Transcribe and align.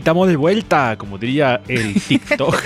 Estamos 0.00 0.28
de 0.28 0.36
vuelta, 0.36 0.96
como 0.96 1.18
diría 1.18 1.60
el 1.68 1.92
TikTok. 2.08 2.56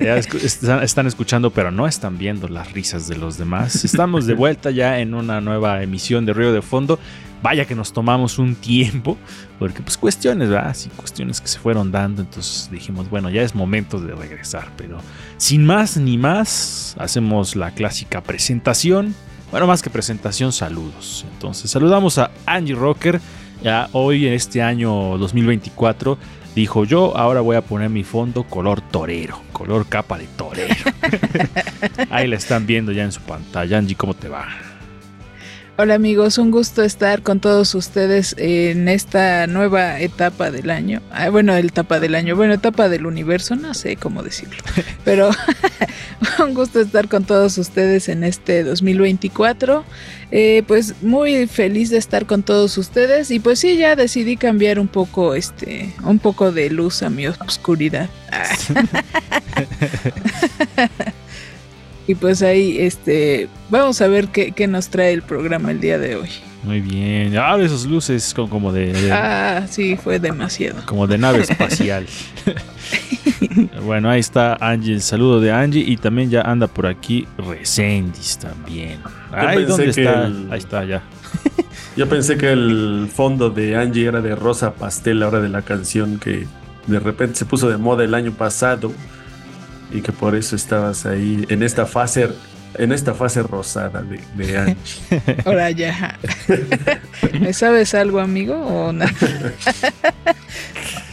Ya 0.00 0.18
escu- 0.18 0.42
están, 0.42 0.82
están 0.82 1.06
escuchando, 1.06 1.50
pero 1.50 1.70
no 1.70 1.86
están 1.86 2.18
viendo 2.18 2.48
las 2.48 2.72
risas 2.72 3.06
de 3.06 3.16
los 3.16 3.38
demás. 3.38 3.84
Estamos 3.84 4.26
de 4.26 4.34
vuelta 4.34 4.72
ya 4.72 4.98
en 4.98 5.14
una 5.14 5.40
nueva 5.40 5.82
emisión 5.84 6.26
de 6.26 6.32
Río 6.32 6.52
de 6.52 6.62
Fondo. 6.62 6.98
Vaya 7.44 7.64
que 7.64 7.76
nos 7.76 7.92
tomamos 7.92 8.40
un 8.40 8.56
tiempo, 8.56 9.16
porque 9.60 9.80
pues 9.82 9.96
cuestiones, 9.96 10.48
¿verdad? 10.48 10.74
Sí, 10.74 10.90
cuestiones 10.96 11.40
que 11.40 11.46
se 11.46 11.60
fueron 11.60 11.92
dando. 11.92 12.20
Entonces 12.22 12.68
dijimos, 12.72 13.08
bueno, 13.08 13.30
ya 13.30 13.42
es 13.42 13.54
momento 13.54 14.00
de 14.00 14.16
regresar. 14.16 14.72
Pero 14.76 14.98
sin 15.36 15.64
más 15.64 15.96
ni 15.96 16.18
más, 16.18 16.96
hacemos 16.98 17.54
la 17.54 17.70
clásica 17.70 18.20
presentación. 18.20 19.14
Bueno, 19.52 19.68
más 19.68 19.80
que 19.80 19.90
presentación, 19.90 20.52
saludos. 20.52 21.24
Entonces, 21.34 21.70
saludamos 21.70 22.18
a 22.18 22.32
Angie 22.46 22.74
Rocker. 22.74 23.20
Ya 23.62 23.88
hoy 23.92 24.26
en 24.26 24.34
este 24.34 24.62
año 24.62 25.18
2024 25.18 26.18
dijo 26.54 26.84
yo 26.84 27.16
ahora 27.16 27.40
voy 27.40 27.56
a 27.56 27.62
poner 27.62 27.90
mi 27.90 28.04
fondo 28.04 28.44
color 28.44 28.80
torero, 28.80 29.40
color 29.52 29.86
capa 29.86 30.18
de 30.18 30.26
torero. 30.36 30.74
Ahí 32.10 32.28
la 32.28 32.36
están 32.36 32.66
viendo 32.66 32.92
ya 32.92 33.04
en 33.04 33.12
su 33.12 33.20
pantalla. 33.20 33.78
Angie, 33.78 33.96
¿cómo 33.96 34.14
te 34.14 34.28
va? 34.28 34.46
Hola 35.80 35.94
amigos, 35.94 36.38
un 36.38 36.50
gusto 36.50 36.82
estar 36.82 37.22
con 37.22 37.38
todos 37.38 37.72
ustedes 37.76 38.34
en 38.36 38.88
esta 38.88 39.46
nueva 39.46 40.00
etapa 40.00 40.50
del 40.50 40.70
año. 40.70 41.00
Ah, 41.12 41.28
bueno, 41.28 41.54
etapa 41.54 42.00
del 42.00 42.16
año, 42.16 42.34
bueno, 42.34 42.54
etapa 42.54 42.88
del 42.88 43.06
universo, 43.06 43.54
no 43.54 43.74
sé 43.74 43.94
cómo 43.94 44.24
decirlo. 44.24 44.56
Pero 45.04 45.30
un 46.44 46.54
gusto 46.54 46.80
estar 46.80 47.06
con 47.06 47.22
todos 47.22 47.58
ustedes 47.58 48.08
en 48.08 48.24
este 48.24 48.64
2024. 48.64 49.84
Eh, 50.32 50.64
pues 50.66 51.00
muy 51.00 51.46
feliz 51.46 51.90
de 51.90 51.98
estar 51.98 52.26
con 52.26 52.42
todos 52.42 52.76
ustedes 52.76 53.30
y 53.30 53.38
pues 53.38 53.60
sí, 53.60 53.76
ya 53.76 53.94
decidí 53.94 54.36
cambiar 54.36 54.80
un 54.80 54.88
poco, 54.88 55.36
este, 55.36 55.94
un 56.02 56.18
poco 56.18 56.50
de 56.50 56.70
luz 56.70 57.04
a 57.04 57.08
mi 57.08 57.28
oscuridad. 57.28 58.10
Y 62.08 62.14
pues 62.16 62.42
ahí, 62.42 62.78
este, 62.80 63.48
vamos 63.70 64.00
a 64.00 64.08
ver 64.08 64.28
qué, 64.28 64.50
qué 64.52 64.66
nos 64.66 64.88
trae 64.88 65.12
el 65.12 65.22
programa 65.22 65.70
el 65.70 65.78
día 65.80 65.98
de 65.98 66.16
hoy. 66.16 66.30
Muy 66.64 66.80
bien. 66.80 67.36
Ah, 67.38 67.56
esas 67.60 67.84
luces 67.84 68.32
como, 68.34 68.48
como 68.50 68.72
de, 68.72 68.92
de- 68.92 69.12
Ah, 69.12 69.66
sí, 69.70 69.96
fue 69.96 70.18
demasiado. 70.18 70.80
como 70.86 71.06
de 71.06 71.16
nave 71.18 71.40
espacial. 71.42 72.06
bueno, 73.84 74.10
ahí 74.10 74.20
está 74.20 74.56
Angie, 74.60 74.94
el 74.94 75.02
saludo 75.02 75.40
de 75.40 75.52
Angie 75.52 75.84
y 75.86 75.96
también 75.96 76.30
ya 76.30 76.42
anda 76.42 76.66
por 76.66 76.86
aquí 76.86 77.26
Resendis 77.38 78.38
también. 78.38 78.98
Ay, 79.30 79.58
pensé 79.58 79.68
¿dónde 79.70 79.90
está? 79.90 80.26
el- 80.26 80.48
Ahí 80.50 80.58
está 80.58 80.84
ya. 80.84 81.02
Yo 81.96 82.08
pensé 82.08 82.36
que 82.38 82.50
el 82.52 83.08
fondo 83.12 83.50
de 83.50 83.76
Angie 83.76 84.06
era 84.06 84.20
de 84.20 84.34
rosa 84.34 84.72
pastel, 84.74 85.22
ahora 85.22 85.40
de 85.40 85.48
la 85.48 85.62
canción 85.62 86.18
que 86.18 86.46
de 86.86 87.00
repente 87.00 87.36
se 87.36 87.44
puso 87.44 87.68
de 87.68 87.76
moda 87.76 88.04
el 88.04 88.14
año 88.14 88.32
pasado 88.32 88.92
y 89.90 90.00
que 90.00 90.12
por 90.12 90.34
eso 90.34 90.56
estabas 90.56 91.06
ahí 91.06 91.44
en 91.48 91.62
esta 91.62 91.86
fase, 91.86 92.28
en 92.74 92.92
esta 92.92 93.14
fase 93.14 93.42
rosada 93.42 94.02
de, 94.02 94.20
de 94.36 94.58
Angie. 94.58 95.22
Ahora 95.44 95.70
ya. 95.70 96.18
¿Me 97.40 97.52
sabes 97.52 97.94
algo, 97.94 98.20
amigo? 98.20 98.54
O 98.54 98.92
no? 98.92 99.06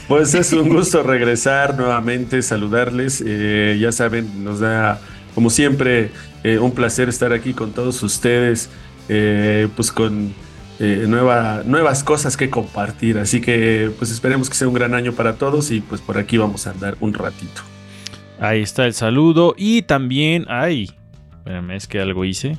Pues 0.08 0.36
es 0.36 0.54
un 0.54 0.70
gusto 0.70 1.02
regresar 1.02 1.76
nuevamente, 1.76 2.44
saludarles. 2.44 3.24
Eh, 3.26 3.80
ya 3.82 3.92
saben, 3.92 4.44
nos 4.44 4.60
da, 4.60 5.02
como 5.34 5.50
siempre, 5.50 6.12
eh, 6.44 6.60
un 6.60 6.74
placer 6.74 7.10
estar 7.10 7.34
aquí 7.34 7.56
con 7.56 7.72
todos 7.72 8.04
ustedes, 8.04 8.70
eh, 9.10 9.68
pues 9.76 9.92
con 9.92 10.32
eh, 10.78 11.06
nueva, 11.08 11.64
nuevas 11.66 12.04
cosas 12.04 12.38
que 12.38 12.52
compartir. 12.52 13.18
Así 13.18 13.42
que, 13.42 13.92
pues 13.98 14.12
esperemos 14.12 14.48
que 14.48 14.56
sea 14.56 14.68
un 14.68 14.76
gran 14.76 14.94
año 14.94 15.14
para 15.14 15.38
todos 15.38 15.72
y 15.72 15.82
pues 15.82 16.02
por 16.02 16.20
aquí 16.20 16.38
vamos 16.38 16.68
a 16.68 16.72
andar 16.72 16.98
un 17.00 17.16
ratito. 17.16 17.64
Ahí 18.40 18.62
está 18.62 18.86
el 18.86 18.94
saludo. 18.94 19.56
Y 19.58 19.84
también, 19.84 20.46
ay, 20.50 20.92
espérame, 21.38 21.72
es 21.72 21.88
que 21.88 22.00
algo 22.00 22.26
hice. 22.26 22.58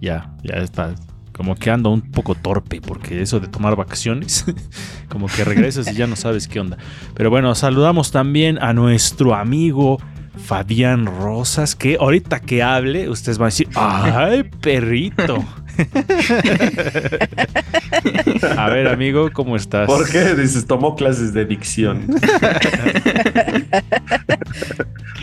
Ya, 0.00 0.34
ya 0.42 0.56
está. 0.56 0.94
Como 1.32 1.54
que 1.54 1.70
ando 1.70 1.90
un 1.90 2.00
poco 2.00 2.34
torpe, 2.34 2.80
porque 2.80 3.20
eso 3.20 3.40
de 3.40 3.48
tomar 3.48 3.76
vacaciones, 3.76 4.46
como 5.08 5.26
que 5.26 5.44
regresas 5.44 5.92
y 5.92 5.94
ya 5.94 6.06
no 6.06 6.16
sabes 6.16 6.48
qué 6.48 6.60
onda. 6.60 6.78
Pero 7.14 7.30
bueno, 7.30 7.54
saludamos 7.54 8.10
también 8.10 8.58
a 8.62 8.72
nuestro 8.72 9.34
amigo 9.34 9.98
Fabián 10.36 11.06
Rosas, 11.06 11.74
que 11.74 11.96
ahorita 12.00 12.40
que 12.40 12.62
hable, 12.62 13.08
ustedes 13.08 13.38
van 13.38 13.46
a 13.46 13.48
decir, 13.48 13.68
¡ay, 13.74 14.44
perrito! 14.44 15.44
a 18.56 18.70
ver, 18.70 18.88
amigo, 18.88 19.30
¿cómo 19.32 19.56
estás? 19.56 19.86
¿Por 19.86 20.10
qué? 20.10 20.34
Dices, 20.34 20.66
tomó 20.66 20.94
clases 20.94 21.34
de 21.34 21.44
dicción. 21.44 22.06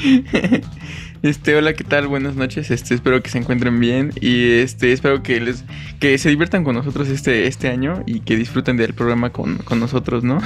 Este, 1.23 1.55
hola, 1.55 1.71
¿qué 1.73 1.85
tal? 1.85 2.07
Buenas 2.07 2.35
noches. 2.35 2.69
Este, 2.69 2.93
espero 2.95 3.23
que 3.23 3.29
se 3.29 3.37
encuentren 3.37 3.79
bien 3.79 4.11
y 4.19 4.51
este, 4.55 4.91
espero 4.91 5.23
que 5.23 5.39
les 5.39 5.63
que 6.01 6.17
se 6.17 6.27
diviertan 6.27 6.65
con 6.65 6.75
nosotros 6.75 7.07
este 7.07 7.47
este 7.47 7.69
año 7.69 8.03
y 8.05 8.19
que 8.19 8.35
disfruten 8.35 8.75
del 8.75 8.93
programa 8.93 9.29
con, 9.29 9.59
con 9.59 9.79
nosotros, 9.79 10.25
¿no? 10.25 10.39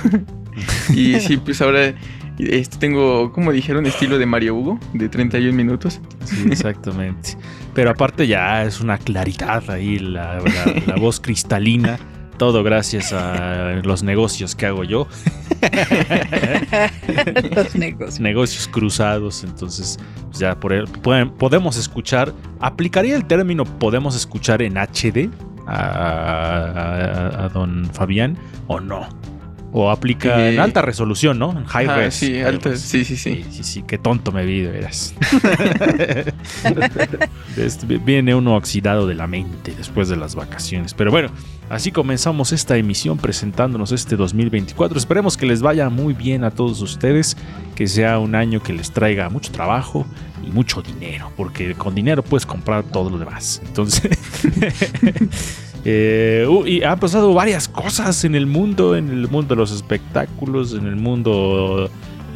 y 0.94 1.20
sí, 1.20 1.38
pues 1.38 1.64
ahora 1.64 1.96
este, 2.38 2.78
tengo, 2.78 3.34
como 3.34 3.52
dijeron, 3.52 3.88
estilo 3.88 4.20
de 4.20 4.28
Mario 4.28 4.54
Hugo 4.54 4.80
de 4.94 5.10
31 5.10 5.52
minutos. 5.58 6.00
Sí, 6.26 6.46
exactamente. 6.52 7.32
Pero 7.74 7.90
aparte 7.90 8.28
ya 8.28 8.64
es 8.64 8.80
una 8.80 9.00
claridad 9.00 9.68
ahí, 9.72 9.98
la, 9.98 10.40
la- 10.42 10.84
la 10.86 10.96
voz 10.98 11.20
cristalina. 11.20 11.98
Todo 12.38 12.62
gracias 12.64 13.14
a 13.14 13.82
los 13.84 14.04
negocios 14.04 14.54
que 14.56 14.68
hago 14.68 14.84
yo. 14.84 15.08
Los 17.56 17.76
negocios. 17.76 18.20
Negocios 18.20 18.68
cruzados. 18.68 19.44
Entonces, 19.44 19.98
pues 20.28 20.40
ya 20.40 20.60
por 20.60 20.74
él, 20.74 20.86
pueden- 21.02 21.30
podemos 21.32 21.78
escuchar. 21.78 22.34
¿Aplicaría 22.60 23.16
el 23.16 23.26
término 23.26 23.64
podemos 23.66 24.16
escuchar 24.16 24.62
en 24.62 24.78
HD 24.78 25.30
a, 25.66 25.76
a- 25.76 27.46
a 27.46 27.50
don 27.50 27.86
Fabián 27.94 28.38
o 28.68 28.80
no? 28.80 29.08
O 29.74 29.92
aplica 29.92 30.48
en 30.48 30.56
Eh, 30.56 30.60
alta 30.60 30.82
resolución, 30.82 31.38
¿no? 31.38 31.52
En 31.52 31.66
high 31.66 31.86
Ajá, 31.88 31.98
res. 31.98 32.16
sí, 32.16 32.40
alta- 32.40 32.76
sí, 32.78 33.04
sí, 33.04 33.18
sí. 33.18 33.46
Sí, 33.52 33.64
sí, 33.64 33.84
qué 33.86 33.98
tonto 33.98 34.32
me 34.32 34.46
vi, 34.46 34.62
de 34.62 34.72
veras. 34.72 35.14
Este, 37.58 37.86
Viene 37.98 38.34
uno 38.36 38.56
oxidado 38.56 39.08
de 39.08 39.16
la 39.16 39.28
mente 39.28 39.74
después 39.76 40.08
de 40.10 40.16
las 40.16 40.36
vacaciones. 40.36 40.94
Pero 40.94 41.12
bueno, 41.12 41.30
así 41.70 41.92
comenzamos 41.92 42.52
esta 42.52 42.78
emisión 42.78 43.18
presentándonos 43.18 43.92
este 43.92 44.16
2024. 44.16 44.98
Esperemos 44.98 45.38
que 45.38 45.46
les 45.46 45.62
vaya 45.62 45.90
muy 45.90 46.14
bien 46.14 46.44
a 46.44 46.52
todos 46.52 46.82
ustedes, 46.82 47.38
que 47.76 47.88
sea 47.88 48.20
un 48.20 48.36
año 48.36 48.62
que 48.62 48.74
les 48.74 48.92
traiga 48.92 49.30
mucho 49.30 49.52
trabajo 49.52 50.06
y 50.46 50.52
mucho 50.52 50.82
dinero, 50.82 51.32
porque 51.36 51.74
con 51.76 51.96
dinero 51.96 52.24
puedes 52.24 52.46
comprar 52.46 52.84
todo 52.84 53.10
lo 53.10 53.18
demás. 53.18 53.62
Entonces... 53.66 54.10
Eh, 55.90 56.46
y 56.66 56.84
han 56.84 57.00
pasado 57.00 57.34
varias 57.34 57.70
cosas 57.70 58.26
en 58.26 58.36
el 58.36 58.46
mundo, 58.46 58.98
en 58.98 59.10
el 59.10 59.30
mundo 59.30 59.56
de 59.56 59.62
los 59.62 59.72
espectáculos, 59.72 60.74
en 60.74 60.86
el 60.86 60.98
mundo 60.98 61.90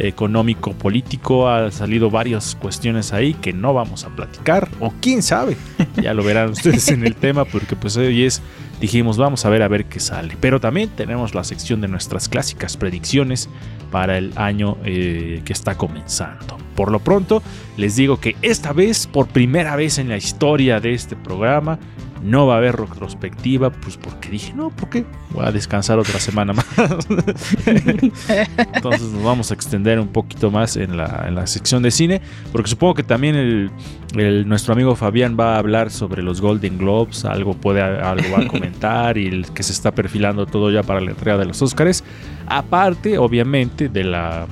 económico, 0.07 0.74
político. 0.74 1.48
Ha 1.50 1.71
salido 1.71 2.09
varias 2.09 2.56
cuestiones 2.56 3.13
ahí 3.13 3.33
que 3.33 3.53
no 3.53 3.74
vamos 3.74 4.03
a 4.03 4.09
platicar, 4.09 4.69
o 4.80 4.94
quién 5.01 5.24
sabe. 5.24 5.57
Ya 6.01 6.13
lo 6.13 6.24
verán 6.24 6.51
ustedes 6.51 6.88
en 6.89 7.06
el 7.06 7.15
tema, 7.15 7.45
porque 7.45 7.75
pues 7.75 7.98
hoy 7.98 8.24
es, 8.24 8.42
dijimos, 8.80 9.18
vamos 9.18 9.45
a 9.45 9.50
ver 9.50 9.62
a 9.62 9.68
ver 9.68 9.86
qué 9.86 10.00
sale. 10.00 10.38
Pero 10.39 10.59
también 10.59 10.89
tenemos 10.89 11.36
la 11.36 11.44
sección 11.44 11.81
de 11.81 11.88
nuestras 11.88 12.30
clásicas 12.30 12.77
predicciones 12.77 13.50
para 13.92 14.18
el 14.18 14.31
año 14.36 14.77
eh, 14.86 15.42
que 15.44 15.53
está 15.53 15.77
comenzando. 15.77 16.57
Por 16.75 16.92
lo 16.92 17.00
pronto, 17.00 17.44
les 17.77 17.95
digo 17.95 18.19
que 18.19 18.36
esta 18.42 18.74
vez, 18.74 19.06
por 19.06 19.27
primera 19.27 19.75
vez 19.75 19.98
en 19.98 20.09
la 20.09 20.18
historia 20.18 20.80
de 20.80 20.94
este 20.94 21.15
programa, 21.15 21.77
No 22.23 22.45
va 22.45 22.56
a 22.56 22.57
haber 22.57 22.75
retrospectiva, 22.75 23.71
pues 23.71 23.97
porque 23.97 24.29
dije, 24.29 24.53
no, 24.53 24.69
¿por 24.69 24.89
qué? 24.89 25.06
Voy 25.31 25.45
a 25.45 25.51
descansar 25.51 25.97
otra 25.97 26.19
semana 26.19 26.53
más. 26.53 26.65
Entonces 27.65 29.09
nos 29.12 29.23
vamos 29.23 29.51
a 29.51 29.53
extender 29.53 30.00
un 30.00 30.07
poquito 30.09 30.51
más 30.51 30.77
en 30.77 30.97
la, 30.97 31.25
en 31.27 31.35
la 31.35 31.47
sección 31.47 31.81
de 31.83 31.91
cine, 31.91 32.21
porque 32.51 32.69
supongo 32.69 32.94
que 32.95 33.03
también 33.03 33.35
el, 33.35 33.71
el- 34.15 34.47
nuestro 34.47 34.73
amigo 34.73 34.95
Fabián 34.95 35.38
va 35.39 35.56
a 35.56 35.59
hablar 35.59 35.89
sobre 35.91 36.21
los 36.23 36.41
Golden 36.41 36.77
Globes, 36.77 37.25
algo 37.25 37.53
puede 37.53 37.81
algo 37.81 38.38
va 38.38 38.44
a 38.44 38.47
comentar 38.50 39.17
y 39.17 39.27
el 39.27 39.51
que 39.51 39.63
se 39.63 39.71
está 39.74 39.91
perfilando 39.91 40.45
todo 40.45 40.69
ya 40.71 40.83
para 40.83 41.01
la 41.01 41.12
entrega 41.12 41.38
de 41.38 41.45
los 41.45 41.62
Oscars. 41.62 42.03
Aparte, 42.47 43.17
obviamente, 43.17 43.89
de 43.89 44.03
la 44.03 44.47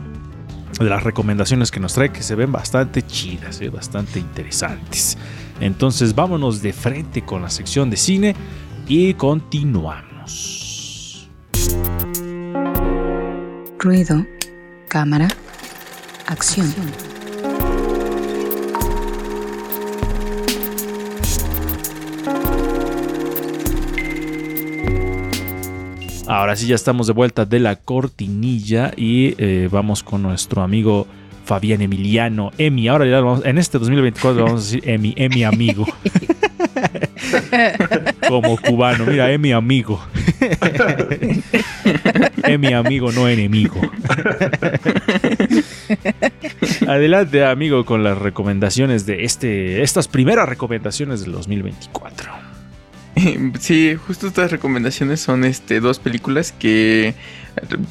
de 0.79 0.85
las 0.85 1.03
recomendaciones 1.03 1.71
que 1.71 1.79
nos 1.81 1.93
trae 1.93 2.09
que 2.09 2.23
se 2.23 2.35
ven 2.35 2.53
bastante 2.53 3.01
chidas, 3.01 3.59
eh, 3.59 3.69
bastante 3.69 4.17
interesantes. 4.19 5.17
Entonces 5.59 6.15
vámonos 6.15 6.61
de 6.61 6.73
frente 6.73 7.23
con 7.23 7.41
la 7.41 7.49
sección 7.49 7.89
de 7.89 7.97
cine 7.97 8.35
y 8.87 9.13
continuamos. 9.13 11.29
Ruido, 13.79 14.25
cámara, 14.87 15.27
acción. 16.27 16.67
Ahora 26.27 26.55
sí 26.55 26.67
ya 26.67 26.75
estamos 26.75 27.07
de 27.07 27.13
vuelta 27.13 27.45
de 27.45 27.59
la 27.59 27.75
cortinilla 27.75 28.93
y 28.95 29.33
eh, 29.39 29.67
vamos 29.71 30.03
con 30.03 30.21
nuestro 30.21 30.61
amigo 30.61 31.07
Fabián 31.49 31.81
Emiliano, 31.81 32.51
Emi. 32.59 32.87
Ahora 32.87 33.07
ya 33.07 33.21
vamos- 33.21 33.43
en 33.43 33.57
este 33.57 33.79
2024 33.79 34.37
le 34.37 34.43
vamos 34.43 34.61
a 34.61 34.65
decir 34.65 34.87
Emi, 34.87 35.15
Emi 35.17 35.43
amigo. 35.43 35.87
Como 38.29 38.55
cubano, 38.61 39.03
mira, 39.07 39.31
Emi 39.31 39.51
amigo. 39.51 39.99
Emi 42.43 42.71
amigo, 42.73 43.11
no 43.11 43.27
enemigo. 43.27 43.81
Adelante, 46.87 47.43
amigo, 47.43 47.83
con 47.83 48.03
las 48.03 48.19
recomendaciones 48.19 49.07
de 49.07 49.23
este, 49.23 49.81
estas 49.81 50.07
primeras 50.07 50.47
recomendaciones 50.47 51.21
del 51.21 51.31
2024. 51.31 52.31
Sí, 53.59 53.95
justo 53.95 54.27
estas 54.27 54.51
recomendaciones 54.51 55.19
son 55.19 55.43
este 55.43 55.79
dos 55.79 55.99
películas 55.99 56.51
que 56.51 57.13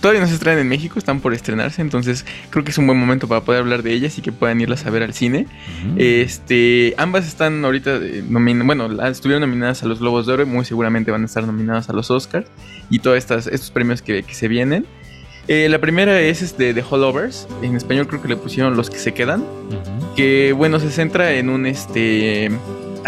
todavía 0.01 0.21
no 0.21 0.27
se 0.27 0.35
estrenan 0.35 0.61
en 0.61 0.69
México, 0.69 0.99
están 0.99 1.21
por 1.21 1.35
estrenarse, 1.35 1.83
entonces 1.83 2.25
creo 2.51 2.65
que 2.65 2.71
es 2.71 2.79
un 2.79 2.87
buen 2.87 2.99
momento 2.99 3.29
para 3.29 3.43
poder 3.43 3.61
hablar 3.61 3.83
de 3.83 3.93
ellas 3.93 4.17
y 4.19 4.23
que 4.23 4.33
puedan 4.33 4.61
irlas 4.61 4.87
a 4.87 4.91
ver 4.91 5.03
al 5.03 5.15
cine. 5.15 5.47
Este, 5.97 6.95
ambas 6.97 7.27
están 7.27 7.65
ahorita 7.65 7.97
eh, 7.97 8.23
bueno, 8.27 9.03
estuvieron 9.07 9.43
nominadas 9.43 9.83
a 9.83 9.87
los 9.87 10.01
Globos 10.01 10.27
de 10.27 10.33
Oro 10.33 10.43
y 10.43 10.47
muy 10.47 10.65
seguramente 10.65 11.11
van 11.11 11.23
a 11.23 11.27
estar 11.27 11.45
nominadas 11.45 11.89
a 11.91 11.93
los 11.93 12.11
Oscars 12.11 12.47
y 12.91 13.01
todos 13.01 13.19
estas, 13.19 13.47
estos 13.47 13.71
premios 13.71 14.03
que, 14.03 14.23
que 14.23 14.35
se 14.35 14.49
vienen. 14.49 14.87
Eh, 15.49 15.69
la 15.71 15.79
primera 15.79 16.21
es 16.21 16.43
este, 16.43 16.75
The 16.75 16.85
Holdovers, 16.89 17.49
en 17.63 17.75
español 17.75 18.07
creo 18.07 18.21
que 18.21 18.29
le 18.29 18.37
pusieron 18.37 18.77
Los 18.77 18.91
que 18.91 18.99
se 18.99 19.13
quedan, 19.15 19.45
que 20.15 20.53
bueno, 20.53 20.79
se 20.79 20.91
centra 20.91 21.33
en 21.33 21.49
un 21.49 21.65
este 21.65 22.51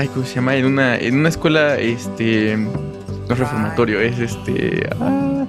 ay, 0.00 0.08
¿cómo 0.08 0.25
se 0.25 0.37
llama? 0.37 0.56
En 0.56 0.64
una 0.64 0.97
en 0.97 1.19
una 1.19 1.29
escuela 1.29 1.79
este 1.79 2.56
no 2.56 3.35
es 3.35 3.38
reformatorio, 3.38 4.00
es 4.00 4.19
este 4.19 4.88
ah, 4.99 5.44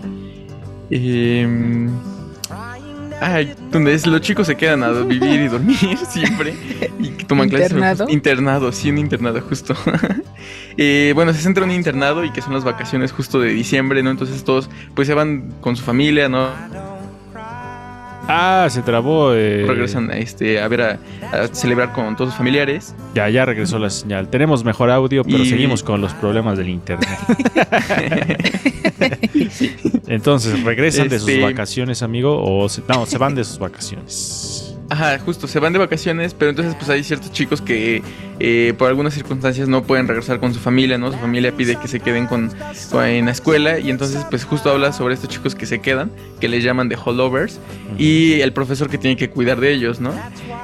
em, 0.89 1.89
ay, 3.21 3.53
donde 3.71 3.93
es, 3.93 4.05
los 4.05 4.19
chicos 4.19 4.47
se 4.47 4.57
quedan 4.57 4.83
a 4.83 4.91
vivir 4.91 5.39
y 5.39 5.47
dormir 5.47 5.77
siempre 6.09 6.53
y 6.99 7.11
toman 7.23 7.47
clases 7.47 7.71
¿Internado? 7.71 8.09
internado, 8.09 8.71
sí, 8.71 8.89
un 8.89 8.97
internado 8.97 9.41
justo. 9.41 9.75
Eh, 10.77 11.11
bueno, 11.13 11.33
se 11.33 11.41
centra 11.41 11.65
en 11.65 11.71
un 11.71 11.75
internado 11.75 12.23
y 12.23 12.31
que 12.31 12.41
son 12.41 12.53
las 12.53 12.63
vacaciones 12.63 13.11
justo 13.11 13.41
de 13.41 13.49
diciembre, 13.49 14.01
¿no? 14.01 14.09
Entonces 14.09 14.41
todos 14.45 14.69
pues 14.95 15.05
se 15.05 15.13
van 15.13 15.51
con 15.59 15.75
su 15.75 15.83
familia, 15.83 16.29
¿no? 16.29 16.47
Ah, 18.27 18.67
se 18.69 18.81
trabó. 18.81 19.33
eh, 19.33 19.65
Regresan 19.67 20.09
a, 20.11 20.17
este, 20.17 20.61
a 20.61 20.67
ver 20.67 20.81
a, 20.81 20.99
a 21.33 21.47
celebrar 21.47 21.91
con 21.91 22.15
todos 22.15 22.31
sus 22.31 22.37
familiares. 22.37 22.95
Ya, 23.15 23.27
ya 23.29 23.45
regresó 23.45 23.79
la 23.79 23.89
señal. 23.89 24.29
Tenemos 24.29 24.63
mejor 24.63 24.89
audio, 24.91 25.23
pero 25.23 25.39
Y- 25.39 25.49
seguimos 25.49 25.83
con 25.83 26.01
los 26.01 26.13
problemas 26.13 26.57
del 26.57 26.69
internet. 26.69 27.09
Entonces, 30.07 30.63
¿regresan 30.63 31.09
de 31.09 31.19
sus 31.19 31.29
Este- 31.29 31.41
vacaciones, 31.43 32.01
amigo? 32.03 32.41
O 32.43 32.67
se, 32.69 32.81
no, 32.87 33.05
se 33.05 33.17
van 33.17 33.35
de 33.35 33.43
sus 33.43 33.59
vacaciones. 33.59 34.70
Ajá, 34.91 35.17
justo, 35.19 35.47
se 35.47 35.57
van 35.61 35.71
de 35.71 35.79
vacaciones, 35.79 36.33
pero 36.33 36.49
entonces 36.49 36.75
pues 36.75 36.89
hay 36.89 37.01
ciertos 37.05 37.31
chicos 37.31 37.61
que 37.61 38.03
eh, 38.41 38.73
por 38.77 38.89
algunas 38.89 39.13
circunstancias 39.13 39.69
no 39.69 39.83
pueden 39.83 40.05
regresar 40.05 40.41
con 40.41 40.53
su 40.53 40.59
familia, 40.59 40.97
¿no? 40.97 41.13
Su 41.13 41.17
familia 41.17 41.53
pide 41.55 41.77
que 41.77 41.87
se 41.87 42.01
queden 42.01 42.27
con, 42.27 42.51
con- 42.91 43.05
en 43.05 43.25
la 43.27 43.31
escuela 43.31 43.79
y 43.79 43.89
entonces 43.89 44.25
pues 44.29 44.43
justo 44.43 44.69
habla 44.69 44.91
sobre 44.91 45.13
estos 45.13 45.29
chicos 45.29 45.55
que 45.55 45.65
se 45.65 45.79
quedan, 45.79 46.11
que 46.41 46.49
les 46.49 46.61
llaman 46.61 46.89
de 46.89 46.97
holdovers 46.97 47.57
y 47.97 48.41
el 48.41 48.51
profesor 48.51 48.89
que 48.89 48.97
tiene 48.97 49.15
que 49.15 49.29
cuidar 49.29 49.61
de 49.61 49.71
ellos, 49.71 50.01
¿no? 50.01 50.11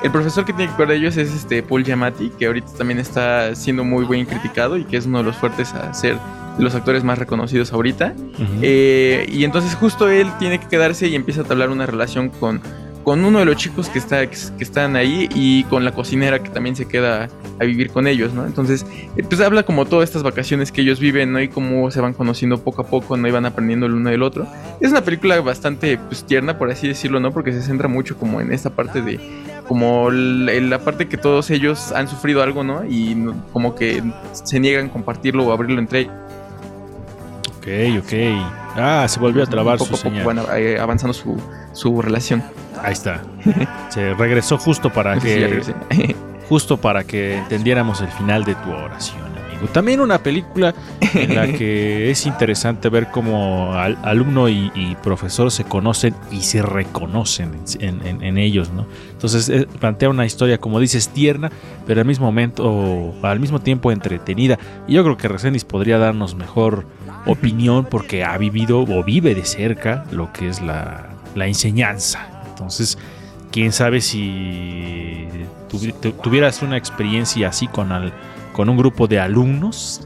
El 0.03 0.11
profesor 0.11 0.43
que 0.43 0.51
tiene 0.51 0.69
que 0.71 0.75
cuidar 0.75 0.89
de 0.91 0.97
ellos 0.97 1.15
es 1.15 1.33
este 1.33 1.63
Paul 1.63 1.85
Giamatti, 1.85 2.29
que 2.37 2.47
ahorita 2.47 2.67
también 2.77 2.99
está 2.99 3.55
siendo 3.55 3.85
muy 3.85 4.03
bien 4.05 4.25
criticado 4.25 4.75
y 4.75 4.83
que 4.83 4.97
es 4.97 5.05
uno 5.05 5.19
de 5.19 5.23
los 5.23 5.37
fuertes 5.37 5.73
a 5.73 5.93
ser 5.93 6.17
los 6.59 6.75
actores 6.75 7.03
más 7.05 7.17
reconocidos 7.17 7.71
ahorita. 7.71 8.13
Eh, 8.61 9.25
y 9.31 9.43
entonces 9.45 9.73
justo 9.75 10.09
él 10.09 10.27
tiene 10.39 10.59
que 10.59 10.67
quedarse 10.67 11.07
y 11.07 11.15
empieza 11.15 11.41
a 11.41 11.45
hablar 11.49 11.69
una 11.69 11.85
relación 11.85 12.29
con, 12.29 12.61
con 13.07 13.23
uno 13.23 13.39
de 13.39 13.45
los 13.45 13.55
chicos 13.55 13.87
que, 13.87 13.99
está, 13.99 14.29
que, 14.29 14.35
están 14.59 14.97
ahí 14.97 15.29
y 15.33 15.63
con 15.63 15.85
la 15.85 15.93
cocinera 15.93 16.43
que 16.43 16.49
también 16.49 16.75
se 16.75 16.89
queda 16.89 17.29
a 17.57 17.63
vivir 17.63 17.89
con 17.89 18.05
ellos, 18.05 18.33
¿no? 18.33 18.45
Entonces, 18.45 18.85
eh, 19.15 19.23
pues 19.23 19.39
habla 19.39 19.63
como 19.63 19.85
todas 19.85 20.09
estas 20.09 20.23
vacaciones 20.23 20.73
que 20.73 20.81
ellos 20.81 20.99
viven, 20.99 21.31
¿no? 21.31 21.39
Y 21.39 21.47
cómo 21.47 21.89
se 21.89 22.01
van 22.01 22.11
conociendo 22.11 22.57
poco 22.57 22.81
a 22.81 22.87
poco, 22.87 23.15
¿no? 23.15 23.25
Y 23.25 23.31
van 23.31 23.45
aprendiendo 23.45 23.85
el 23.85 23.93
uno 23.93 24.09
del 24.09 24.23
otro. 24.23 24.45
Es 24.81 24.91
una 24.91 25.05
película 25.05 25.39
bastante, 25.39 25.97
pues, 25.97 26.25
tierna, 26.25 26.57
por 26.57 26.69
así 26.69 26.85
decirlo, 26.89 27.21
¿no? 27.21 27.31
Porque 27.31 27.53
se 27.53 27.61
centra 27.61 27.87
mucho 27.87 28.17
como 28.17 28.41
en 28.41 28.51
esta 28.51 28.71
parte 28.71 29.01
de... 29.01 29.21
Como 29.69 30.11
la, 30.11 30.79
parte 30.79 31.07
que 31.07 31.15
todos 31.15 31.49
ellos 31.49 31.93
han 31.93 32.09
sufrido 32.09 32.43
algo, 32.43 32.65
¿no? 32.65 32.83
Y 32.83 33.15
como 33.53 33.73
que 33.73 34.03
se 34.33 34.59
niegan 34.59 34.87
a 34.87 34.91
compartirlo 34.91 35.45
o 35.45 35.53
abrirlo 35.53 35.79
entre 35.79 35.99
ellos. 36.01 36.13
Ok, 37.57 38.03
ok. 38.03 38.66
Ah, 38.77 39.05
se 39.07 39.19
volvió 39.19 39.43
a 39.43 39.45
trabar 39.47 39.77
poco 39.77 39.95
su 39.97 40.03
poco 40.03 40.15
señal. 40.15 40.25
van 40.25 40.39
eh, 40.57 40.77
avanzando 40.79 41.13
su, 41.13 41.35
su 41.73 42.01
relación. 42.01 42.43
Ahí 42.81 42.93
está. 42.93 43.21
Se 43.89 44.13
regresó 44.13 44.57
justo 44.57 44.91
para 44.93 45.17
que 45.19 45.47
regresé. 45.47 45.73
justo 46.49 46.77
para 46.77 47.03
que 47.03 47.37
entendiéramos 47.37 48.01
el 48.01 48.07
final 48.09 48.43
de 48.45 48.53
tu 48.55 48.69
oración, 48.71 49.19
amigo. 49.25 49.67
También 49.73 49.99
una 49.99 50.19
película 50.19 50.75
en 51.15 51.33
la 51.35 51.47
que 51.47 52.11
es 52.11 52.25
interesante 52.27 52.89
ver 52.89 53.07
cómo 53.11 53.73
al- 53.73 53.97
alumno 54.03 54.47
y, 54.47 54.71
y 54.75 54.95
profesor 55.01 55.49
se 55.51 55.63
conocen 55.63 56.13
y 56.31 56.41
se 56.43 56.61
reconocen 56.61 57.53
en, 57.79 58.05
en- 58.05 58.23
en 58.23 58.37
ellos, 58.37 58.69
¿no? 58.71 58.85
Entonces 59.11 59.49
eh, 59.49 59.67
plantea 59.79 60.09
una 60.09 60.25
historia, 60.27 60.59
como 60.59 60.79
dices, 60.79 61.09
tierna, 61.09 61.51
pero 61.87 62.01
al 62.01 62.05
mismo 62.07 62.27
momento, 62.27 63.15
al 63.23 63.39
mismo 63.39 63.59
tiempo 63.59 63.91
entretenida. 63.91 64.59
Y 64.87 64.93
yo 64.93 65.03
creo 65.03 65.17
que 65.17 65.27
Resendiz 65.27 65.65
podría 65.65 65.97
darnos 65.97 66.35
mejor 66.35 66.85
opinión 67.31 67.85
porque 67.89 68.23
ha 68.23 68.37
vivido 68.37 68.81
o 68.81 69.03
vive 69.03 69.35
de 69.35 69.45
cerca 69.45 70.03
lo 70.11 70.31
que 70.33 70.47
es 70.49 70.61
la, 70.61 71.07
la 71.35 71.47
enseñanza. 71.47 72.27
Entonces, 72.49 72.97
quién 73.51 73.71
sabe 73.71 74.01
si 74.01 75.27
tuvi- 75.69 75.93
tu- 75.99 76.11
tuvieras 76.13 76.61
una 76.61 76.77
experiencia 76.77 77.49
así 77.49 77.67
con, 77.67 77.91
al- 77.91 78.13
con 78.53 78.69
un 78.69 78.77
grupo 78.77 79.07
de 79.07 79.19
alumnos. 79.19 80.01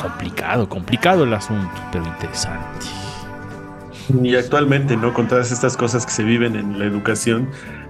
Complicado, 0.00 0.68
complicado 0.68 1.24
el 1.24 1.34
asunto, 1.34 1.70
pero 1.90 2.04
interesante. 2.06 2.86
Y 4.22 4.36
actualmente, 4.36 4.96
¿no? 4.96 5.12
Con 5.12 5.28
todas 5.28 5.50
estas 5.52 5.76
cosas 5.76 6.06
que 6.06 6.12
se 6.12 6.22
viven 6.22 6.56
en 6.56 6.78
la 6.78 6.84
educación, 6.86 7.48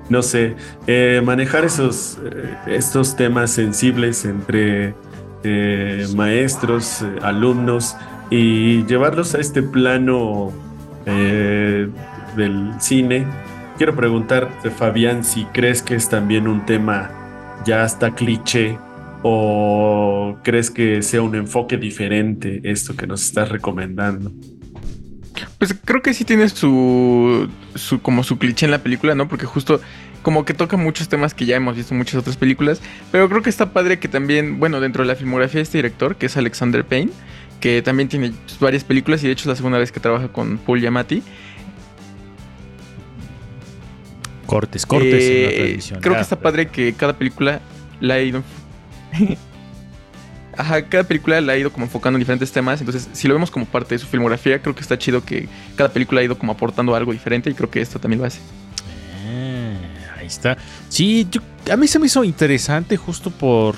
no 0.09 0.23
sé, 0.23 0.57
eh, 0.87 1.21
manejar 1.25 1.65
esos, 1.65 2.19
eh, 2.25 2.57
estos 2.67 3.15
temas 3.15 3.51
sensibles 3.51 4.25
entre 4.25 4.95
eh, 5.45 6.07
maestros, 6.17 7.03
eh, 7.03 7.19
alumnos 7.23 7.95
y 8.31 8.85
llevarlos 8.87 9.35
a 9.35 9.39
este 9.39 9.63
plano 9.63 10.53
eh, 11.07 11.89
del 12.37 12.73
cine. 12.81 13.27
Quiero 13.77 13.95
preguntarte, 13.95 14.71
Fabián, 14.71 15.25
si 15.25 15.45
crees 15.47 15.83
que 15.83 15.95
es 15.95 16.09
también 16.09 16.49
un 16.49 16.67
tema 16.67 17.11
ya 17.65 17.85
hasta 17.85 18.15
cliché 18.15 18.79
o 19.23 20.37
crees 20.43 20.71
que 20.71 21.03
sea 21.03 21.23
un 21.23 21.35
enfoque 21.35 21.77
diferente 21.77 22.61
esto 22.65 22.97
que 22.97 23.07
nos 23.07 23.23
estás 23.23 23.49
recomendando. 23.49 24.33
Pues 25.59 25.75
creo 25.85 26.03
que 26.03 26.15
sí 26.15 26.25
tiene 26.25 26.49
su, 26.49 27.49
como 28.03 28.23
su 28.23 28.39
cliché 28.39 28.67
en 28.67 28.71
la 28.71 28.83
película, 28.83 29.15
¿no? 29.15 29.29
Porque 29.29 29.47
justo 29.47 29.81
como 30.23 30.45
que 30.45 30.55
toca 30.55 30.77
muchos 30.77 31.09
temas 31.09 31.35
que 31.35 31.47
ya 31.47 31.57
hemos 31.57 31.77
visto 31.77 31.95
en 31.95 31.99
muchas 31.99 32.17
otras 32.17 32.37
películas, 32.37 32.81
pero 33.11 33.29
creo 33.29 33.43
que 33.43 33.51
está 33.51 33.73
padre 33.73 33.99
que 33.99 34.09
también, 34.09 34.59
bueno, 34.59 34.81
dentro 34.81 35.03
de 35.03 35.09
la 35.09 35.15
filmografía 35.15 35.59
de 35.59 35.63
este 35.63 35.79
director, 35.79 36.17
que 36.17 36.27
es 36.27 36.37
Alexander 36.37 36.85
Payne, 36.85 37.13
que 37.61 37.83
también 37.83 38.09
tiene 38.09 38.31
pues, 38.47 38.59
varias 38.61 38.85
películas 38.85 39.23
y 39.23 39.27
de 39.27 39.33
hecho 39.33 39.43
es 39.43 39.47
la 39.47 39.57
segunda 39.57 39.79
vez 39.79 39.91
que 39.93 40.01
trabaja 40.01 40.29
con 40.29 40.59
Paul 40.59 40.81
Giamatti. 40.81 41.23
Cortes, 44.47 44.87
cortes 44.87 45.25
en 45.25 45.43
la 45.43 45.49
Eh, 45.51 45.55
transmisión. 45.57 46.01
Creo 46.01 46.15
que 46.15 46.21
está 46.23 46.39
padre 46.41 46.69
que 46.69 46.95
cada 46.95 47.13
película 47.13 47.61
la 48.01 48.15
ha 48.15 48.21
ido. 48.21 48.43
ajá, 50.57 50.83
cada 50.89 51.05
película 51.05 51.41
la 51.43 51.53
ha 51.53 51.57
ido 51.59 51.71
como 51.71 51.85
enfocando 51.85 52.17
en 52.17 52.21
diferentes 52.21 52.51
temas. 52.51 52.81
Entonces, 52.81 53.09
si 53.13 53.29
lo 53.29 53.35
vemos 53.35 53.51
como 53.51 53.67
parte 53.67 53.95
de 53.95 53.99
su 53.99 54.07
filmografía, 54.07 54.61
creo 54.63 54.75
que 54.75 54.81
está 54.81 54.97
chido 54.99 55.23
que 55.25 55.49
cada 55.77 55.91
película 55.93 56.23
ha 56.23 56.25
ido 56.25 56.39
como 56.39 56.53
aportando 56.53 56.95
algo 56.95 57.13
diferente 57.13 57.51
y 57.51 57.55
creo 57.55 57.71
que 57.71 57.81
esto 57.83 57.99
también 57.99 58.21
lo 58.21 58.27
hace. 58.27 58.41
Ah, 59.27 60.17
ahí 60.21 60.27
está. 60.27 60.57
Sí, 60.89 61.27
yo- 61.31 61.43
a 61.71 61.77
mí 61.77 61.87
se 61.87 61.99
me 61.99 62.07
hizo 62.07 62.25
interesante 62.25 62.97
justo 62.97 63.31
por, 63.31 63.77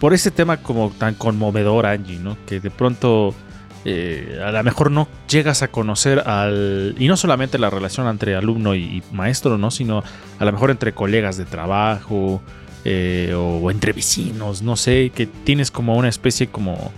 por 0.00 0.14
ese 0.14 0.30
tema 0.30 0.58
como 0.58 0.90
tan 0.90 1.14
conmovedor, 1.14 1.86
Angie, 1.86 2.18
¿no? 2.18 2.36
Que 2.46 2.60
de 2.60 2.70
pronto 2.70 3.34
eh, 3.84 4.40
a 4.44 4.50
lo 4.50 4.62
mejor 4.64 4.90
no 4.90 5.08
llegas 5.28 5.62
a 5.62 5.68
conocer 5.68 6.20
al... 6.20 6.94
Y 6.98 7.08
no 7.08 7.16
solamente 7.16 7.58
la 7.58 7.70
relación 7.70 8.06
entre 8.08 8.34
alumno 8.34 8.74
y, 8.74 9.02
maestro, 9.12 9.58
¿no? 9.58 9.70
Sino 9.70 10.02
a 10.38 10.44
lo 10.44 10.52
mejor 10.52 10.70
entre 10.70 10.92
colegas 10.92 11.36
de 11.36 11.44
trabajo 11.44 12.42
eh, 12.84 13.34
o, 13.36 13.70
entre 13.70 13.92
vecinos, 13.92 14.62
no 14.62 14.76
sé, 14.76 15.10
que 15.14 15.26
tienes 15.26 15.70
como 15.70 15.96
una 15.96 16.08
especie 16.08 16.48
como 16.48 16.92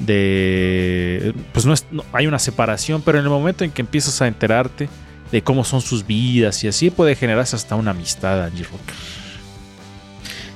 de... 0.00 1.34
Pues 1.52 1.66
no, 1.66 1.72
es, 1.72 1.86
hay 2.12 2.26
una 2.26 2.38
separación, 2.38 3.02
pero 3.02 3.18
en 3.18 3.24
el 3.24 3.30
momento 3.30 3.64
en 3.64 3.70
que 3.70 3.82
empiezas 3.82 4.20
a 4.20 4.28
enterarte 4.28 4.88
de 5.32 5.42
cómo 5.42 5.64
son 5.64 5.80
sus 5.80 6.06
vidas 6.06 6.62
y 6.64 6.68
así 6.68 6.90
puede 6.90 7.14
generarse 7.14 7.56
hasta 7.56 7.74
una 7.74 7.90
amistad, 7.92 8.44
Angie 8.44 8.64
Rocker. 8.64 8.94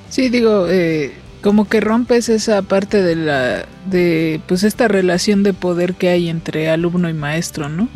Sí, 0.09 0.29
digo, 0.29 0.67
eh, 0.69 1.13
como 1.43 1.67
que 1.67 1.81
rompes 1.81 2.29
esa 2.29 2.61
parte 2.61 3.03
de 3.03 3.17
la, 3.17 3.65
de, 3.85 4.39
pues 4.47 4.63
esta 4.63 4.87
relación 4.87 5.43
de 5.43 5.53
poder 5.53 5.93
que 5.93 6.07
hay 6.07 6.29
entre 6.29 6.69
alumno 6.69 7.09
y 7.09 7.13
maestro, 7.13 7.67
¿no? 7.67 7.89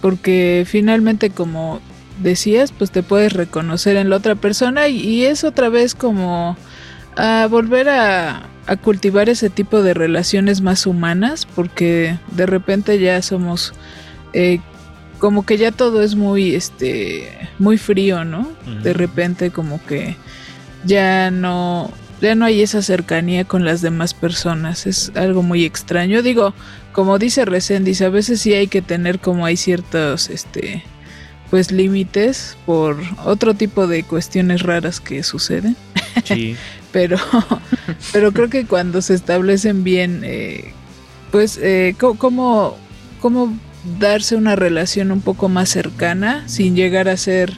Porque 0.00 0.64
finalmente, 0.64 1.30
como 1.30 1.80
decías, 2.22 2.70
pues 2.70 2.92
te 2.92 3.02
puedes 3.02 3.32
reconocer 3.32 3.96
en 3.96 4.10
la 4.10 4.16
otra 4.16 4.36
persona 4.36 4.86
y, 4.86 4.96
y 5.00 5.24
es 5.24 5.42
otra 5.42 5.68
vez 5.70 5.96
como 5.96 6.56
a 7.16 7.48
volver 7.50 7.88
a, 7.88 8.48
a 8.66 8.76
cultivar 8.76 9.28
ese 9.28 9.50
tipo 9.50 9.82
de 9.82 9.92
relaciones 9.92 10.60
más 10.60 10.86
humanas, 10.86 11.48
porque 11.52 12.16
de 12.30 12.46
repente 12.46 13.00
ya 13.00 13.20
somos 13.22 13.72
eh, 14.34 14.60
como 15.18 15.44
que 15.44 15.56
ya 15.56 15.72
todo 15.72 16.00
es 16.00 16.14
muy, 16.14 16.54
este, 16.54 17.28
muy 17.58 17.76
frío, 17.76 18.24
¿no? 18.24 18.48
De 18.82 18.92
repente 18.92 19.50
como 19.50 19.84
que 19.84 20.16
ya 20.84 21.32
no 21.32 21.90
ya 22.20 22.34
no 22.34 22.44
hay 22.44 22.62
esa 22.62 22.82
cercanía 22.82 23.44
con 23.44 23.64
las 23.64 23.82
demás 23.82 24.14
personas 24.14 24.86
es 24.86 25.12
algo 25.14 25.42
muy 25.42 25.64
extraño 25.64 26.22
digo 26.22 26.54
como 26.92 27.18
dice 27.18 27.44
Resendiz 27.44 28.00
a 28.02 28.08
veces 28.08 28.40
sí 28.40 28.54
hay 28.54 28.68
que 28.68 28.82
tener 28.82 29.18
como 29.18 29.44
hay 29.46 29.56
ciertos 29.56 30.30
este 30.30 30.82
pues 31.50 31.70
límites 31.70 32.56
por 32.66 32.96
otro 33.24 33.54
tipo 33.54 33.86
de 33.86 34.02
cuestiones 34.02 34.62
raras 34.62 35.00
que 35.00 35.22
suceden 35.22 35.76
Sí. 36.24 36.56
pero 36.92 37.18
pero 38.12 38.32
creo 38.32 38.48
que 38.48 38.64
cuando 38.64 39.02
se 39.02 39.14
establecen 39.14 39.84
bien 39.84 40.22
eh, 40.24 40.72
pues 41.30 41.58
eh, 41.62 41.94
cómo 41.98 42.78
cómo 43.20 43.56
darse 43.98 44.36
una 44.36 44.56
relación 44.56 45.12
un 45.12 45.20
poco 45.20 45.48
más 45.48 45.68
cercana 45.68 46.42
sin 46.46 46.74
llegar 46.74 47.08
a 47.08 47.16
ser 47.16 47.52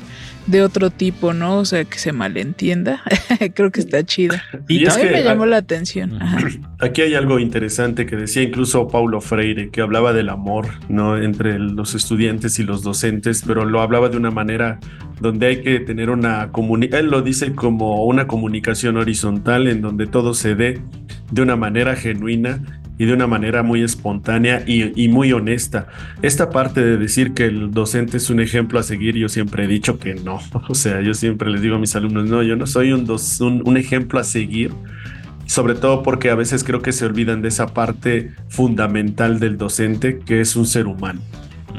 de 0.48 0.62
otro 0.62 0.90
tipo, 0.90 1.32
¿no? 1.34 1.58
O 1.58 1.64
sea, 1.64 1.84
que 1.84 1.98
se 1.98 2.12
malentienda. 2.12 3.02
creo 3.54 3.70
que 3.70 3.80
está 3.80 4.02
chida. 4.02 4.42
Y 4.66 4.78
Y 4.78 4.86
es 4.86 4.96
que 4.96 5.10
me 5.10 5.22
llamó 5.22 5.46
la 5.46 5.58
atención. 5.58 6.20
Ajá. 6.20 6.38
Aquí 6.80 7.02
hay 7.02 7.14
algo 7.14 7.38
interesante 7.38 8.06
que 8.06 8.16
decía 8.16 8.42
incluso 8.42 8.88
Paulo 8.88 9.20
Freire, 9.20 9.70
que 9.70 9.80
hablaba 9.80 10.12
del 10.12 10.30
amor, 10.30 10.66
¿no? 10.88 11.16
Entre 11.16 11.58
los 11.58 11.94
estudiantes 11.94 12.58
y 12.58 12.64
los 12.64 12.82
docentes, 12.82 13.44
pero 13.46 13.64
lo 13.64 13.80
hablaba 13.80 14.08
de 14.08 14.16
una 14.16 14.30
manera 14.30 14.80
donde 15.20 15.48
hay 15.48 15.62
que 15.62 15.80
tener 15.80 16.10
una 16.10 16.50
comunicación, 16.52 17.04
él 17.06 17.10
lo 17.10 17.22
dice 17.22 17.52
como 17.54 18.04
una 18.04 18.26
comunicación 18.26 18.96
horizontal 18.96 19.66
en 19.66 19.82
donde 19.82 20.06
todo 20.06 20.32
se 20.32 20.54
dé 20.54 20.80
de 21.30 21.42
una 21.42 21.56
manera 21.56 21.96
genuina 21.96 22.60
y 22.98 23.06
de 23.06 23.12
una 23.12 23.26
manera 23.26 23.62
muy 23.62 23.82
espontánea 23.82 24.64
y, 24.66 25.08
muy 25.08 25.32
honesta. 25.32 25.86
Esta 26.20 26.50
parte 26.50 26.84
de 26.84 26.96
decir 26.96 27.32
que 27.32 27.44
el 27.46 27.70
docente 27.70 28.16
es 28.16 28.28
un 28.28 28.40
ejemplo 28.40 28.78
a 28.78 28.82
seguir, 28.82 29.16
yo 29.16 29.28
siempre 29.28 29.64
he 29.64 29.68
dicho 29.68 29.98
que 29.98 30.14
no. 30.14 30.40
O 30.68 30.74
sea, 30.74 31.00
yo 31.00 31.14
siempre 31.14 31.50
les 31.50 31.62
digo 31.62 31.76
a 31.76 31.78
mis 31.78 31.94
alumnos, 31.96 32.28
no, 32.28 32.42
yo 32.42 32.56
no 32.56 32.66
soy 32.66 32.92
un, 32.92 33.06
dos- 33.06 33.40
un, 33.40 33.62
un 33.64 33.76
ejemplo 33.76 34.18
a 34.18 34.24
seguir, 34.24 34.72
sobre 35.46 35.74
todo 35.74 36.02
porque 36.02 36.30
a 36.30 36.34
veces 36.34 36.64
creo 36.64 36.82
que 36.82 36.92
se 36.92 37.06
olvidan 37.06 37.40
de 37.40 37.48
esa 37.48 37.68
parte 37.68 38.32
fundamental 38.48 39.38
del 39.40 39.56
docente, 39.56 40.18
que 40.18 40.40
es 40.40 40.56
un 40.56 40.66
ser 40.66 40.86
humano. 40.86 41.20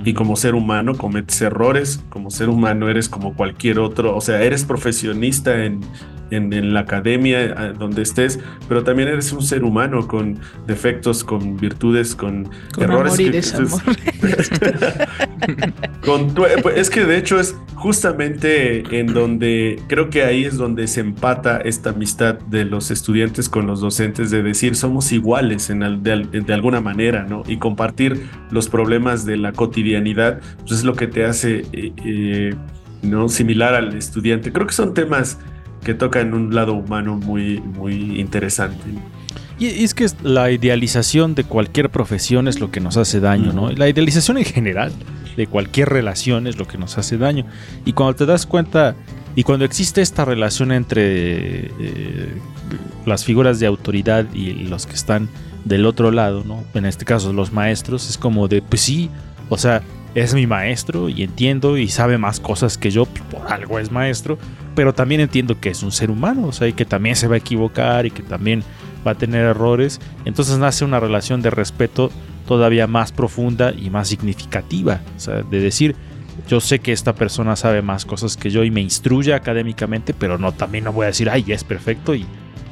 Y 0.05 0.13
como 0.13 0.38
ser 0.38 0.55
humano 0.55 0.95
cometes 0.95 1.41
errores, 1.41 2.01
como 2.09 2.31
ser 2.31 2.47
humano 2.47 2.88
eres 2.89 3.09
como 3.09 3.35
cualquier 3.35 3.79
otro, 3.79 4.15
o 4.15 4.21
sea, 4.21 4.41
eres 4.41 4.63
profesionista 4.63 5.65
en, 5.65 5.81
en, 6.31 6.51
en 6.53 6.74
la 6.74 6.81
academia, 6.81 7.74
donde 7.77 8.01
estés, 8.01 8.39
pero 8.67 8.83
también 8.83 9.09
eres 9.09 9.31
un 9.31 9.41
ser 9.41 9.63
humano 9.63 10.07
con 10.07 10.39
defectos, 10.67 11.24
con 11.24 11.57
virtudes, 11.57 12.15
con, 12.15 12.50
Con 12.74 12.83
errores. 12.83 13.13
amor 13.13 13.21
y 13.21 13.29
desamor. 13.29 13.81
con 16.05 16.33
tu- 16.33 16.45
pues, 16.62 16.77
es 16.77 16.89
que 16.89 17.05
de 17.05 17.17
hecho 17.17 17.39
es 17.39 17.55
justamente 17.75 18.83
en 19.00 19.07
donde 19.13 19.81
creo 19.88 20.09
que 20.09 20.24
ahí 20.24 20.45
es 20.45 20.57
donde 20.57 20.88
se 20.88 21.01
empata 21.01 21.57
esta 21.59 21.91
amistad 21.91 22.39
de 22.39 22.65
los 22.65 22.91
estudiantes 22.91 23.50
con 23.50 23.67
los 23.67 23.81
docentes 23.81 24.31
de 24.31 24.43
decir 24.43 24.75
somos 24.75 25.12
iguales 25.12 25.69
en 25.69 25.79
de 26.03 26.53
alguna 26.53 26.81
manera, 26.81 27.24
¿no? 27.24 27.43
Y 27.48 27.57
compartir 27.57 28.27
los 28.51 28.67
problemas 28.69 29.25
de 29.25 29.38
la 29.38 29.53
cotidianidad, 29.53 30.39
pues 30.59 30.71
es 30.79 30.83
lo 30.83 30.93
que 30.95 31.07
te 31.07 31.25
hace, 31.25 31.65
eh, 31.71 31.93
eh, 32.05 32.53
¿no? 33.01 33.29
Similar 33.29 33.75
al 33.75 33.95
estudiante. 33.95 34.51
Creo 34.51 34.67
que 34.67 34.74
son 34.74 34.93
temas 34.93 35.39
que 35.83 35.93
tocan 35.93 36.33
un 36.33 36.53
lado 36.53 36.74
humano 36.74 37.15
muy, 37.15 37.59
muy 37.59 38.19
interesante. 38.19 38.83
Y 39.59 39.83
es 39.83 39.93
que 39.93 40.07
la 40.24 40.51
idealización 40.51 41.36
de 41.36 41.43
cualquier 41.43 41.89
profesión 41.89 42.48
es 42.48 42.62
lo 42.62 42.71
que 42.71 42.79
nos 42.79 42.95
hace 42.95 43.19
daño, 43.19 43.51
¿no? 43.51 43.69
La 43.71 43.89
idealización 43.89 44.38
en 44.38 44.45
general 44.45 44.93
de 45.36 45.48
cualquier 45.48 45.89
relación 45.89 46.48
es 46.48 46.57
lo 46.57 46.65
que 46.65 46.77
nos 46.77 46.98
hace 46.98 47.17
daño. 47.17 47.45
Y 47.83 47.91
cuando 47.91 48.15
te 48.15 48.25
das 48.25 48.45
cuenta, 48.45 48.95
y 49.36 49.43
cuando 49.43 49.65
existe 49.65 50.01
esta 50.01 50.24
relación 50.24 50.71
entre 50.71 51.71
eh, 51.79 52.33
las 53.05 53.25
figuras 53.25 53.59
de 53.59 53.67
autoridad 53.67 54.25
y 54.33 54.53
los 54.53 54.86
que 54.86 54.95
están 54.95 55.27
del 55.65 55.86
otro 55.86 56.12
lado, 56.12 56.43
¿no? 56.45 56.63
En 56.74 56.86
este 56.86 57.03
caso 57.03 57.33
los 57.33 57.51
maestros, 57.51 58.09
es 58.09 58.17
como 58.17 58.48
de, 58.48 58.62
pues 58.62 58.81
sí, 58.81 59.09
o 59.50 59.57
sea, 59.57 59.81
es 60.15 60.33
mi 60.33 60.48
maestro 60.48 61.09
y 61.09 61.24
entiendo 61.24 61.77
y 61.77 61.88
sabe 61.89 62.17
más 62.17 62.39
cosas 62.39 62.77
que 62.77 62.91
yo, 62.91 63.05
por 63.05 63.51
algo 63.51 63.79
es 63.79 63.91
maestro, 63.91 64.38
pero 64.79 64.93
también 64.93 65.19
entiendo 65.19 65.59
que 65.59 65.67
es 65.67 65.83
un 65.83 65.91
ser 65.91 66.09
humano, 66.09 66.48
o 66.48 66.51
sea, 66.53 66.65
y 66.69 66.71
que 66.71 66.86
también 66.86 67.17
se 67.17 67.27
va 67.27 67.36
a 67.36 67.39
equivocar 67.39 68.05
y 68.05 68.12
que 68.12 68.24
también 68.24 68.63
va 69.05 69.12
a 69.12 69.15
tener 69.15 69.43
errores. 69.43 70.00
Entonces 70.24 70.57
nace 70.57 70.86
una 70.86 71.01
relación 71.01 71.41
de 71.41 71.50
respeto 71.50 72.09
todavía 72.48 72.88
más 72.88 73.12
profunda 73.12 73.74
y 73.74 73.89
más 73.89 74.07
significativa. 74.07 75.01
O 75.17 75.19
sea, 75.19 75.41
de 75.41 75.59
decir, 75.59 75.98
yo 76.48 76.62
sé 76.62 76.79
que 76.79 76.93
esta 76.93 77.13
persona 77.13 77.57
sabe 77.57 77.81
más 77.81 78.05
cosas 78.05 78.38
que 78.38 78.51
yo 78.51 78.63
y 78.63 78.71
me 78.71 78.79
instruye 78.79 79.33
académicamente, 79.33 80.13
pero 80.13 80.38
no, 80.38 80.53
también 80.53 80.86
no 80.86 80.93
voy 80.93 81.03
a 81.03 81.07
decir, 81.07 81.29
ay, 81.29 81.43
es 81.50 81.65
perfecto 81.65 82.15
y, 82.15 82.25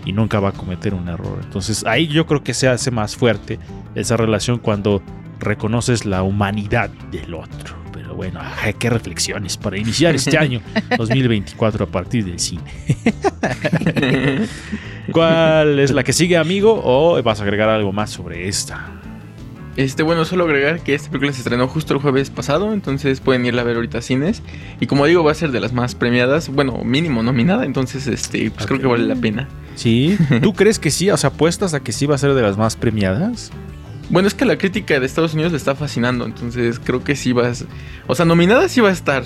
y 0.05 0.13
nunca 0.13 0.39
va 0.39 0.47
a 0.47 0.53
cometer 0.53 0.93
un 0.93 1.09
error. 1.09 1.41
Entonces 1.43 1.83
ahí 1.85 2.07
yo 2.07 2.25
creo 2.25 2.41
que 2.41 2.53
se 2.53 2.69
hace 2.69 2.89
más 2.89 3.17
fuerte 3.17 3.59
esa 3.95 4.15
relación 4.15 4.59
cuando 4.59 5.03
reconoces 5.41 6.05
la 6.05 6.23
humanidad 6.23 6.89
del 7.11 7.33
otro. 7.33 7.86
Bueno, 8.17 8.39
ay, 8.41 8.73
qué 8.73 8.89
reflexiones 8.89 9.57
para 9.57 9.77
iniciar 9.77 10.15
este 10.15 10.35
año 10.39 10.59
2024 10.97 11.85
a 11.85 11.87
partir 11.87 12.25
del 12.25 12.39
cine. 12.39 12.63
¿Cuál 15.11 15.77
es 15.77 15.91
la 15.91 16.03
que 16.03 16.13
sigue, 16.13 16.35
amigo? 16.35 16.81
¿O 16.83 17.21
vas 17.21 17.39
a 17.39 17.43
agregar 17.43 17.69
algo 17.69 17.93
más 17.93 18.09
sobre 18.09 18.47
esta? 18.47 18.89
Este, 19.75 20.01
bueno, 20.01 20.25
solo 20.25 20.45
agregar 20.45 20.79
que 20.79 20.95
esta 20.95 21.11
película 21.11 21.31
se 21.31 21.41
estrenó 21.41 21.67
justo 21.67 21.93
el 21.93 21.99
jueves 21.99 22.31
pasado, 22.31 22.73
entonces 22.73 23.19
pueden 23.19 23.45
irla 23.45 23.61
a 23.61 23.65
ver 23.65 23.75
ahorita 23.75 23.99
a 23.99 24.01
cines. 24.01 24.41
Y 24.79 24.87
como 24.87 25.05
digo, 25.05 25.23
va 25.23 25.31
a 25.31 25.35
ser 25.35 25.51
de 25.51 25.59
las 25.59 25.71
más 25.71 25.93
premiadas, 25.93 26.49
bueno, 26.49 26.83
mínimo 26.83 27.21
nominada, 27.21 27.65
entonces 27.65 28.07
este, 28.07 28.49
pues 28.49 28.65
creo 28.65 28.79
que 28.79 28.87
vale 28.87 29.05
la 29.05 29.15
pena. 29.15 29.47
¿Sí? 29.75 30.17
¿Tú 30.41 30.53
crees 30.55 30.79
que 30.79 30.89
sí? 30.89 31.11
O 31.11 31.17
sea, 31.17 31.29
apuestas 31.29 31.75
a 31.75 31.81
que 31.81 31.91
sí 31.91 32.07
va 32.07 32.15
a 32.15 32.17
ser 32.17 32.33
de 32.33 32.41
las 32.41 32.57
más 32.57 32.75
premiadas. 32.75 33.51
Bueno, 34.09 34.27
es 34.27 34.33
que 34.33 34.45
la 34.45 34.57
crítica 34.57 34.99
de 34.99 35.05
Estados 35.05 35.33
Unidos 35.33 35.51
le 35.51 35.57
está 35.57 35.75
fascinando, 35.75 36.25
entonces 36.25 36.79
creo 36.79 37.03
que 37.03 37.15
sí 37.15 37.33
va 37.33 37.47
a... 37.49 37.53
O 38.07 38.15
sea, 38.15 38.25
nominada 38.25 38.69
sí 38.69 38.79
va 38.81 38.89
a 38.89 38.93
estar. 38.93 39.23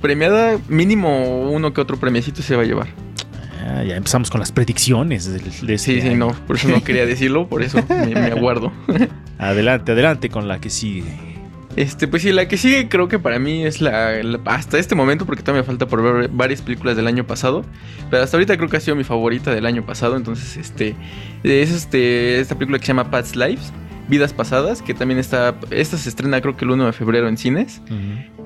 Premiada, 0.00 0.58
mínimo 0.68 1.50
uno 1.50 1.72
que 1.74 1.80
otro 1.80 1.98
premiecito 1.98 2.40
se 2.42 2.56
va 2.56 2.62
a 2.62 2.64
llevar. 2.64 2.88
Ah, 3.66 3.82
ya 3.84 3.96
empezamos 3.96 4.30
con 4.30 4.40
las 4.40 4.52
predicciones 4.52 5.26
del- 5.30 5.42
de, 5.66 5.74
este 5.74 5.78
Sí, 5.78 6.00
sí, 6.00 6.08
año. 6.08 6.16
no, 6.16 6.46
por 6.46 6.56
eso 6.56 6.68
no 6.68 6.82
quería 6.84 7.04
decirlo, 7.06 7.48
por 7.48 7.62
eso 7.62 7.78
me, 7.88 8.06
me 8.14 8.26
aguardo. 8.26 8.72
Adelante, 9.38 9.92
adelante 9.92 10.28
con 10.30 10.48
la 10.48 10.60
que 10.60 10.70
sigue. 10.70 11.04
Este, 11.76 12.08
pues 12.08 12.22
sí, 12.22 12.32
la 12.32 12.48
que 12.48 12.56
sigue 12.56 12.88
creo 12.88 13.06
que 13.08 13.18
para 13.18 13.38
mí 13.38 13.64
es 13.64 13.80
la, 13.80 14.22
la- 14.22 14.40
hasta 14.46 14.78
este 14.78 14.94
momento, 14.94 15.26
porque 15.26 15.42
todavía 15.42 15.62
me 15.62 15.66
falta 15.66 15.86
por 15.86 16.02
ver 16.02 16.28
varias 16.32 16.62
películas 16.62 16.96
del 16.96 17.06
año 17.06 17.26
pasado, 17.26 17.64
pero 18.10 18.22
hasta 18.22 18.36
ahorita 18.36 18.56
creo 18.56 18.68
que 18.68 18.76
ha 18.76 18.80
sido 18.80 18.96
mi 18.96 19.04
favorita 19.04 19.54
del 19.54 19.66
año 19.66 19.84
pasado, 19.84 20.16
entonces 20.16 20.56
este 20.56 20.94
es 21.44 21.70
este 21.70 22.40
esta 22.40 22.54
película 22.56 22.78
que 22.78 22.86
se 22.86 22.88
llama 22.88 23.10
Past 23.10 23.36
Lives, 23.36 23.72
Vidas 24.10 24.34
Pasadas, 24.34 24.82
que 24.82 24.92
también 24.92 25.18
está 25.18 25.54
esta 25.70 25.96
se 25.96 26.08
estrena 26.08 26.40
creo 26.40 26.56
que 26.56 26.64
el 26.64 26.72
1 26.72 26.86
de 26.86 26.92
febrero 26.92 27.28
en 27.28 27.36
cines. 27.36 27.80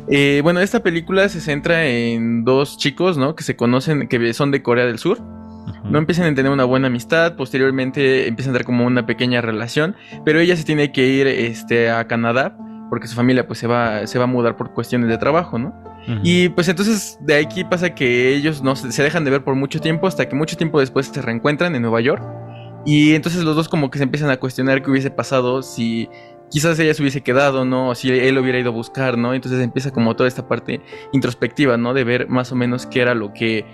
Eh, 0.09 0.41
bueno, 0.43 0.61
esta 0.61 0.83
película 0.83 1.29
se 1.29 1.41
centra 1.41 1.87
en 1.87 2.45
dos 2.45 2.77
chicos, 2.77 3.17
¿no? 3.17 3.35
Que 3.35 3.43
se 3.43 3.57
conocen, 3.57 4.07
que 4.07 4.33
son 4.35 4.51
de 4.51 4.63
Corea 4.63 4.85
del 4.87 4.99
Sur. 4.99 5.21
No 5.83 5.99
empiezan 5.99 6.31
a 6.31 6.35
tener 6.35 6.53
una 6.53 6.65
buena 6.65 6.89
amistad, 6.89 7.37
posteriormente 7.37 8.29
empiezan 8.29 8.51
a 8.51 8.55
tener 8.55 8.67
como 8.67 8.87
una 8.87 9.07
pequeña 9.07 9.41
relación, 9.41 9.97
pero 10.25 10.41
ella 10.41 10.57
se 10.57 10.65
tiene 10.65 10.93
que 10.93 11.07
ir 11.07 11.27
este, 11.27 11.91
a 11.91 12.07
Canadá 12.07 12.57
porque 12.91 13.09
su 13.09 13.17
familia 13.17 13.47
pues 13.47 13.59
se 13.59 13.67
va, 13.67 14.07
se 14.07 14.19
va 14.19 14.25
a 14.25 14.29
mudar 14.29 14.57
por 14.57 14.73
cuestiones 14.73 15.09
de 15.09 15.19
trabajo, 15.19 15.59
¿no? 15.59 15.75
Y 16.23 16.51
pues 16.51 16.69
entonces 16.69 17.19
de 17.23 17.37
aquí 17.37 17.65
pasa 17.65 17.95
que 17.95 18.35
ellos 18.35 18.63
no 18.63 18.77
se, 18.77 18.93
se 18.93 19.03
dejan 19.03 19.25
de 19.25 19.31
ver 19.31 19.43
por 19.43 19.55
mucho 19.55 19.81
tiempo 19.81 20.07
hasta 20.07 20.29
que 20.29 20.37
mucho 20.37 20.57
tiempo 20.57 20.79
después 20.79 21.07
se 21.07 21.23
reencuentran 21.23 21.75
en 21.75 21.83
Nueva 21.83 22.03
York. 22.03 22.23
Y 22.85 23.15
entonces 23.15 23.43
los 23.45 23.57
dos 23.57 23.69
como 23.69 23.91
que 23.91 23.99
se 23.99 24.05
empiezan 24.05 24.31
a 24.31 24.37
cuestionar 24.39 24.83
qué 24.83 24.91
hubiese 24.91 25.11
pasado 25.11 25.63
si 25.63 26.09
quizás 26.51 26.79
ella 26.79 26.95
se 26.95 27.03
hubiese 27.03 27.23
quedado, 27.23 27.65
¿no? 27.65 27.91
O 27.91 27.95
si 27.95 28.11
él 28.11 28.39
hubiera 28.39 28.59
ido 28.59 28.71
a 28.71 28.73
buscar, 28.73 29.19
¿no? 29.19 29.35
Entonces 29.35 29.61
empieza 29.61 29.91
como 29.91 30.15
toda 30.15 30.29
esta 30.29 30.47
parte 30.47 30.81
introspectiva, 31.13 31.77
¿no? 31.77 31.95
De 31.95 32.05
ver 32.05 32.29
más 32.29 32.53
o 32.53 32.57
menos 32.57 32.87
qué 32.87 33.01
era 33.01 33.15
lo 33.15 33.33
que 33.33 33.65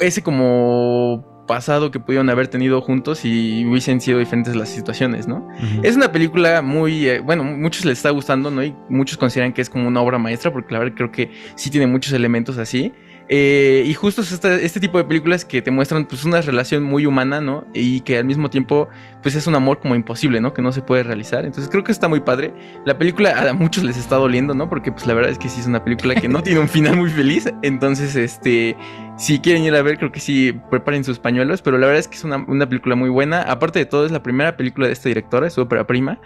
ese 0.00 0.22
como 0.22 1.24
pasado 1.46 1.90
que 1.90 1.98
pudieron 1.98 2.28
haber 2.30 2.46
tenido 2.46 2.80
juntos 2.80 3.24
y 3.24 3.64
hubiesen 3.64 4.00
sido 4.00 4.18
diferentes 4.18 4.54
las 4.54 4.68
situaciones, 4.68 5.26
¿no? 5.26 5.48
Es 5.82 5.96
una 5.96 6.12
película 6.12 6.62
muy, 6.62 7.08
eh, 7.08 7.20
bueno, 7.20 7.42
muchos 7.42 7.84
les 7.84 7.98
está 7.98 8.10
gustando, 8.10 8.50
¿no? 8.50 8.62
Y 8.62 8.76
muchos 8.88 9.16
consideran 9.16 9.52
que 9.52 9.62
es 9.62 9.70
como 9.70 9.88
una 9.88 10.00
obra 10.00 10.18
maestra, 10.18 10.52
porque 10.52 10.72
la 10.74 10.80
verdad 10.80 10.94
creo 10.94 11.10
que 11.10 11.30
sí 11.56 11.70
tiene 11.70 11.86
muchos 11.86 12.12
elementos 12.12 12.58
así. 12.58 12.92
Eh, 13.30 13.84
y 13.86 13.92
justo 13.92 14.22
es 14.22 14.32
este, 14.32 14.64
este 14.64 14.80
tipo 14.80 14.96
de 14.96 15.04
películas 15.04 15.44
que 15.44 15.60
te 15.60 15.70
muestran 15.70 16.06
pues 16.06 16.24
una 16.24 16.40
relación 16.40 16.82
muy 16.82 17.04
humana, 17.04 17.40
¿no? 17.40 17.66
Y 17.74 18.00
que 18.00 18.16
al 18.16 18.24
mismo 18.24 18.48
tiempo 18.48 18.88
pues 19.22 19.34
es 19.34 19.46
un 19.46 19.54
amor 19.54 19.80
como 19.80 19.94
imposible, 19.94 20.40
¿no? 20.40 20.54
Que 20.54 20.62
no 20.62 20.72
se 20.72 20.80
puede 20.80 21.02
realizar. 21.02 21.44
Entonces 21.44 21.70
creo 21.70 21.84
que 21.84 21.92
está 21.92 22.08
muy 22.08 22.20
padre. 22.20 22.54
La 22.86 22.96
película 22.96 23.50
a 23.50 23.52
muchos 23.52 23.84
les 23.84 23.98
está 23.98 24.16
doliendo, 24.16 24.54
¿no? 24.54 24.70
Porque 24.70 24.92
pues 24.92 25.06
la 25.06 25.12
verdad 25.12 25.30
es 25.30 25.38
que 25.38 25.50
sí 25.50 25.60
es 25.60 25.66
una 25.66 25.84
película 25.84 26.14
que 26.14 26.28
no 26.28 26.42
tiene 26.42 26.60
un 26.60 26.68
final 26.68 26.96
muy 26.96 27.10
feliz. 27.10 27.52
Entonces, 27.62 28.16
este, 28.16 28.76
si 29.18 29.40
quieren 29.40 29.62
ir 29.62 29.74
a 29.74 29.82
ver, 29.82 29.98
creo 29.98 30.10
que 30.10 30.20
sí 30.20 30.58
preparen 30.70 31.04
sus 31.04 31.18
pañuelos. 31.18 31.60
Pero 31.60 31.76
la 31.76 31.86
verdad 31.86 32.00
es 32.00 32.08
que 32.08 32.16
es 32.16 32.24
una, 32.24 32.38
una 32.48 32.66
película 32.66 32.94
muy 32.94 33.10
buena. 33.10 33.42
Aparte 33.42 33.78
de 33.78 33.86
todo, 33.86 34.06
es 34.06 34.12
la 34.12 34.22
primera 34.22 34.56
película 34.56 34.86
de 34.86 34.94
esta 34.94 35.10
directora, 35.10 35.46
es 35.46 35.52
su 35.52 35.60
ópera 35.60 35.86
prima. 35.86 36.18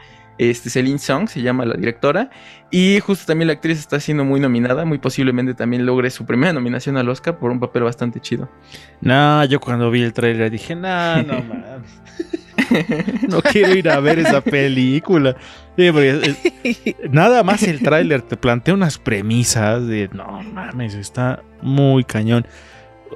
Este, 0.51 0.71
Celine 0.71 0.99
Song 0.99 1.29
se 1.29 1.43
llama 1.43 1.65
la 1.65 1.75
directora. 1.75 2.31
Y 2.71 3.01
justo 3.01 3.27
también 3.27 3.47
la 3.49 3.53
actriz 3.55 3.79
está 3.79 4.01
siendo 4.01 4.25
muy 4.25 4.41
nominada. 4.41 4.85
Muy 4.85 4.99
posiblemente 4.99 5.55
también 5.55 5.85
logre 5.87 6.11
su 6.11 6.25
primera 6.27 6.53
nominación 6.53 6.97
al 6.97 7.09
Oscar 7.09 7.39
por 7.39 7.51
un 7.51 7.61
papel 7.61 7.83
bastante 7.83 8.21
chido. 8.21 8.49
No, 9.01 9.45
yo 9.45 9.61
cuando 9.61 9.91
vi 9.91 10.03
el 10.03 10.13
trailer 10.13 10.51
dije, 10.51 10.75
no, 10.75 11.23
no 11.23 11.35
mames. 11.43 11.91
no 13.29 13.43
quiero 13.43 13.75
ir 13.75 13.89
a 13.91 14.01
ver 14.01 14.19
esa 14.19 14.41
película. 14.41 15.37
Sí, 15.77 15.91
eh, 15.95 16.97
nada 17.11 17.43
más 17.43 17.63
el 17.63 17.81
tráiler 17.81 18.23
te 18.23 18.37
plantea 18.37 18.75
unas 18.75 18.99
premisas 18.99 19.87
de, 19.87 20.09
no 20.13 20.43
mames, 20.43 20.95
está 20.95 21.43
muy 21.61 22.05
cañón. 22.05 22.47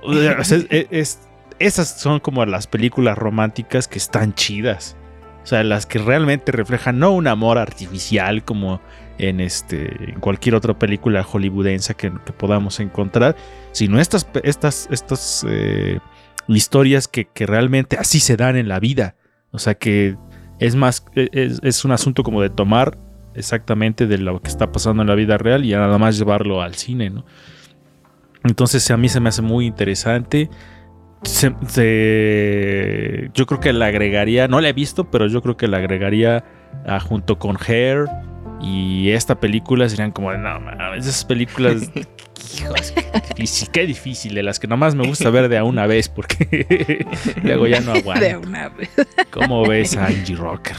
O 0.02 0.12
sea, 0.14 0.32
es- 0.40 0.52
es- 0.52 0.86
es- 0.90 1.18
esas 1.58 1.98
son 2.00 2.20
como 2.20 2.44
las 2.44 2.66
películas 2.66 3.16
románticas 3.16 3.88
que 3.88 3.98
están 3.98 4.34
chidas. 4.34 4.96
O 5.46 5.48
sea, 5.48 5.62
las 5.62 5.86
que 5.86 6.00
realmente 6.00 6.50
reflejan 6.50 6.98
no 6.98 7.12
un 7.12 7.28
amor 7.28 7.56
artificial 7.56 8.44
como 8.44 8.80
en 9.16 9.38
este 9.38 10.10
en 10.10 10.18
cualquier 10.18 10.56
otra 10.56 10.76
película 10.76 11.22
hollywoodense 11.22 11.94
que, 11.94 12.10
podamos 12.10 12.80
encontrar, 12.80 13.36
sino 13.70 14.00
estas, 14.00 14.26
estas, 14.42 14.88
estas 14.90 15.46
eh, 15.48 16.00
historias 16.48 17.06
que, 17.06 17.26
que 17.26 17.46
realmente 17.46 17.96
así 17.96 18.18
se 18.18 18.36
dan 18.36 18.56
en 18.56 18.66
la 18.66 18.80
vida. 18.80 19.14
O 19.52 19.60
sea 19.60 19.76
que 19.76 20.16
es 20.58 20.74
más, 20.74 21.06
e- 21.14 21.28
es, 21.30 21.60
es 21.62 21.84
un 21.84 21.92
asunto 21.92 22.24
como 22.24 22.42
de 22.42 22.50
tomar 22.50 22.98
exactamente 23.36 24.08
de 24.08 24.18
lo 24.18 24.42
que 24.42 24.48
está 24.48 24.72
pasando 24.72 25.02
en 25.02 25.08
la 25.08 25.14
vida 25.14 25.38
real 25.38 25.64
y 25.64 25.70
nada 25.70 25.96
más 25.96 26.18
llevarlo 26.18 26.60
al 26.60 26.74
cine, 26.74 27.08
¿no? 27.08 27.24
Entonces 28.42 28.90
a 28.90 28.96
mí 28.96 29.08
se 29.08 29.20
me 29.20 29.28
hace 29.28 29.42
muy 29.42 29.64
interesante. 29.64 30.50
Se- 31.22 31.54
se- 31.66 33.30
yo 33.34 33.46
creo 33.46 33.60
que 33.60 33.72
le 33.72 33.84
agregaría, 33.84 34.48
no 34.48 34.60
la 34.60 34.68
he 34.68 34.72
visto, 34.72 35.10
pero 35.10 35.26
yo 35.26 35.42
creo 35.42 35.56
que 35.56 35.66
le 35.68 35.76
agregaría 35.76 36.44
ah, 36.86 37.00
junto 37.00 37.38
con 37.38 37.56
Hair 37.66 38.06
y 38.60 39.10
esta 39.10 39.38
película 39.40 39.88
serían 39.88 40.12
como, 40.12 40.30
de, 40.32 40.38
no 40.38 40.60
mames, 40.60 41.06
esas 41.06 41.24
películas, 41.24 41.90
hijos, 42.60 42.94
difícil, 43.36 43.68
qué 43.72 43.86
difícil, 43.86 44.34
de 44.34 44.42
las 44.42 44.58
que 44.60 44.66
nomás 44.68 44.94
me 44.94 45.06
gusta 45.06 45.28
ver 45.30 45.48
de 45.48 45.58
a 45.58 45.64
una 45.64 45.86
vez 45.86 46.08
porque 46.08 47.04
luego 47.42 47.66
ya 47.66 47.80
no 47.80 47.92
De 47.94 47.98
aguanto. 47.98 48.40
una 48.48 48.68
vez. 48.68 48.88
¿Cómo 49.30 49.66
ves 49.66 49.96
a 49.96 50.06
Angie 50.06 50.36
Rocker? 50.36 50.76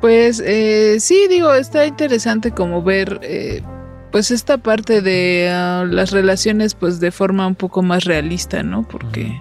Pues 0.00 0.42
eh, 0.44 0.96
sí, 0.98 1.26
digo, 1.28 1.54
está 1.54 1.86
interesante 1.86 2.50
como 2.50 2.82
ver 2.82 3.20
eh, 3.22 3.62
pues 4.12 4.30
esta 4.30 4.58
parte 4.58 5.00
de 5.00 5.50
ah, 5.50 5.84
las 5.88 6.12
relaciones 6.12 6.74
pues 6.74 7.00
de 7.00 7.10
forma 7.10 7.46
un 7.46 7.54
poco 7.54 7.82
más 7.82 8.04
realista, 8.04 8.62
¿no? 8.62 8.86
Porque 8.86 9.40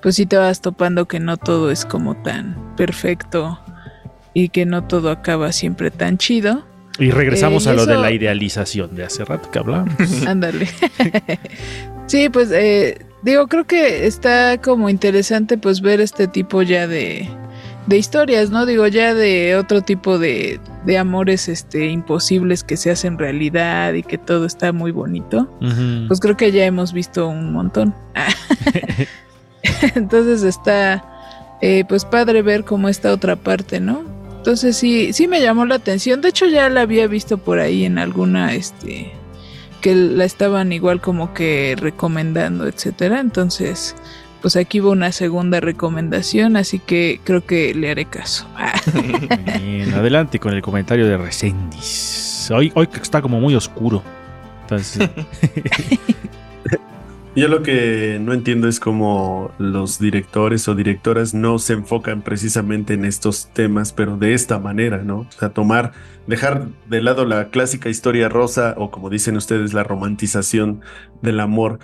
pues 0.00 0.14
sí 0.14 0.24
te 0.24 0.36
vas 0.36 0.62
topando 0.62 1.06
que 1.06 1.18
no 1.20 1.36
todo 1.36 1.70
es 1.70 1.84
como 1.84 2.16
tan 2.22 2.76
perfecto 2.76 3.58
y 4.32 4.50
que 4.50 4.64
no 4.64 4.84
todo 4.84 5.10
acaba 5.10 5.50
siempre 5.52 5.90
tan 5.90 6.16
chido. 6.16 6.64
Y 7.00 7.10
regresamos 7.10 7.66
Eh, 7.66 7.70
y 7.70 7.72
a 7.72 7.74
lo 7.74 7.86
de 7.86 7.96
la 7.96 8.12
idealización 8.12 8.94
de 8.94 9.04
hace 9.04 9.24
rato 9.24 9.50
que 9.50 9.58
hablábamos. 9.58 9.96
Ándale. 10.26 10.68
sí, 12.06 12.28
pues 12.28 12.50
eh, 12.52 13.04
digo, 13.22 13.48
creo 13.48 13.66
que 13.66 14.06
está 14.06 14.60
como 14.62 14.88
interesante 14.88 15.58
pues 15.58 15.80
ver 15.80 16.00
este 16.00 16.28
tipo 16.28 16.62
ya 16.62 16.86
de, 16.86 17.28
de 17.88 17.96
historias, 17.96 18.50
¿no? 18.50 18.66
Digo, 18.66 18.86
ya 18.86 19.14
de 19.14 19.56
otro 19.56 19.80
tipo 19.80 20.18
de, 20.18 20.60
de 20.84 20.98
amores 20.98 21.48
este, 21.48 21.86
imposibles 21.88 22.62
que 22.62 22.76
se 22.76 22.90
hacen 22.90 23.16
realidad 23.16 23.94
y 23.94 24.02
que 24.02 24.18
todo 24.18 24.44
está 24.44 24.72
muy 24.72 24.92
bonito. 24.92 25.50
Pues 26.06 26.20
creo 26.20 26.36
que 26.36 26.52
ya 26.52 26.66
hemos 26.66 26.92
visto 26.92 27.26
un 27.26 27.50
montón. 27.50 27.94
Entonces 29.94 30.42
está 30.42 31.56
eh, 31.62 31.84
pues 31.88 32.04
padre 32.04 32.42
ver 32.42 32.64
como 32.64 32.90
esta 32.90 33.10
otra 33.10 33.36
parte, 33.36 33.80
¿no? 33.80 34.02
Entonces 34.36 34.76
sí, 34.76 35.14
sí 35.14 35.26
me 35.26 35.40
llamó 35.40 35.64
la 35.64 35.76
atención. 35.76 36.20
De 36.20 36.28
hecho 36.28 36.44
ya 36.44 36.68
la 36.68 36.82
había 36.82 37.06
visto 37.06 37.38
por 37.38 37.58
ahí 37.58 37.86
en 37.86 37.96
alguna, 37.96 38.52
este, 38.52 39.12
que 39.80 39.94
la 39.94 40.26
estaban 40.26 40.72
igual 40.74 41.00
como 41.00 41.32
que 41.32 41.74
recomendando, 41.78 42.66
etcétera. 42.66 43.20
Entonces, 43.20 43.96
pues 44.40 44.56
aquí 44.56 44.80
va 44.80 44.90
una 44.90 45.12
segunda 45.12 45.60
recomendación, 45.60 46.56
así 46.56 46.78
que 46.78 47.20
creo 47.24 47.44
que 47.44 47.74
le 47.74 47.90
haré 47.90 48.04
caso. 48.04 48.46
Bien, 49.60 49.92
adelante 49.94 50.38
con 50.38 50.54
el 50.54 50.62
comentario 50.62 51.06
de 51.06 51.16
Resendis. 51.16 52.50
Hoy, 52.54 52.72
hoy 52.74 52.86
que 52.86 52.98
está 53.00 53.20
como 53.20 53.40
muy 53.40 53.54
oscuro. 53.54 54.02
Entonces, 54.62 55.08
Yo 57.38 57.46
lo 57.46 57.62
que 57.62 58.18
no 58.20 58.32
entiendo 58.32 58.66
es 58.66 58.80
cómo 58.80 59.52
los 59.58 60.00
directores 60.00 60.66
o 60.66 60.74
directoras 60.74 61.34
no 61.34 61.60
se 61.60 61.74
enfocan 61.74 62.22
precisamente 62.22 62.94
en 62.94 63.04
estos 63.04 63.50
temas, 63.52 63.92
pero 63.92 64.16
de 64.16 64.34
esta 64.34 64.58
manera, 64.58 65.04
¿no? 65.04 65.18
O 65.20 65.26
sea, 65.30 65.50
tomar, 65.50 65.92
dejar 66.26 66.66
de 66.88 67.00
lado 67.00 67.24
la 67.26 67.50
clásica 67.50 67.90
historia 67.90 68.28
rosa 68.28 68.74
o 68.76 68.90
como 68.90 69.08
dicen 69.08 69.36
ustedes, 69.36 69.72
la 69.72 69.84
romantización 69.84 70.80
del 71.22 71.38
amor 71.38 71.78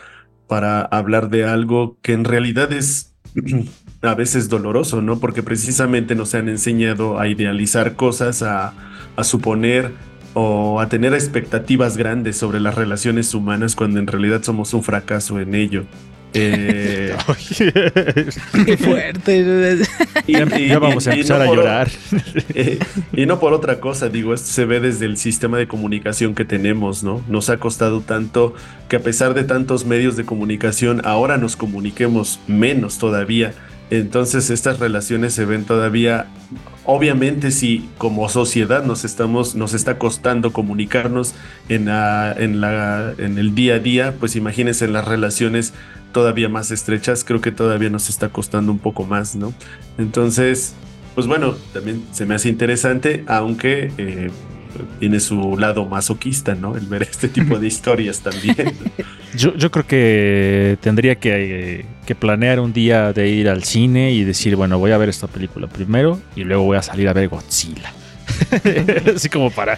para 0.47 0.83
hablar 0.83 1.31
de 1.31 1.45
algo 1.45 1.97
que 2.03 2.13
en 2.13 2.25
realidad 2.25 2.73
es 2.73 3.15
a 4.03 4.15
veces 4.15 4.49
doloroso, 4.49 5.03
¿no? 5.03 5.19
Porque 5.19 5.43
precisamente 5.43 6.15
nos 6.15 6.35
han 6.35 6.49
enseñado 6.49 7.19
a 7.19 7.29
idealizar 7.29 7.97
cosas, 7.97 8.43
a, 8.43 8.75
a 9.17 9.25
suponer 9.25 9.93
o 10.35 10.81
a 10.81 10.89
tener 10.89 11.15
expectativas 11.15 11.97
grandes 11.97 12.37
sobre 12.37 12.61
las 12.61 12.75
relaciones 12.75 13.35
humanas 13.35 13.77
cuando 13.77 14.01
en 14.01 14.07
realidad 14.07 14.43
somos 14.43 14.75
un 14.75 14.83
fracaso 14.83 15.41
en 15.41 15.55
ello. 15.55 15.85
Eh, 16.35 17.15
Qué 18.67 18.77
fuerte. 18.77 19.79
y- 20.27 20.33
ya, 20.33 20.59
y- 20.59 20.69
ya 20.69 20.79
vamos 20.79 21.07
a 21.07 21.13
empezar 21.13 21.39
no 21.39 21.45
a 21.53 21.55
llorar. 21.55 21.89
eh, 22.55 22.79
y 23.13 23.27
no 23.27 23.39
por 23.41 23.53
otra 23.53 23.81
cosa, 23.81 24.09
digo, 24.09 24.35
esto 24.35 24.49
se 24.49 24.65
ve 24.65 24.81
desde 24.81 25.07
el 25.07 25.17
sistema 25.17 25.59
de 25.59 25.67
comunicación 25.69 26.35
que 26.35 26.45
tenemos, 26.45 27.03
¿no? 27.05 27.23
Nos 27.29 27.51
ha 27.51 27.59
costado 27.59 28.01
tanto 28.01 28.55
que 28.89 28.97
a 28.97 29.01
pesar 29.01 29.35
de 29.35 29.45
tantos 29.45 29.87
medios 29.87 30.17
de 30.17 30.25
comunicación, 30.25 31.03
ahora 31.05 31.37
nos 31.39 31.57
comuniquemos 31.57 32.41
menos 32.49 32.99
todavía. 32.99 33.55
Entonces 33.91 34.51
estas 34.51 34.81
relaciones 34.81 35.35
se 35.35 35.45
ven 35.45 35.65
todavía, 35.65 36.27
obviamente 36.85 37.51
si 37.51 37.89
como 37.99 38.29
sociedad 38.29 38.83
nos 38.83 39.05
estamos, 39.05 39.55
nos 39.55 39.75
está 39.75 39.99
costando 39.99 40.53
comunicarnos 40.53 41.35
en, 41.69 41.85
la- 41.87 42.33
en, 42.37 42.61
la, 42.61 43.13
en 43.19 43.39
el 43.39 43.55
día 43.55 43.75
a 43.75 43.79
día, 43.79 44.15
pues 44.19 44.37
imagínense 44.37 44.87
en 44.87 44.95
las 44.95 45.07
relaciones 45.07 45.75
todavía 46.15 46.49
más 46.49 46.71
estrechas, 46.71 47.25
creo 47.25 47.43
que 47.43 47.53
todavía 47.53 47.91
nos 47.91 48.09
está 48.09 48.31
costando 48.31 48.73
un 48.73 48.79
poco 48.79 49.05
más, 49.05 49.37
¿no? 49.37 49.53
Entonces, 49.99 50.75
pues 51.15 51.27
bueno, 51.27 51.57
también 51.75 52.03
se 52.13 52.25
me 52.25 52.35
hace 52.35 52.49
interesante, 52.49 53.25
aunque 53.27 53.93
eh, 53.99 54.31
tiene 55.01 55.21
su 55.21 55.59
lado 55.59 55.85
masoquista, 55.85 56.55
¿no? 56.55 56.77
El 56.77 56.87
ver 56.87 57.03
este 57.03 57.29
tipo 57.29 57.59
de 57.59 57.67
historias 57.75 58.21
también. 58.21 58.57
Yo, 59.37 59.55
yo 59.57 59.71
creo 59.71 59.87
que 59.87 60.79
tendría 60.81 61.17
que, 61.17 61.81
eh, 61.81 61.87
que 62.07 62.15
planear 62.15 62.61
un 62.61 62.73
día 62.73 63.13
de 63.13 63.29
ir 63.29 63.49
al 63.49 63.65
cine 63.65 64.13
y 64.13 64.25
decir, 64.25 64.57
bueno, 64.57 64.79
voy 64.79 64.93
a 64.93 64.99
ver 64.99 65.09
esta 65.09 65.27
película 65.27 65.67
primero 65.67 66.21
y 66.37 66.45
luego 66.45 66.63
voy 66.63 66.77
a 66.79 66.83
salir 66.83 67.09
a 67.09 67.13
ver 67.13 67.29
Godzilla. 67.29 67.93
Así 69.17 69.29
como 69.29 69.51
para, 69.51 69.77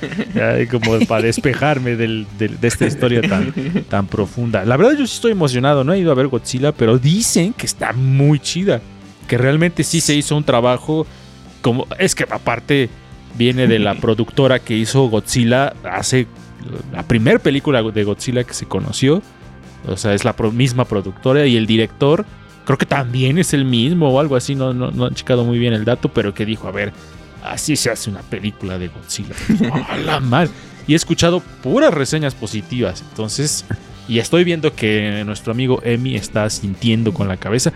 como 0.70 0.98
para 1.06 1.22
despejarme 1.26 1.96
del- 1.96 2.26
de 2.38 2.68
esta 2.68 2.86
historia 2.86 3.20
tan, 3.22 3.52
tan 3.88 4.06
profunda. 4.06 4.64
La 4.64 4.76
verdad, 4.76 4.92
yo 4.98 5.06
sí 5.06 5.14
estoy 5.14 5.32
emocionado. 5.32 5.84
No 5.84 5.92
he 5.92 5.98
ido 5.98 6.12
a 6.12 6.14
ver 6.14 6.28
Godzilla, 6.28 6.72
pero 6.72 6.98
dicen 6.98 7.52
que 7.52 7.66
está 7.66 7.92
muy 7.92 8.38
chida. 8.38 8.80
Que 9.28 9.38
realmente 9.38 9.82
sí 9.84 10.00
se 10.00 10.14
hizo 10.14 10.36
un 10.36 10.44
trabajo. 10.44 11.06
Como, 11.62 11.86
es 11.98 12.14
que 12.14 12.24
aparte 12.24 12.88
viene 13.36 13.66
de 13.66 13.78
la 13.78 13.94
productora 13.94 14.58
que 14.60 14.76
hizo 14.76 15.08
Godzilla 15.08 15.74
hace 15.84 16.26
la 16.92 17.02
primera 17.02 17.38
película 17.38 17.82
de 17.82 18.04
Godzilla 18.04 18.44
que 18.44 18.54
se 18.54 18.66
conoció. 18.66 19.22
O 19.86 19.96
sea, 19.96 20.14
es 20.14 20.24
la 20.24 20.34
misma 20.52 20.84
productora 20.84 21.46
y 21.46 21.56
el 21.56 21.66
director 21.66 22.24
creo 22.64 22.78
que 22.78 22.86
también 22.86 23.38
es 23.38 23.52
el 23.54 23.64
mismo 23.64 24.08
o 24.10 24.18
algo 24.20 24.34
así. 24.36 24.54
No, 24.54 24.72
no, 24.74 24.90
no 24.90 25.06
han 25.06 25.14
checado 25.14 25.44
muy 25.44 25.58
bien 25.58 25.72
el 25.72 25.84
dato, 25.84 26.08
pero 26.08 26.34
que 26.34 26.44
dijo, 26.44 26.66
a 26.68 26.72
ver, 26.72 26.92
así 27.50 27.76
se 27.76 27.90
hace 27.90 28.10
una 28.10 28.20
película 28.22 28.78
de 28.78 28.88
Godzilla. 28.88 29.34
¡A 29.88 29.96
la 29.98 30.20
madre! 30.20 30.50
Y 30.86 30.92
he 30.92 30.96
escuchado 30.96 31.40
puras 31.62 31.92
reseñas 31.92 32.34
positivas. 32.34 33.02
Entonces, 33.10 33.64
y 34.08 34.20
estoy 34.20 34.44
viendo 34.44 34.72
que 34.74 35.22
nuestro 35.26 35.52
amigo 35.52 35.80
Emi 35.84 36.14
está 36.14 36.48
sintiendo 36.48 37.12
con 37.12 37.26
la 37.26 37.36
cabeza. 37.38 37.72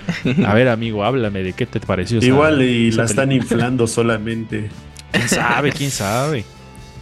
A 0.46 0.54
ver, 0.54 0.68
amigo, 0.68 1.04
háblame 1.04 1.42
de 1.42 1.52
qué 1.52 1.66
te 1.66 1.80
pareció. 1.80 2.18
esa- 2.18 2.26
Igual 2.28 2.62
y 2.62 2.88
esa 2.88 2.98
la 2.98 3.04
están 3.06 3.32
inflando 3.32 3.86
solamente. 3.88 4.70
¿Quién 5.10 5.28
sabe? 5.28 5.72
¿Quién 5.72 5.90
sabe? 5.90 6.44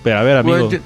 Pero 0.02 0.18
a 0.18 0.22
ver, 0.22 0.36
amigo. 0.38 0.56
Bueno, 0.68 0.70
yo, 0.72 0.78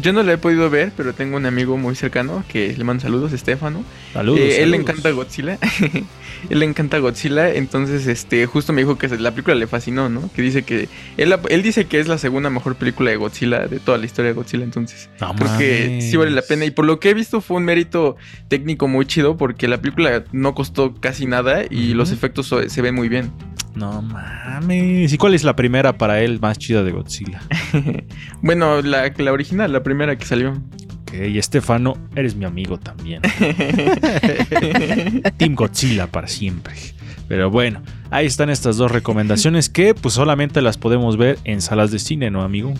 yo 0.00 0.12
no 0.12 0.22
la 0.22 0.34
he 0.34 0.38
podido 0.38 0.68
ver, 0.70 0.92
pero 0.96 1.12
tengo 1.12 1.36
un 1.36 1.46
amigo 1.46 1.76
muy 1.76 1.94
cercano 1.94 2.44
que 2.48 2.74
le 2.76 2.84
mando 2.84 3.02
saludos, 3.02 3.32
Estefano. 3.32 3.84
saludos. 4.12 4.40
Eh, 4.40 4.62
él 4.62 4.70
le 4.70 4.76
encanta 4.76 5.10
Godzilla. 5.10 5.58
él 6.50 6.58
le 6.58 6.64
encanta 6.64 6.98
Godzilla. 6.98 7.52
Entonces, 7.52 8.06
este, 8.06 8.46
justo 8.46 8.72
me 8.72 8.82
dijo 8.82 8.98
que 8.98 9.08
la 9.08 9.30
película 9.30 9.54
le 9.54 9.66
fascinó, 9.66 10.08
¿no? 10.08 10.30
Que 10.34 10.42
dice 10.42 10.62
que. 10.62 10.88
Él, 11.16 11.34
él 11.48 11.62
dice 11.62 11.86
que 11.86 12.00
es 12.00 12.08
la 12.08 12.18
segunda 12.18 12.50
mejor 12.50 12.76
película 12.76 13.10
de 13.10 13.16
Godzilla 13.16 13.66
de 13.66 13.78
toda 13.78 13.98
la 13.98 14.06
historia 14.06 14.30
de 14.30 14.34
Godzilla. 14.34 14.64
Entonces, 14.64 15.08
No 15.20 15.34
creo 15.34 15.58
que 15.58 16.00
sí 16.00 16.16
vale 16.16 16.30
la 16.30 16.42
pena. 16.42 16.64
Y 16.64 16.70
por 16.70 16.84
lo 16.84 17.00
que 17.00 17.10
he 17.10 17.14
visto, 17.14 17.40
fue 17.40 17.56
un 17.56 17.64
mérito 17.64 18.16
técnico 18.48 18.88
muy 18.88 19.06
chido. 19.06 19.36
Porque 19.36 19.68
la 19.68 19.80
película 19.80 20.24
no 20.32 20.54
costó 20.54 20.94
casi 20.94 21.26
nada. 21.26 21.64
Y 21.68 21.94
los 21.94 22.12
efectos 22.12 22.54
se 22.68 22.82
ven 22.82 22.94
muy 22.94 23.08
bien. 23.08 23.32
No 23.76 24.00
mames. 24.00 25.12
¿Y 25.12 25.18
cuál 25.18 25.34
es 25.34 25.44
la 25.44 25.54
primera 25.54 25.98
para 25.98 26.22
él 26.22 26.40
más 26.40 26.58
chida 26.58 26.82
de 26.82 26.92
Godzilla? 26.92 27.42
bueno, 28.42 28.80
la, 28.80 29.12
la 29.16 29.32
original, 29.32 29.72
la 29.72 29.82
primera 29.82 30.16
que 30.16 30.24
salió. 30.24 30.52
Ok, 31.02 31.12
y 31.28 31.38
Estefano, 31.38 31.94
eres 32.16 32.34
mi 32.34 32.46
amigo 32.46 32.78
también. 32.78 33.20
Team 35.36 35.54
Godzilla 35.54 36.06
para 36.06 36.26
siempre. 36.26 36.74
Pero 37.28 37.50
bueno, 37.50 37.82
ahí 38.10 38.26
están 38.26 38.48
estas 38.48 38.78
dos 38.78 38.90
recomendaciones 38.90 39.68
que 39.68 39.94
pues 39.94 40.14
solamente 40.14 40.62
las 40.62 40.78
podemos 40.78 41.18
ver 41.18 41.38
en 41.44 41.60
salas 41.60 41.90
de 41.90 41.98
cine, 41.98 42.30
¿no, 42.30 42.42
amigo? 42.42 42.72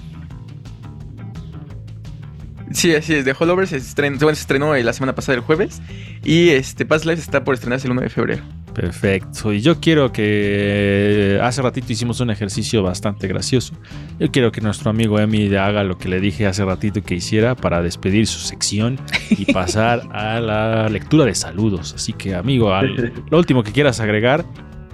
Sí, 2.73 2.95
así 2.95 3.15
es. 3.15 3.25
The 3.25 3.35
Holdovers 3.39 3.71
se 3.71 3.77
estrenó, 3.77 4.19
bueno, 4.19 4.35
se 4.35 4.41
estrenó 4.41 4.75
la 4.75 4.93
semana 4.93 5.15
pasada 5.15 5.37
el 5.37 5.43
jueves. 5.43 5.83
Y 6.25 6.51
este 6.51 6.87
Past 6.87 7.05
Life 7.05 7.21
está 7.21 7.45
por 7.45 7.55
estrenarse 7.55 7.87
el 7.87 7.93
1 7.93 8.01
de 8.01 8.09
febrero. 8.09 8.43
Perfecto. 8.77 9.55
Y 9.55 9.63
yo 9.63 9.81
quiero 9.81 10.13
que 10.13 11.41
hace 11.43 11.63
ratito 11.63 11.91
hicimos 11.91 12.21
un 12.21 12.29
ejercicio 12.29 12.83
bastante 12.83 13.27
gracioso. 13.27 13.73
Yo 14.21 14.31
quiero 14.31 14.53
que 14.53 14.61
nuestro 14.61 14.91
amigo 14.91 15.19
Emi 15.19 15.47
haga 15.57 15.83
lo 15.83 15.97
que 15.97 16.11
le 16.11 16.21
dije 16.21 16.47
hace 16.47 16.63
ratito 16.63 17.03
que 17.03 17.15
hiciera 17.15 17.55
para 17.55 17.81
despedir 17.81 18.27
su 18.27 18.39
sección 18.39 19.01
y 19.31 19.51
pasar 19.55 20.03
a 20.13 20.41
la 20.41 20.91
lectura 20.91 21.25
de 21.25 21.35
saludos. 21.35 21.95
Así 21.95 22.13
que, 22.13 22.35
amigo, 22.35 22.75
al- 22.75 23.15
lo 23.31 23.39
último 23.39 23.63
que 23.63 23.73
quieras 23.73 23.99
agregar, 24.01 24.45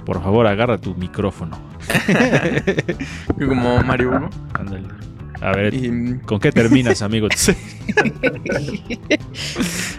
por 0.06 0.22
favor, 0.22 0.46
agarra 0.46 0.78
tu 0.78 0.94
micrófono. 0.94 1.60
Como 3.36 3.82
Mario 3.82 4.10
Hugo. 4.10 4.30
Ándale. 4.54 4.86
A 5.40 5.50
ver, 5.56 5.74
Y, 5.74 6.20
¿con 6.24 6.38
qué 6.38 6.52
terminas, 6.52 7.02
amigo? 7.02 7.26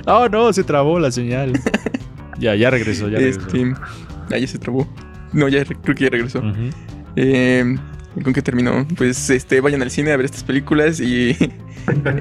oh, 0.07 0.29
no, 0.29 0.53
se 0.53 0.63
trabó 0.63 0.99
la 0.99 1.11
señal. 1.11 1.51
Ya, 2.43 2.55
ya 2.55 2.69
regresó, 2.69 3.07
ya 3.09 3.17
regresó. 3.19 3.39
este, 3.47 3.73
ah, 4.31 4.37
ya 4.37 4.47
se 4.47 4.59
trabó. 4.59 4.87
No, 5.31 5.47
ya 5.47 5.63
re- 5.63 5.77
creo 5.81 5.95
que 5.95 6.03
ya 6.03 6.09
regresó. 6.09 6.43
Eh, 7.15 7.77
¿Con 8.23 8.33
qué 8.33 8.41
terminó? 8.41 8.85
Pues 8.97 9.29
este, 9.29 9.61
vayan 9.61 9.81
al 9.81 9.89
cine 9.89 10.11
a 10.11 10.17
ver 10.17 10.25
estas 10.25 10.43
películas 10.43 10.99
y. 10.99 11.35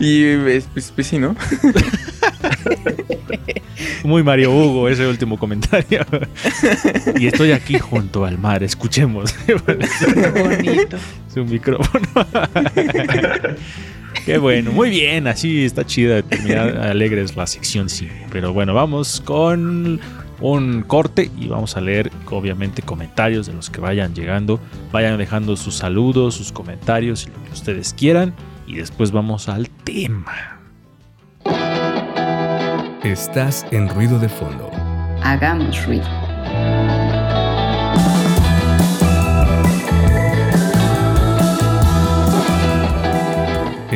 y 0.00 0.36
pues, 0.36 0.68
pues, 0.72 0.92
pues 0.94 1.06
sí, 1.06 1.18
¿no? 1.18 1.34
Muy 4.04 4.22
Mario 4.22 4.52
Hugo 4.52 4.88
ese 4.88 5.06
último 5.06 5.38
comentario. 5.38 6.04
y 7.18 7.26
estoy 7.26 7.52
aquí 7.52 7.78
junto 7.78 8.24
al 8.24 8.38
mar, 8.38 8.62
escuchemos 8.62 9.32
Qué 9.46 9.54
bonito. 9.54 10.96
su 11.32 11.44
micrófono. 11.44 12.06
Qué 14.28 14.36
bueno, 14.36 14.72
muy 14.72 14.90
bien, 14.90 15.26
así 15.26 15.64
está 15.64 15.86
chida 15.86 16.20
terminar 16.20 16.76
alegres 16.82 17.34
la 17.34 17.46
sección 17.46 17.88
sí. 17.88 18.10
Pero 18.30 18.52
bueno, 18.52 18.74
vamos 18.74 19.22
con 19.22 19.98
un 20.42 20.82
corte 20.82 21.30
y 21.38 21.48
vamos 21.48 21.78
a 21.78 21.80
leer 21.80 22.10
obviamente 22.30 22.82
comentarios 22.82 23.46
de 23.46 23.54
los 23.54 23.70
que 23.70 23.80
vayan 23.80 24.14
llegando. 24.14 24.60
Vayan 24.92 25.16
dejando 25.16 25.56
sus 25.56 25.76
saludos, 25.76 26.34
sus 26.34 26.52
comentarios 26.52 27.26
y 27.26 27.30
lo 27.30 27.42
que 27.42 27.52
ustedes 27.52 27.94
quieran. 27.94 28.34
Y 28.66 28.74
después 28.74 29.12
vamos 29.12 29.48
al 29.48 29.70
tema. 29.70 30.60
Estás 33.02 33.66
en 33.70 33.88
ruido 33.88 34.18
de 34.18 34.28
fondo. 34.28 34.70
Hagamos 35.22 35.86
ruido. 35.86 36.27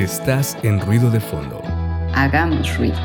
Estás 0.02 0.58
en 0.64 0.80
ruido 0.80 1.12
de 1.12 1.20
fondo. 1.20 1.62
Hagamos 2.12 2.76
ruido. 2.76 2.96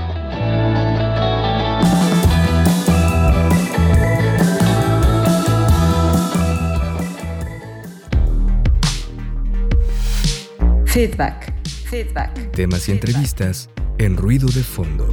Feedback. 10.87 11.53
Feedback. 11.87 12.51
Temas 12.53 12.89
y 12.89 12.93
entrevistas 12.93 13.69
en 13.99 14.17
ruido 14.17 14.47
de 14.47 14.63
fondo. 14.63 15.07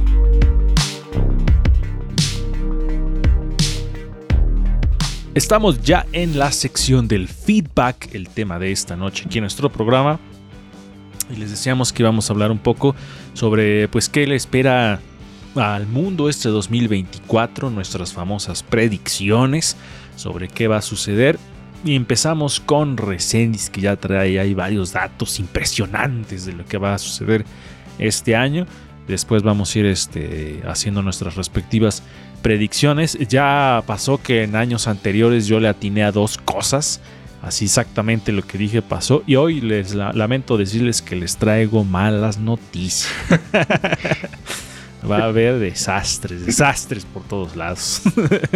Estamos 5.35 5.83
ya 5.83 6.07
en 6.13 6.39
la 6.39 6.51
sección 6.51 7.07
del 7.07 7.27
feedback, 7.27 8.15
el 8.15 8.27
tema 8.29 8.57
de 8.57 8.71
esta 8.71 8.95
noche 8.95 9.25
aquí 9.27 9.37
en 9.37 9.43
nuestro 9.43 9.71
programa. 9.71 10.19
Y 11.29 11.37
les 11.37 11.49
decíamos 11.49 11.91
que 11.91 12.03
íbamos 12.03 12.29
a 12.29 12.33
hablar 12.33 12.51
un 12.51 12.59
poco 12.59 12.95
sobre 13.33 13.87
pues 13.87 14.09
qué 14.09 14.27
le 14.27 14.35
espera 14.35 14.99
al 15.55 15.87
mundo 15.87 16.29
este 16.29 16.49
2024, 16.49 17.69
nuestras 17.69 18.13
famosas 18.13 18.63
predicciones 18.63 19.77
sobre 20.15 20.47
qué 20.47 20.67
va 20.67 20.77
a 20.77 20.81
suceder. 20.81 21.39
Y 21.83 21.95
empezamos 21.95 22.59
con 22.59 22.97
Resendiz, 22.97 23.69
que 23.69 23.81
ya 23.81 23.95
trae 23.95 24.39
ahí 24.39 24.53
varios 24.53 24.91
datos 24.91 25.39
impresionantes 25.39 26.45
de 26.45 26.53
lo 26.53 26.65
que 26.65 26.77
va 26.77 26.95
a 26.95 26.97
suceder 26.97 27.45
este 27.99 28.35
año. 28.35 28.65
Después 29.07 29.43
vamos 29.43 29.75
a 29.75 29.79
ir 29.79 29.85
este, 29.85 30.63
haciendo 30.67 31.03
nuestras 31.03 31.35
respectivas 31.35 32.01
predicciones. 32.41 33.17
Ya 33.29 33.83
pasó 33.85 34.21
que 34.21 34.43
en 34.43 34.55
años 34.55 34.87
anteriores 34.87 35.45
yo 35.45 35.59
le 35.59 35.67
atiné 35.67 36.03
a 36.03 36.11
dos 36.11 36.37
cosas. 36.39 37.01
Así 37.45 37.65
exactamente 37.65 38.31
lo 38.31 38.41
que 38.41 38.57
dije 38.57 38.81
pasó. 38.81 39.23
Y 39.27 39.35
hoy 39.35 39.61
les 39.61 39.93
la- 39.93 40.11
lamento 40.13 40.57
decirles 40.57 41.01
que 41.03 41.15
les 41.15 41.37
traigo 41.37 41.83
malas 41.83 42.39
noticias. 42.39 43.07
Va 45.09 45.19
a 45.19 45.23
haber 45.25 45.59
desastres, 45.59 46.43
desastres 46.47 47.05
por 47.05 47.21
todos 47.23 47.55
lados. 47.55 48.01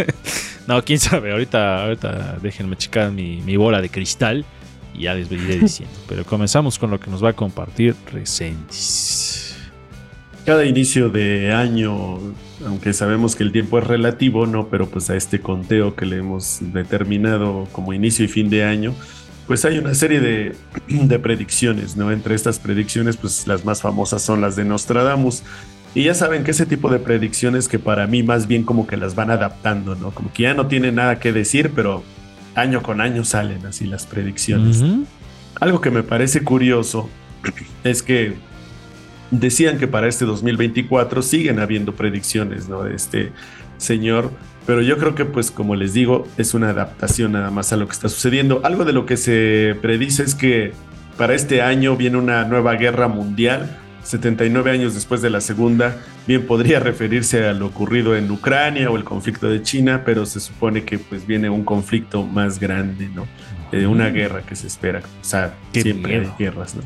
no, 0.66 0.84
quién 0.84 0.98
sabe. 0.98 1.30
Ahorita, 1.30 1.84
ahorita 1.84 2.38
déjenme 2.42 2.76
checar 2.76 3.12
mi, 3.12 3.40
mi 3.42 3.56
bola 3.56 3.80
de 3.80 3.88
cristal 3.88 4.44
y 4.92 5.02
ya 5.02 5.14
les 5.14 5.30
iré 5.30 5.58
diciendo. 5.60 5.94
Pero 6.08 6.24
comenzamos 6.24 6.76
con 6.76 6.90
lo 6.90 6.98
que 6.98 7.08
nos 7.08 7.22
va 7.22 7.28
a 7.30 7.32
compartir 7.34 7.94
Resentis. 8.12 9.49
Cada 10.46 10.64
inicio 10.64 11.10
de 11.10 11.52
año, 11.52 12.18
aunque 12.66 12.92
sabemos 12.92 13.36
que 13.36 13.42
el 13.42 13.52
tiempo 13.52 13.78
es 13.78 13.86
relativo, 13.86 14.46
¿no? 14.46 14.68
Pero 14.68 14.88
pues 14.88 15.10
a 15.10 15.16
este 15.16 15.40
conteo 15.40 15.94
que 15.94 16.06
le 16.06 16.16
hemos 16.16 16.58
determinado 16.60 17.68
como 17.72 17.92
inicio 17.92 18.24
y 18.24 18.28
fin 18.28 18.48
de 18.48 18.64
año, 18.64 18.94
pues 19.46 19.64
hay 19.64 19.78
una 19.78 19.94
serie 19.94 20.20
de, 20.20 20.54
de 20.88 21.18
predicciones, 21.18 21.96
¿no? 21.96 22.10
Entre 22.10 22.34
estas 22.34 22.58
predicciones, 22.58 23.16
pues 23.16 23.46
las 23.46 23.64
más 23.64 23.82
famosas 23.82 24.22
son 24.22 24.40
las 24.40 24.56
de 24.56 24.64
Nostradamus. 24.64 25.42
Y 25.94 26.04
ya 26.04 26.14
saben 26.14 26.44
que 26.44 26.52
ese 26.52 26.66
tipo 26.66 26.88
de 26.88 27.00
predicciones 27.00 27.66
que 27.66 27.78
para 27.78 28.06
mí 28.06 28.22
más 28.22 28.46
bien 28.46 28.62
como 28.62 28.86
que 28.86 28.96
las 28.96 29.14
van 29.16 29.30
adaptando, 29.30 29.96
¿no? 29.96 30.12
Como 30.12 30.32
que 30.32 30.44
ya 30.44 30.54
no 30.54 30.68
tienen 30.68 30.94
nada 30.94 31.18
que 31.18 31.32
decir, 31.32 31.72
pero 31.74 32.04
año 32.54 32.82
con 32.82 33.00
año 33.00 33.24
salen 33.24 33.66
así 33.66 33.86
las 33.86 34.06
predicciones. 34.06 34.82
Algo 35.60 35.80
que 35.80 35.90
me 35.90 36.02
parece 36.02 36.44
curioso 36.44 37.10
es 37.84 38.02
que 38.02 38.36
decían 39.30 39.78
que 39.78 39.86
para 39.86 40.08
este 40.08 40.24
2024 40.24 41.22
siguen 41.22 41.60
habiendo 41.60 41.94
predicciones, 41.94 42.68
¿no? 42.68 42.84
De 42.84 42.94
este 42.94 43.32
señor, 43.78 44.30
Pero 44.66 44.82
yo 44.82 44.98
creo 44.98 45.14
que, 45.14 45.24
pues, 45.24 45.50
como 45.50 45.74
les 45.74 45.94
digo, 45.94 46.28
es 46.36 46.54
una 46.54 46.68
adaptación 46.68 47.32
nada 47.32 47.50
más 47.50 47.72
a 47.72 47.76
lo 47.76 47.86
que 47.86 47.92
está 47.92 48.08
sucediendo. 48.08 48.60
Algo 48.62 48.84
de 48.84 48.92
lo 48.92 49.04
que 49.06 49.16
se 49.16 49.74
predice 49.80 50.22
es 50.22 50.34
que 50.34 50.72
para 51.16 51.34
este 51.34 51.62
año 51.62 51.96
viene 51.96 52.18
una 52.18 52.44
nueva 52.44 52.74
guerra 52.74 53.08
mundial 53.08 53.78
79 54.02 54.70
años 54.70 54.94
después 54.94 55.22
de 55.22 55.30
la 55.30 55.40
segunda, 55.40 55.96
bien 56.26 56.46
podría 56.46 56.80
referirse 56.80 57.46
a 57.46 57.52
lo 57.52 57.66
ocurrido 57.66 58.16
en 58.16 58.30
Ucrania 58.30 58.90
o 58.90 58.96
el 58.96 59.04
conflicto 59.04 59.48
de 59.48 59.62
China, 59.62 60.02
pero 60.04 60.26
se 60.26 60.40
supone 60.40 60.84
que 60.84 60.98
pues 60.98 61.26
viene 61.26 61.50
un 61.50 61.64
conflicto 61.64 62.24
más 62.24 62.58
grande, 62.58 63.08
¿no? 63.14 63.26
Eh, 63.72 63.86
una 63.86 64.08
guerra 64.08 64.42
que 64.42 64.56
se 64.56 64.66
espera, 64.66 65.00
o 65.00 65.24
sea, 65.24 65.54
Qué 65.72 65.82
siempre 65.82 66.20
hay 66.20 66.32
guerras, 66.38 66.74
¿no? 66.74 66.82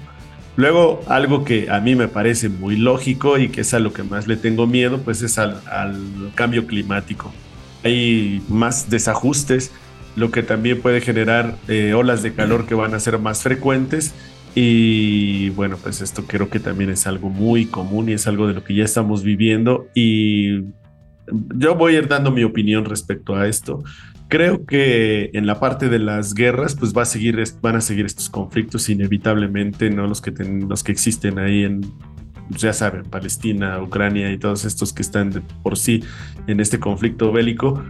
Luego, 0.56 1.00
algo 1.08 1.44
que 1.44 1.68
a 1.70 1.80
mí 1.80 1.96
me 1.96 2.08
parece 2.08 2.48
muy 2.48 2.76
lógico 2.76 3.38
y 3.38 3.48
que 3.48 3.62
es 3.62 3.74
a 3.74 3.80
lo 3.80 3.92
que 3.92 4.04
más 4.04 4.28
le 4.28 4.36
tengo 4.36 4.66
miedo, 4.66 5.00
pues 5.02 5.22
es 5.22 5.38
al, 5.38 5.60
cambio 6.34 6.66
climático. 6.66 7.32
Hay 7.82 8.42
más 8.48 8.88
desajustes, 8.88 9.72
lo 10.16 10.30
que 10.30 10.42
también 10.42 10.80
puede 10.80 11.00
generar 11.00 11.56
eh, 11.66 11.92
olas 11.94 12.22
de 12.22 12.32
calor 12.34 12.66
que 12.66 12.74
van 12.74 12.94
a 12.94 13.00
ser 13.00 13.18
más 13.18 13.42
frecuentes 13.42 14.14
y 14.54 15.50
bueno, 15.50 15.76
pues 15.82 16.00
esto 16.00 16.24
creo 16.26 16.48
que 16.48 16.60
también 16.60 16.90
es 16.90 17.06
algo 17.06 17.28
muy 17.28 17.66
común 17.66 18.08
y 18.08 18.12
es 18.12 18.26
algo 18.28 18.46
de 18.46 18.54
lo 18.54 18.62
que 18.62 18.74
ya 18.74 18.84
estamos 18.84 19.24
viviendo. 19.24 19.88
Y 19.94 20.60
yo 21.56 21.74
voy 21.74 21.96
a 21.96 21.98
ir 21.98 22.08
dando 22.08 22.30
mi 22.30 22.44
opinión 22.44 22.84
respecto 22.84 23.34
a 23.34 23.48
esto. 23.48 23.82
Creo 24.34 24.66
que 24.66 25.30
en 25.32 25.46
la 25.46 25.60
parte 25.60 25.88
de 25.88 26.00
las 26.00 26.34
guerras, 26.34 26.74
pues 26.74 26.92
va 26.92 27.02
a 27.02 27.04
seguir, 27.04 27.40
van 27.62 27.76
a 27.76 27.80
seguir 27.80 28.04
estos 28.04 28.28
conflictos 28.28 28.88
inevitablemente, 28.88 29.90
¿no? 29.90 30.08
Los 30.08 30.20
que, 30.20 30.32
ten- 30.32 30.68
los 30.68 30.82
que 30.82 30.90
existen 30.90 31.38
ahí 31.38 31.62
en, 31.62 31.82
ya 32.50 32.72
saben, 32.72 33.04
Palestina, 33.04 33.80
Ucrania 33.80 34.32
y 34.32 34.38
todos 34.38 34.64
estos 34.64 34.92
que 34.92 35.02
están 35.02 35.30
de 35.30 35.40
por 35.62 35.78
sí 35.78 36.02
en 36.48 36.58
este 36.58 36.80
conflicto 36.80 37.30
bélico. 37.30 37.84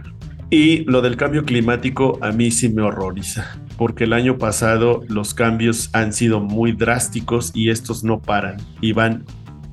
Y 0.51 0.83
lo 0.83 1.01
del 1.01 1.17
cambio 1.17 1.45
climático 1.45 2.19
a 2.21 2.31
mí 2.31 2.51
sí 2.51 2.69
me 2.69 2.83
horroriza, 2.83 3.57
porque 3.75 4.03
el 4.03 4.13
año 4.13 4.37
pasado 4.37 5.01
los 5.09 5.33
cambios 5.33 5.89
han 5.93 6.13
sido 6.13 6.41
muy 6.41 6.73
drásticos 6.73 7.53
y 7.55 7.71
estos 7.71 8.03
no 8.03 8.21
paran 8.21 8.57
y 8.81 8.93
van, 8.93 9.25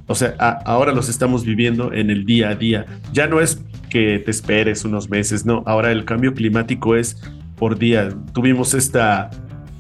o 0.07 0.15
sea, 0.15 0.35
a- 0.39 0.63
ahora 0.65 0.93
los 0.93 1.11
estamos 1.11 1.45
viviendo 1.45 1.93
en 1.93 2.09
el 2.09 2.25
día 2.25 2.49
a 2.49 2.55
día. 2.55 2.87
Ya 3.13 3.27
no 3.27 3.43
es 3.43 3.63
que 3.93 4.19
te 4.21 4.31
esperes 4.31 4.87
unos 4.87 5.11
meses, 5.11 5.45
no, 5.45 5.63
ahora 5.67 5.93
el 5.93 6.07
cambio 6.07 6.33
climático 6.33 6.97
es 6.97 7.21
por 7.57 7.79
día. 7.79 8.09
Tuvimos 8.33 8.73
esta, 8.73 9.31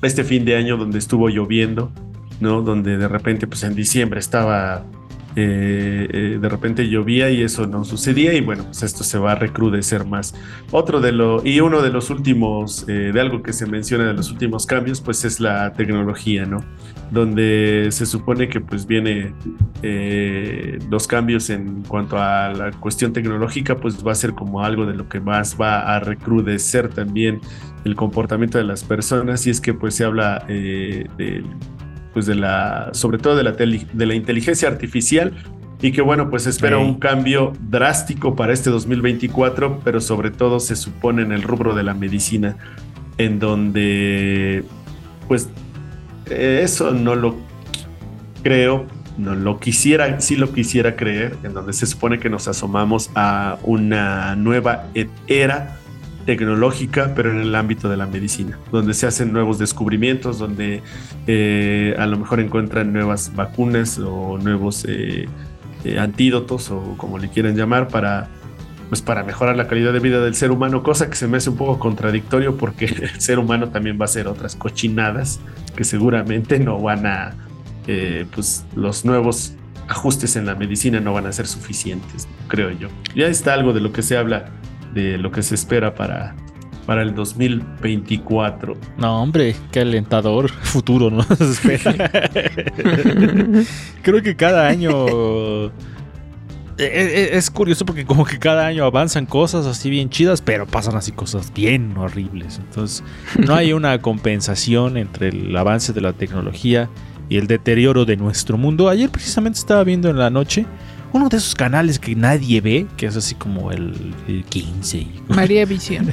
este 0.02 0.22
fin 0.22 0.44
de 0.44 0.54
año 0.54 0.76
donde 0.76 0.98
estuvo 0.98 1.30
lloviendo, 1.30 1.90
¿no? 2.38 2.60
Donde 2.60 2.98
de 2.98 3.08
repente, 3.08 3.46
pues 3.46 3.62
en 3.62 3.74
diciembre 3.74 4.20
estaba 4.20 4.84
eh, 5.34 6.08
eh, 6.10 6.38
de 6.40 6.48
repente 6.48 6.88
llovía 6.88 7.30
y 7.30 7.42
eso 7.42 7.66
no 7.66 7.84
sucedía 7.84 8.34
y 8.34 8.40
bueno, 8.40 8.64
pues 8.64 8.82
esto 8.82 9.02
se 9.04 9.18
va 9.18 9.32
a 9.32 9.34
recrudecer 9.34 10.06
más. 10.06 10.34
Otro 10.70 11.00
de 11.00 11.12
lo, 11.12 11.44
y 11.44 11.60
uno 11.60 11.82
de 11.82 11.90
los 11.90 12.10
últimos, 12.10 12.86
eh, 12.88 13.10
de 13.12 13.20
algo 13.20 13.42
que 13.42 13.52
se 13.52 13.66
menciona 13.66 14.04
de 14.04 14.14
los 14.14 14.30
últimos 14.30 14.66
cambios, 14.66 15.00
pues 15.00 15.24
es 15.24 15.40
la 15.40 15.72
tecnología, 15.72 16.44
¿no? 16.44 16.58
Donde 17.10 17.88
se 17.90 18.06
supone 18.06 18.48
que 18.48 18.60
pues 18.60 18.86
viene 18.86 19.34
los 20.90 21.06
cambios 21.06 21.50
en 21.50 21.82
cuanto 21.82 22.16
a 22.16 22.52
la 22.52 22.70
cuestión 22.70 23.12
tecnológica, 23.12 23.76
pues 23.76 24.06
va 24.06 24.12
a 24.12 24.14
ser 24.14 24.32
como 24.32 24.62
algo 24.62 24.86
de 24.86 24.94
lo 24.94 25.08
que 25.08 25.20
más 25.20 25.56
va 25.60 25.94
a 25.94 26.00
recrudecer 26.00 26.88
también 26.88 27.40
el 27.84 27.96
comportamiento 27.96 28.58
de 28.58 28.64
las 28.64 28.84
personas 28.84 29.46
y 29.46 29.50
es 29.50 29.60
que 29.60 29.74
pues 29.74 29.94
se 29.94 30.04
habla 30.04 30.44
eh, 30.48 31.06
de 31.16 31.44
pues 32.12 32.26
de 32.26 32.34
la, 32.34 32.90
sobre 32.92 33.18
todo 33.18 33.36
de 33.36 33.42
la, 33.44 33.56
tele- 33.56 33.86
de 33.92 34.06
la 34.06 34.14
inteligencia 34.14 34.68
artificial 34.68 35.32
y 35.80 35.90
que 35.92 36.00
bueno, 36.02 36.30
pues 36.30 36.46
espera 36.46 36.76
Sí. 36.78 36.82
un 36.84 36.94
cambio 36.98 37.52
drástico 37.68 38.36
para 38.36 38.52
este 38.52 38.70
2024, 38.70 39.80
pero 39.84 40.00
sobre 40.00 40.30
todo 40.30 40.60
se 40.60 40.76
supone 40.76 41.22
en 41.22 41.32
el 41.32 41.42
rubro 41.42 41.74
de 41.74 41.82
la 41.82 41.94
medicina, 41.94 42.56
en 43.18 43.38
donde 43.38 44.64
pues 45.28 45.48
eh, 46.30 46.60
eso 46.62 46.92
no 46.92 47.14
lo 47.16 47.36
creo, 48.42 48.86
no 49.18 49.34
lo 49.34 49.58
quisiera, 49.58 50.20
sí 50.20 50.36
lo 50.36 50.52
quisiera 50.52 50.96
creer, 50.96 51.36
en 51.42 51.52
donde 51.54 51.72
se 51.72 51.86
supone 51.86 52.18
que 52.18 52.30
nos 52.30 52.46
asomamos 52.48 53.10
a 53.14 53.58
una 53.64 54.36
nueva 54.36 54.86
e- 54.94 55.08
era 55.26 55.78
tecnológica, 56.24 57.12
pero 57.14 57.30
en 57.30 57.38
el 57.38 57.54
ámbito 57.54 57.88
de 57.88 57.96
la 57.96 58.06
medicina, 58.06 58.58
donde 58.70 58.94
se 58.94 59.06
hacen 59.06 59.32
nuevos 59.32 59.58
descubrimientos, 59.58 60.38
donde 60.38 60.82
eh, 61.26 61.94
a 61.98 62.06
lo 62.06 62.18
mejor 62.18 62.40
encuentran 62.40 62.92
nuevas 62.92 63.34
vacunas 63.34 63.98
o 63.98 64.38
nuevos 64.38 64.84
eh, 64.88 65.26
eh, 65.84 65.98
antídotos 65.98 66.70
o 66.70 66.94
como 66.96 67.18
le 67.18 67.28
quieran 67.28 67.56
llamar 67.56 67.88
para 67.88 68.28
pues 68.88 69.00
para 69.00 69.24
mejorar 69.24 69.56
la 69.56 69.68
calidad 69.68 69.94
de 69.94 70.00
vida 70.00 70.20
del 70.20 70.34
ser 70.34 70.50
humano, 70.50 70.82
cosa 70.82 71.08
que 71.08 71.16
se 71.16 71.26
me 71.26 71.38
hace 71.38 71.48
un 71.48 71.56
poco 71.56 71.78
contradictorio 71.78 72.58
porque 72.58 72.84
el 73.14 73.20
ser 73.20 73.38
humano 73.38 73.70
también 73.70 73.98
va 73.98 74.02
a 74.02 74.04
hacer 74.04 74.28
otras 74.28 74.54
cochinadas 74.54 75.40
que 75.74 75.84
seguramente 75.84 76.58
no 76.58 76.78
van 76.78 77.06
a, 77.06 77.34
pues 78.34 78.66
los 78.76 79.06
nuevos 79.06 79.54
ajustes 79.88 80.36
en 80.36 80.44
la 80.44 80.54
medicina 80.54 81.00
no 81.00 81.14
van 81.14 81.26
a 81.26 81.32
ser 81.32 81.46
suficientes, 81.46 82.28
creo 82.48 82.70
yo. 82.70 82.88
Ya 83.14 83.28
está 83.28 83.54
algo 83.54 83.72
de 83.72 83.80
lo 83.80 83.92
que 83.92 84.02
se 84.02 84.16
habla, 84.18 84.50
de 84.94 85.18
lo 85.18 85.30
que 85.30 85.42
se 85.42 85.54
espera 85.54 85.94
para, 85.94 86.34
para 86.86 87.02
el 87.02 87.14
2024. 87.14 88.76
No, 88.98 89.22
hombre, 89.22 89.54
qué 89.70 89.80
alentador 89.80 90.50
futuro 90.50 91.10
nos 91.10 91.30
espera. 91.40 92.20
Creo 94.02 94.22
que 94.22 94.36
cada 94.36 94.68
año. 94.68 95.66
e- 95.66 95.70
e- 96.78 97.36
Es 97.36 97.50
curioso 97.50 97.84
porque 97.86 98.04
como 98.04 98.24
que 98.24 98.38
cada 98.38 98.66
año 98.66 98.84
avanzan 98.84 99.26
cosas 99.26 99.66
así 99.66 99.90
bien 99.90 100.10
chidas, 100.10 100.40
pero 100.42 100.66
pasan 100.66 100.96
así 100.96 101.12
cosas 101.12 101.52
bien 101.54 101.96
horribles. 101.96 102.58
Entonces, 102.58 103.04
no 103.38 103.54
hay 103.54 103.72
una 103.72 104.00
compensación 104.00 104.96
entre 104.96 105.28
el 105.28 105.56
avance 105.56 105.92
de 105.92 106.00
la 106.00 106.12
tecnología 106.12 106.88
y 107.28 107.36
el 107.38 107.46
deterioro 107.46 108.04
de 108.04 108.16
nuestro 108.16 108.58
mundo. 108.58 108.88
Ayer 108.88 109.08
precisamente 109.10 109.58
estaba 109.58 109.84
viendo 109.84 110.10
en 110.10 110.18
la 110.18 110.30
noche 110.30 110.66
uno 111.12 111.28
de 111.28 111.36
esos 111.36 111.54
canales 111.54 111.98
que 111.98 112.14
nadie 112.14 112.60
ve, 112.60 112.86
que 112.96 113.06
es 113.06 113.16
así 113.16 113.34
como 113.34 113.70
el, 113.70 114.14
el 114.28 114.44
15 114.44 114.98
y 114.98 115.22
María 115.28 115.64
Visión. 115.66 116.12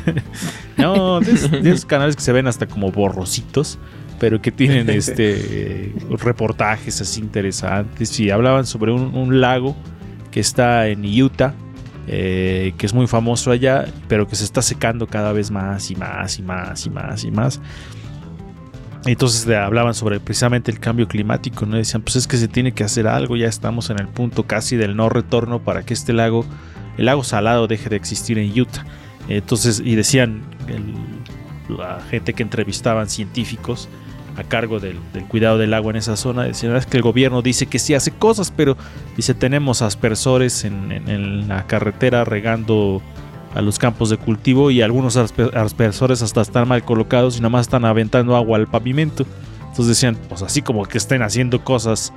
no, 0.78 1.20
de, 1.20 1.32
esos- 1.34 1.52
de 1.52 1.70
esos 1.70 1.86
canales 1.86 2.16
que 2.16 2.22
se 2.22 2.32
ven 2.32 2.48
hasta 2.48 2.68
como 2.68 2.92
borrositos, 2.92 3.78
pero 4.20 4.42
que 4.42 4.52
tienen 4.52 4.90
este 4.90 5.94
reportajes 6.10 7.00
así 7.02 7.22
interesantes. 7.22 8.20
Y 8.20 8.30
hablaban 8.30 8.66
sobre 8.66 8.92
un, 8.92 9.16
un 9.16 9.40
lago 9.42 9.76
que 10.32 10.40
está 10.42 10.88
en 10.88 11.04
Utah, 11.22 11.54
eh, 12.08 12.74
que 12.78 12.86
es 12.86 12.94
muy 12.94 13.08
famoso 13.08 13.52
allá, 13.52 13.86
pero 14.08 14.28
que 14.28 14.36
se 14.36 14.44
está 14.44 14.62
secando 14.62 15.08
cada 15.08 15.32
vez 15.32 15.52
más 15.52 15.90
y 15.92 15.96
más 15.96 16.38
y 16.40 16.42
más 16.42 16.86
y 16.86 16.90
más 16.90 17.24
y 17.24 17.32
más. 17.32 17.62
Entonces 19.06 19.46
le 19.46 19.56
hablaban 19.56 19.94
sobre 19.94 20.20
precisamente 20.20 20.72
el 20.72 20.80
cambio 20.80 21.08
climático, 21.08 21.66
¿no? 21.66 21.78
Decían, 21.78 22.02
pues 22.02 22.18
es 22.18 22.28
que 22.28 22.38
se 22.38 22.48
tiene 22.48 22.74
que 22.74 22.84
hacer 22.84 23.08
algo, 23.08 23.38
ya 23.38 23.48
estamos 23.48 23.90
en 23.90 24.00
el 24.00 24.08
punto 24.08 24.44
casi 24.44 24.76
del 24.76 24.96
no 24.96 25.10
retorno 25.10 25.60
para 25.60 25.84
que 25.84 25.94
este 25.94 26.12
lago, 26.12 26.46
el 26.98 27.06
lago 27.06 27.24
salado, 27.24 27.68
deje 27.68 27.90
de 27.90 27.96
existir 27.96 28.38
en 28.38 28.60
Utah. 28.60 28.86
Entonces, 29.30 29.82
y 29.84 29.96
decían 29.96 30.42
la 31.70 32.02
gente 32.10 32.34
que 32.34 32.44
entrevistaban 32.44 33.10
científicos 33.10 33.88
a 34.36 34.44
cargo 34.44 34.80
del, 34.80 34.98
del 35.14 35.26
cuidado 35.26 35.58
del 35.58 35.74
agua 35.74 35.92
en 35.92 35.98
esa 35.98 36.18
zona, 36.18 36.44
decían 36.44 36.76
es 36.76 36.86
que 36.86 36.98
el 36.98 37.04
gobierno 37.04 37.42
dice 37.42 37.68
que 37.68 37.80
sí 37.80 37.94
hace 37.94 38.12
cosas, 38.12 38.52
pero 38.56 38.76
dice 39.16 39.34
tenemos 39.34 39.82
aspersores 39.82 40.66
en 40.66 41.48
la 41.48 41.68
carretera 41.68 42.26
regando 42.26 43.02
a 43.56 43.62
los 43.62 43.80
campos 43.80 44.10
de 44.10 44.18
cultivo 44.18 44.72
y 44.72 44.82
algunos 44.82 45.18
aspe- 45.18 45.54
aspersores 45.56 46.22
hasta 46.22 46.42
están 46.42 46.68
mal 46.68 46.84
colocados 46.84 47.36
y 47.38 47.40
nada 47.40 47.50
más 47.50 47.62
están 47.68 47.86
aventando 47.86 48.36
agua 48.36 48.58
al 48.58 48.68
pavimento. 48.68 49.26
Entonces 49.62 49.88
decían, 49.88 50.18
pues 50.28 50.42
así 50.42 50.62
como 50.62 50.86
que 50.86 50.98
estén 50.98 51.22
haciendo 51.22 51.64
cosas 51.64 52.12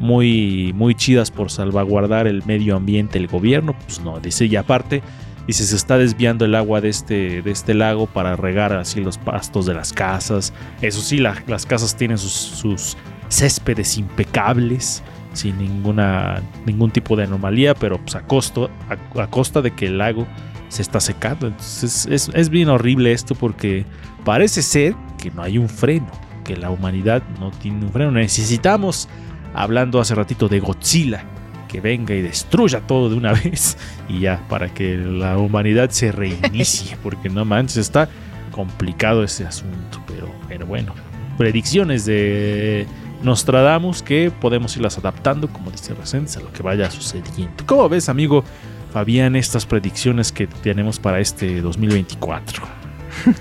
muy, 0.00 0.72
muy 0.74 0.94
chidas 0.94 1.30
por 1.30 1.50
salvaguardar 1.50 2.26
el 2.26 2.44
medio 2.44 2.76
ambiente, 2.76 3.18
el 3.18 3.26
gobierno, 3.26 3.74
pues 3.86 4.00
no, 4.00 4.20
dice, 4.20 4.46
y 4.46 4.54
aparte, 4.56 5.02
dice, 5.46 5.64
se 5.64 5.74
está 5.76 5.98
desviando 5.98 6.44
el 6.44 6.54
agua 6.54 6.80
de 6.80 6.88
este, 6.90 7.42
de 7.42 7.50
este 7.50 7.74
lago 7.74 8.06
para 8.06 8.36
regar 8.36 8.72
así 8.72 9.00
los 9.00 9.18
pastos 9.18 9.66
de 9.66 9.74
las 9.74 9.92
casas. 9.92 10.52
Eso 10.82 11.00
sí, 11.00 11.18
la- 11.18 11.42
las 11.46 11.66
casas 11.66 11.96
tienen 11.96 12.18
sus, 12.18 12.32
sus 12.32 12.96
céspedes 13.28 13.98
impecables, 13.98 15.02
sin 15.32 15.58
ninguna, 15.58 16.42
ningún 16.66 16.90
tipo 16.90 17.16
de 17.16 17.24
anomalía, 17.24 17.74
pero 17.74 17.98
pues 17.98 18.14
a, 18.16 18.22
costo, 18.22 18.70
a 19.16 19.26
costa 19.26 19.60
de 19.62 19.72
que 19.72 19.86
el 19.86 19.98
lago 19.98 20.26
se 20.68 20.82
está 20.82 21.00
secando. 21.00 21.48
Entonces 21.48 22.06
es, 22.06 22.30
es 22.34 22.48
bien 22.48 22.68
horrible 22.68 23.12
esto 23.12 23.34
porque 23.34 23.84
parece 24.24 24.62
ser 24.62 24.94
que 25.18 25.30
no 25.30 25.42
hay 25.42 25.58
un 25.58 25.68
freno, 25.68 26.10
que 26.44 26.56
la 26.56 26.70
humanidad 26.70 27.22
no 27.40 27.50
tiene 27.50 27.84
un 27.84 27.92
freno. 27.92 28.10
Necesitamos, 28.12 29.08
hablando 29.54 30.00
hace 30.00 30.14
ratito 30.14 30.48
de 30.48 30.60
Godzilla, 30.60 31.24
que 31.68 31.80
venga 31.80 32.14
y 32.14 32.22
destruya 32.22 32.80
todo 32.80 33.10
de 33.10 33.16
una 33.16 33.32
vez 33.44 33.76
y 34.08 34.20
ya, 34.20 34.40
para 34.48 34.72
que 34.72 34.96
la 34.96 35.38
humanidad 35.38 35.90
se 35.90 36.10
reinicie, 36.10 36.96
porque 37.02 37.28
no 37.28 37.44
manches, 37.44 37.76
está 37.76 38.08
complicado 38.50 39.22
ese 39.22 39.44
asunto, 39.44 40.02
pero, 40.06 40.28
pero 40.48 40.66
bueno, 40.66 40.94
predicciones 41.36 42.04
de 42.06 42.86
Nostradamus 43.22 44.02
que 44.02 44.32
podemos 44.32 44.76
irlas 44.76 44.98
adaptando, 44.98 45.48
como 45.48 45.70
dice 45.70 45.94
Reséndiz, 45.94 46.36
a 46.36 46.40
lo 46.40 46.52
que 46.52 46.62
vaya 46.62 46.90
sucediendo. 46.90 47.64
¿Cómo 47.66 47.88
ves, 47.88 48.08
amigo? 48.08 48.44
Fabián, 48.92 49.36
estas 49.36 49.66
predicciones 49.66 50.32
que 50.32 50.46
tenemos 50.46 50.98
para 50.98 51.20
este 51.20 51.60
2024. 51.60 52.62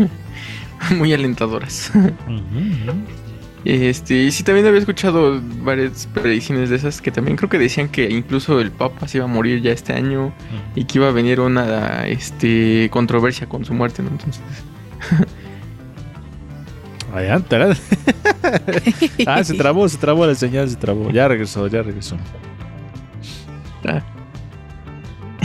Muy 0.98 1.14
alentadoras. 1.14 1.92
Ujú. 1.94 2.94
Este, 3.66 4.32
sí, 4.32 4.44
también 4.44 4.66
había 4.68 4.80
escuchado 4.80 5.42
varias 5.62 6.08
predicciones 6.14 6.70
de 6.70 6.78
esas 6.78 7.02
que 7.02 7.12
también 7.12 7.36
creo 7.36 7.50
que 7.50 7.60
decían 7.60 7.90
que 7.90 8.10
incluso 8.10 8.62
el 8.62 8.72
Papa 8.72 9.08
se 9.08 9.18
iba 9.18 9.26
a 9.26 9.28
morir 9.28 9.62
ya 9.62 9.72
este 9.72 9.94
año 9.94 10.34
y 10.76 10.86
que 10.86 11.00
iba 11.00 11.10
a 11.10 11.12
venir 11.12 11.40
una 11.42 12.08
este, 12.08 12.90
controversia 12.92 13.50
con 13.50 13.66
su 13.66 13.74
muerte, 13.74 14.04
¿no? 14.04 14.10
Entonces, 14.10 14.42
Allá, 17.14 17.40
tarán. 17.40 17.76
ah, 19.28 19.44
se 19.44 19.54
trabó, 19.56 19.90
se 19.90 19.98
trabó 19.98 20.26
la 20.26 20.36
señal, 20.36 20.70
se 20.70 20.76
trabó. 20.76 21.10
Ya 21.10 21.28
regresó, 21.28 21.68
ya 21.68 21.82
regresó. 21.82 22.18
ah. 23.86 24.02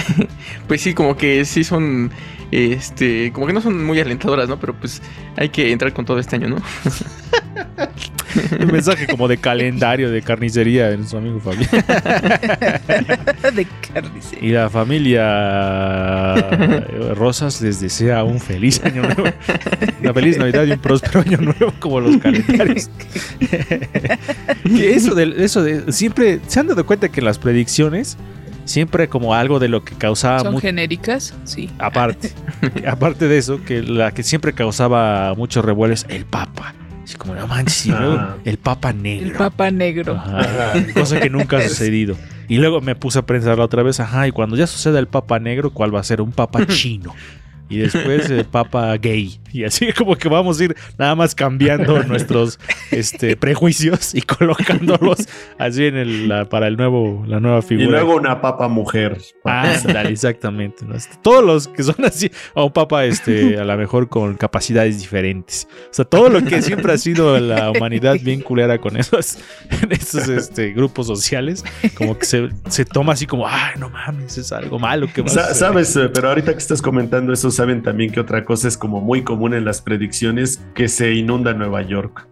pues 0.69 0.81
sí, 0.81 0.95
como 0.95 1.17
que 1.17 1.45
sí 1.45 1.65
son, 1.65 2.11
este, 2.51 3.33
como 3.33 3.47
que 3.47 3.53
no 3.53 3.61
son 3.61 3.85
muy 3.85 4.01
alentadoras, 4.01 4.49
¿no? 4.49 4.59
Pero 4.59 4.75
pues 4.75 5.03
hay 5.37 5.49
que 5.49 5.73
entrar 5.73 5.93
con 5.93 6.05
todo 6.05 6.19
este 6.19 6.37
año, 6.37 6.49
¿no? 6.49 6.57
Un 8.59 8.73
mensaje 8.73 9.07
como 9.07 9.29
de 9.29 9.37
calendario 9.37 10.11
de 10.11 10.23
carnicería 10.23 10.89
de 10.89 10.97
nuestro 10.97 11.19
amigo 11.19 11.39
Fabián. 11.41 11.69
de 13.55 13.67
carnicería. 13.93 14.49
Y 14.49 14.53
la 14.53 14.71
familia 14.71 16.37
eh, 16.39 17.15
Rosas 17.15 17.61
les 17.61 17.81
desea 17.81 18.25
un 18.25 18.41
feliz 18.41 18.83
año 18.85 19.03
nuevo. 19.03 19.25
Una 20.01 20.15
feliz 20.15 20.39
Navidad 20.39 20.65
y 20.65 20.73
un 20.73 20.79
próspero 20.79 21.21
año 21.21 21.39
nuevo 21.39 21.75
como 21.79 22.01
los 22.01 22.17
calendarios. 22.19 22.89
que 24.65 24.95
eso 24.95 25.15
de, 25.15 25.35
eso 25.39 25.63
de 25.63 25.93
siempre 25.93 26.41
se 26.47 26.61
han 26.61 26.69
dado 26.69 26.87
cuenta 26.87 27.11
que 27.11 27.21
en 27.21 27.27
las 27.27 27.39
predicciones 27.39 28.17
siempre 28.65 29.09
como 29.09 29.35
algo 29.35 29.59
de 29.59 29.69
lo 29.69 29.85
que 29.85 29.95
causaba 29.95 30.41
¿Son 30.41 30.59
genéricas? 30.61 31.35
Sí. 31.45 31.71
aparte 31.79 32.33
aparte 32.89 33.29
de 33.29 33.39
eso 33.39 33.63
que 33.65 33.83
la 33.83 34.13
que 34.13 34.23
siempre 34.23 34.53
causaba 34.53 35.35
mucho 35.35 35.63
revuelo 35.63 35.95
es 35.95 36.07
el 36.09 36.25
Papa. 36.25 36.75
Así 37.05 37.17
como 37.17 37.35
no 37.35 37.49
manches, 37.49 37.93
Ah. 37.93 38.37
el 38.45 38.59
Papa 38.59 38.93
negro. 38.93 39.27
El 39.27 39.33
papa 39.33 39.71
negro. 39.73 40.15
Ajá, 40.15 40.73
cosa 40.95 41.19
que 41.19 41.29
nunca 41.31 41.57
ha 41.59 41.63
sucedido. 41.69 42.17
Y 42.49 42.59
luego 42.59 42.81
me 42.81 42.95
puse 42.95 43.19
a 43.19 43.23
pensarla 43.23 43.65
otra 43.65 43.83
vez, 43.83 43.99
ajá, 43.99 44.29
y 44.29 44.31
cuando 44.31 44.55
ya 44.57 44.69
suceda 44.69 45.01
el 45.01 45.09
papa 45.09 45.41
negro, 45.41 45.71
¿cuál 45.73 45.93
va 45.95 45.99
a 46.01 46.05
ser? 46.05 46.21
Un 46.21 46.31
papa 46.31 46.65
chino. 46.69 47.13
Y 47.73 47.79
después 47.79 48.29
el 48.31 48.45
papa 48.51 48.95
gay. 48.99 49.39
Y 49.53 49.65
así 49.65 49.93
como 49.97 50.17
que 50.17 50.29
vamos 50.29 50.61
a 50.61 50.65
ir 50.65 50.77
nada 50.99 51.15
más 51.15 51.35
cambiando 51.35 52.03
nuestros 52.05 52.59
este, 52.91 53.37
prejuicios 53.37 54.15
y 54.15 54.23
colocándolos 54.23 55.29
así 55.59 55.87
en 55.87 55.97
el, 55.97 56.29
la- 56.29 56.49
para 56.49 56.69
el 56.69 56.77
nuevo, 56.77 57.25
la 57.27 57.41
nueva 57.41 57.59
Y 57.61 57.63
figura. 57.63 57.91
luego 58.01 58.17
una 58.17 58.41
papa 58.41 58.69
mujer. 58.69 59.19
Ah, 59.45 59.75
dale, 59.85 60.11
exactamente. 60.11 60.85
¿no? 60.85 60.95
Este, 60.95 61.17
Todos 61.23 61.45
los 61.45 61.69
que 61.69 61.83
son 61.83 62.05
así, 62.05 62.31
a 62.55 62.65
un 62.65 62.73
papa, 62.73 63.05
este, 63.05 63.59
a 63.59 63.65
lo 63.65 63.77
mejor 63.77 64.09
con 64.09 64.35
capacidades 64.37 64.99
diferentes. 65.01 65.67
O 65.91 65.95
sea, 65.95 66.05
todo 66.05 66.29
lo 66.29 66.43
que 66.45 66.63
siempre 66.63 66.93
ha 66.93 66.99
sido 66.99 67.39
la 67.41 67.71
humanidad 67.71 68.17
bien 68.23 68.41
culera 68.41 68.79
con 68.79 68.97
esos, 68.97 69.39
esos 69.91 70.29
este, 70.29 70.73
grupos 70.73 71.07
sociales, 71.07 71.65
como 71.95 72.19
que 72.19 72.27
se, 72.27 72.49
se 72.69 72.85
toma 72.85 73.13
así 73.15 73.27
como, 73.27 73.47
ay, 73.47 73.73
no 73.79 73.91
mames, 73.91 74.39
es 74.39 74.53
algo 74.53 74.79
malo 74.79 75.07
que 75.13 75.23
va 75.23 75.27
a 75.29 75.31
Sa- 75.31 75.41
suceder". 75.49 75.57
Sabes, 75.57 75.97
Eh, 75.97 76.09
pero 76.13 76.29
ahorita 76.29 76.53
que 76.53 76.59
estás 76.59 76.81
comentando 76.83 77.33
eso, 77.33 77.51
saben 77.63 77.81
también 77.81 78.11
que 78.11 78.19
otra 78.19 78.45
cosa 78.45 78.67
es 78.67 78.77
como 78.77 79.01
muy 79.01 79.23
común 79.23 79.55
en 79.55 79.65
las 79.65 79.83
predicciones 79.83 80.61
que 80.75 80.89
se 80.89 81.15
inunda 81.15 81.55
Nueva 81.55 81.83
York. 81.83 82.27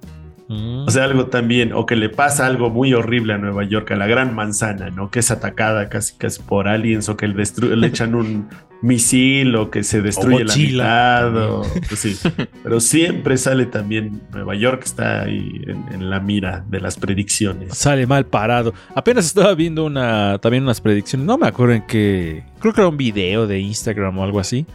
Mm. 0.49 0.89
O 0.89 0.91
sea, 0.91 1.05
algo 1.05 1.27
también, 1.27 1.73
o 1.73 1.87
que 1.87 1.95
le 1.95 2.09
pasa 2.09 2.47
algo 2.47 2.69
muy 2.69 2.93
horrible 2.95 3.35
a 3.35 3.39
Nueva 3.39 3.63
York, 3.63 3.93
a 3.93 3.95
la 3.95 4.09
gran 4.09 4.35
manzana, 4.35 4.91
¿no? 4.91 5.09
Que 5.09 5.21
es 5.21 5.31
atacada 5.31 5.89
casi 5.89 6.17
casi 6.17 6.43
por 6.43 6.67
aliens, 6.67 7.09
o 7.09 7.17
que 7.17 7.29
le, 7.29 7.45
le 7.77 7.87
echan 7.87 8.17
un 8.17 8.49
misil, 8.83 9.55
o 9.55 9.71
que 9.71 9.85
se 9.85 10.03
destruye 10.03 10.43
la 10.43 10.57
mitad, 10.57 11.37
o 11.37 11.63
pues 11.87 12.01
sí. 12.01 12.19
Pero 12.65 12.81
siempre 12.81 13.37
sale 13.37 13.67
también 13.67 14.23
Nueva 14.33 14.57
York, 14.57 14.83
está 14.85 15.23
ahí 15.23 15.63
en, 15.65 15.85
en 15.93 16.11
la 16.11 16.19
mira 16.19 16.65
de 16.69 16.81
las 16.81 16.97
predicciones. 16.97 17.79
Sale 17.79 18.09
mal 18.09 18.27
parado. 18.27 18.75
Apenas 18.97 19.27
estaba 19.27 19.55
viendo 19.55 19.85
una 19.85 20.39
también 20.39 20.65
unas 20.65 20.81
predicciones. 20.81 21.25
No 21.25 21.39
me 21.39 21.47
acuerdo 21.47 21.75
en 21.75 21.87
qué. 21.87 22.43
Creo 22.59 22.75
que 22.75 22.81
era 22.81 22.89
un 22.89 22.97
video 22.97 23.47
de 23.47 23.61
Instagram 23.61 24.19
o 24.19 24.25
algo 24.25 24.41
así. 24.41 24.67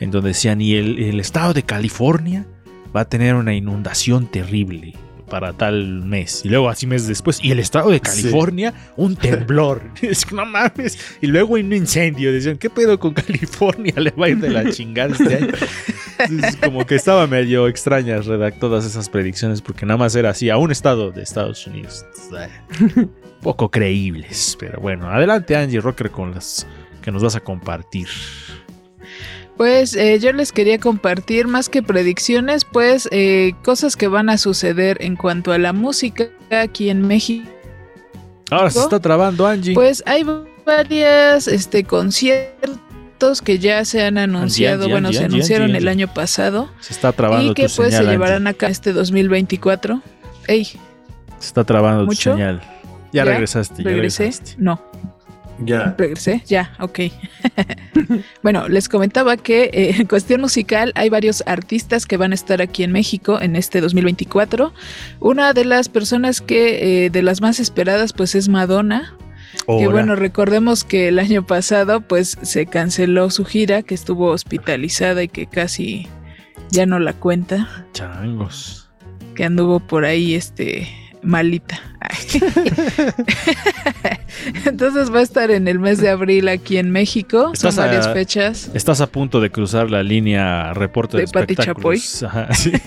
En 0.00 0.10
donde 0.10 0.28
decían, 0.28 0.60
y 0.60 0.74
el, 0.74 0.98
el 0.98 1.20
estado 1.20 1.54
de 1.54 1.62
California 1.62 2.46
va 2.94 3.00
a 3.02 3.08
tener 3.08 3.34
una 3.34 3.54
inundación 3.54 4.26
terrible 4.26 4.94
para 5.30 5.52
tal 5.52 6.02
mes. 6.04 6.42
Y 6.44 6.48
luego 6.48 6.68
así 6.68 6.86
meses 6.86 7.08
después. 7.08 7.42
Y 7.42 7.50
el 7.50 7.58
estado 7.58 7.90
de 7.90 7.96
Sí. 8.04 8.22
California, 8.22 8.74
un 8.96 9.16
temblor. 9.16 9.82
es 10.02 10.24
que 10.26 10.34
no 10.34 10.44
mames. 10.44 10.98
Y 11.20 11.26
luego 11.28 11.54
un 11.54 11.72
incendio. 11.72 12.32
Decían, 12.32 12.58
¿qué 12.58 12.70
pedo 12.70 12.98
con 12.98 13.14
California? 13.14 13.94
Le 13.96 14.10
va 14.10 14.26
a 14.26 14.28
ir 14.28 14.38
de 14.38 14.50
la 14.50 14.70
chingada 14.70 15.14
este 15.14 15.36
año. 15.36 15.52
Entonces, 16.18 16.56
como 16.56 16.86
que 16.86 16.94
estaba 16.94 17.26
medio 17.26 17.66
extrañas 17.66 18.26
redactar 18.26 18.60
todas 18.60 18.84
esas 18.84 19.08
predicciones 19.08 19.60
porque 19.62 19.86
nada 19.86 19.96
más 19.98 20.14
era 20.14 20.30
así 20.30 20.50
a 20.50 20.56
un 20.58 20.70
estado 20.70 21.10
de 21.10 21.22
Estados 21.22 21.66
Unidos. 21.66 22.04
Poco 23.42 23.70
creíbles, 23.70 24.56
pero 24.60 24.80
bueno, 24.80 25.08
adelante 25.10 25.56
Angie 25.56 25.80
Rocker 25.80 26.10
con 26.10 26.32
las 26.32 26.66
que 27.02 27.10
nos 27.10 27.22
vas 27.22 27.34
a 27.34 27.40
compartir. 27.40 28.06
Pues 29.56 29.94
eh, 29.94 30.18
yo 30.18 30.32
les 30.32 30.50
quería 30.50 30.78
compartir 30.78 31.46
más 31.46 31.68
que 31.68 31.82
predicciones, 31.82 32.64
pues 32.64 33.08
eh, 33.12 33.52
cosas 33.62 33.96
que 33.96 34.08
van 34.08 34.28
a 34.28 34.36
suceder 34.38 34.98
en 35.00 35.14
cuanto 35.16 35.52
a 35.52 35.58
la 35.58 35.72
música 35.72 36.28
aquí 36.50 36.90
en 36.90 37.06
México. 37.06 37.48
Ahora 38.50 38.70
se 38.70 38.80
está 38.80 38.98
trabando 39.00 39.46
Angie. 39.46 39.74
Pues 39.74 40.02
hay 40.06 40.26
varias 40.66 41.46
este, 41.46 41.84
conciertos 41.84 43.40
que 43.44 43.58
ya 43.60 43.84
se 43.84 44.02
han 44.04 44.18
anunciado, 44.18 44.82
Angie, 44.84 44.92
bueno, 44.92 45.08
Angie, 45.08 45.18
se 45.20 45.24
Angie, 45.24 45.34
anunciaron 45.36 45.64
Angie, 45.66 45.78
el 45.78 45.88
año 45.88 46.12
pasado 46.12 46.68
se 46.80 46.92
está 46.92 47.12
trabando 47.12 47.52
y 47.52 47.54
que 47.54 47.68
tu 47.68 47.76
pues 47.76 47.88
señal. 47.90 48.04
se 48.06 48.10
llevarán 48.10 48.46
Angie. 48.48 48.50
a 48.50 48.58
cabo 48.58 48.72
este 48.72 48.92
2024. 48.92 50.02
Ey, 50.48 50.64
Se 50.64 51.46
está 51.46 51.62
trabando 51.64 52.04
¿Mucho? 52.06 52.32
tu 52.32 52.36
señal. 52.36 52.60
Ya, 53.12 53.24
¿Ya? 53.24 53.24
regresaste, 53.24 53.82
ya 53.82 53.88
regresé. 53.88 54.22
regresaste. 54.24 54.54
No, 54.58 54.82
Ya. 55.64 55.94
regresé, 55.96 56.42
ya, 56.46 56.72
ok. 56.80 56.98
bueno, 58.42 58.68
les 58.68 58.88
comentaba 58.88 59.36
que 59.36 59.64
eh, 59.72 59.94
en 59.98 60.06
cuestión 60.06 60.40
musical 60.40 60.92
hay 60.94 61.08
varios 61.08 61.42
artistas 61.46 62.06
que 62.06 62.16
van 62.16 62.32
a 62.32 62.34
estar 62.34 62.62
aquí 62.62 62.82
en 62.82 62.92
México 62.92 63.40
en 63.40 63.56
este 63.56 63.80
2024. 63.80 64.72
Una 65.20 65.52
de 65.52 65.64
las 65.64 65.88
personas 65.88 66.40
que, 66.40 67.06
eh, 67.06 67.10
de 67.10 67.22
las 67.22 67.40
más 67.40 67.60
esperadas, 67.60 68.12
pues 68.12 68.34
es 68.34 68.48
Madonna. 68.48 69.16
Que 69.66 69.86
bueno, 69.86 70.14
recordemos 70.14 70.84
que 70.84 71.08
el 71.08 71.18
año 71.18 71.46
pasado 71.46 72.02
pues 72.02 72.36
se 72.42 72.66
canceló 72.66 73.30
su 73.30 73.44
gira, 73.44 73.82
que 73.82 73.94
estuvo 73.94 74.26
hospitalizada 74.26 75.22
y 75.22 75.28
que 75.28 75.46
casi 75.46 76.06
ya 76.70 76.86
no 76.86 76.98
la 76.98 77.14
cuenta, 77.14 77.86
changos. 77.92 78.90
que 79.34 79.44
anduvo 79.44 79.80
por 79.80 80.04
ahí 80.04 80.34
este 80.34 80.88
malita. 81.24 81.80
Entonces 84.66 85.12
va 85.12 85.20
a 85.20 85.22
estar 85.22 85.50
en 85.50 85.68
el 85.68 85.78
mes 85.78 85.98
de 86.00 86.10
abril 86.10 86.48
aquí 86.48 86.76
en 86.76 86.90
México. 86.90 87.44
Son 87.44 87.52
Estás 87.54 87.78
a- 87.78 87.86
varias 87.86 88.12
fechas. 88.12 88.70
Estás 88.74 89.00
a 89.00 89.06
punto 89.06 89.40
de 89.40 89.50
cruzar 89.50 89.90
la 89.90 90.02
línea 90.02 90.72
reporte 90.74 91.16
de, 91.16 91.24
De 91.24 91.32
Pati. 91.32 91.54
Ajá, 92.24 92.52
sí. 92.54 92.72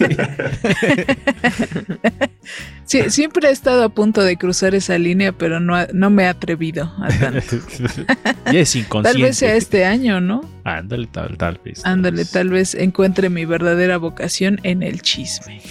Sí, 2.85 3.09
siempre 3.09 3.49
he 3.49 3.51
estado 3.51 3.83
a 3.83 3.89
punto 3.89 4.23
de 4.23 4.37
cruzar 4.37 4.73
esa 4.73 4.97
línea, 4.97 5.33
pero 5.33 5.59
no, 5.59 5.75
no 5.93 6.09
me 6.09 6.23
he 6.23 6.27
atrevido 6.27 6.93
a 6.99 7.09
tanto. 7.09 7.57
es 8.45 8.75
inconsciente. 8.77 9.19
Tal 9.19 9.21
vez 9.21 9.37
sea 9.37 9.55
este 9.55 9.83
año, 9.83 10.21
¿no? 10.21 10.39
Ándale, 10.63 11.07
tal, 11.07 11.37
tal 11.37 11.59
vez. 11.65 11.85
Ándale, 11.85 12.19
vez. 12.19 12.31
tal 12.31 12.47
vez 12.47 12.75
encuentre 12.75 13.29
mi 13.29 13.43
verdadera 13.43 13.97
vocación 13.97 14.61
en 14.63 14.83
el 14.83 15.01
chisme. 15.01 15.61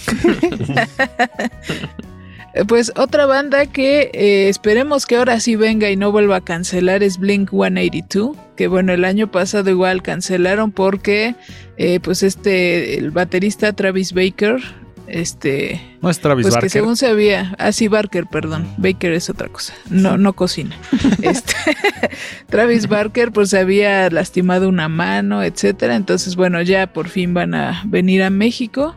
Pues 2.65 2.91
otra 2.95 3.25
banda 3.25 3.65
que 3.65 4.09
eh, 4.13 4.49
esperemos 4.49 5.05
que 5.05 5.17
ahora 5.17 5.39
sí 5.39 5.55
venga 5.55 5.89
y 5.89 5.95
no 5.95 6.11
vuelva 6.11 6.37
a 6.37 6.41
cancelar 6.41 7.03
es 7.03 7.19
Blink 7.19 7.51
182, 7.51 8.35
que 8.55 8.67
bueno, 8.67 8.93
el 8.93 9.05
año 9.05 9.29
pasado 9.29 9.69
igual 9.69 10.01
cancelaron 10.01 10.71
porque 10.71 11.35
eh, 11.77 11.99
pues 12.01 12.23
este, 12.23 12.97
el 12.97 13.11
baterista 13.11 13.73
Travis 13.73 14.13
Baker, 14.13 14.61
este, 15.07 15.81
No 16.01 16.09
es 16.09 16.19
Travis 16.19 16.43
pues 16.45 16.53
Barker. 16.55 16.65
que 16.67 16.69
según 16.71 16.97
se 16.97 17.07
había, 17.07 17.55
ah 17.59 17.71
sí, 17.71 17.87
Barker, 17.87 18.25
perdón, 18.25 18.67
Baker 18.77 19.13
es 19.13 19.29
otra 19.29 19.47
cosa, 19.49 19.73
no, 19.89 20.17
no 20.17 20.33
cocina. 20.33 20.75
Este, 21.21 21.53
Travis 22.49 22.87
Barker 22.87 23.31
pues 23.31 23.49
se 23.49 23.59
había 23.59 24.09
lastimado 24.09 24.69
una 24.69 24.89
mano, 24.89 25.43
etcétera, 25.43 25.95
entonces 25.95 26.35
bueno, 26.35 26.61
ya 26.61 26.87
por 26.87 27.09
fin 27.09 27.33
van 27.33 27.53
a 27.55 27.83
venir 27.85 28.23
a 28.23 28.29
México. 28.29 28.95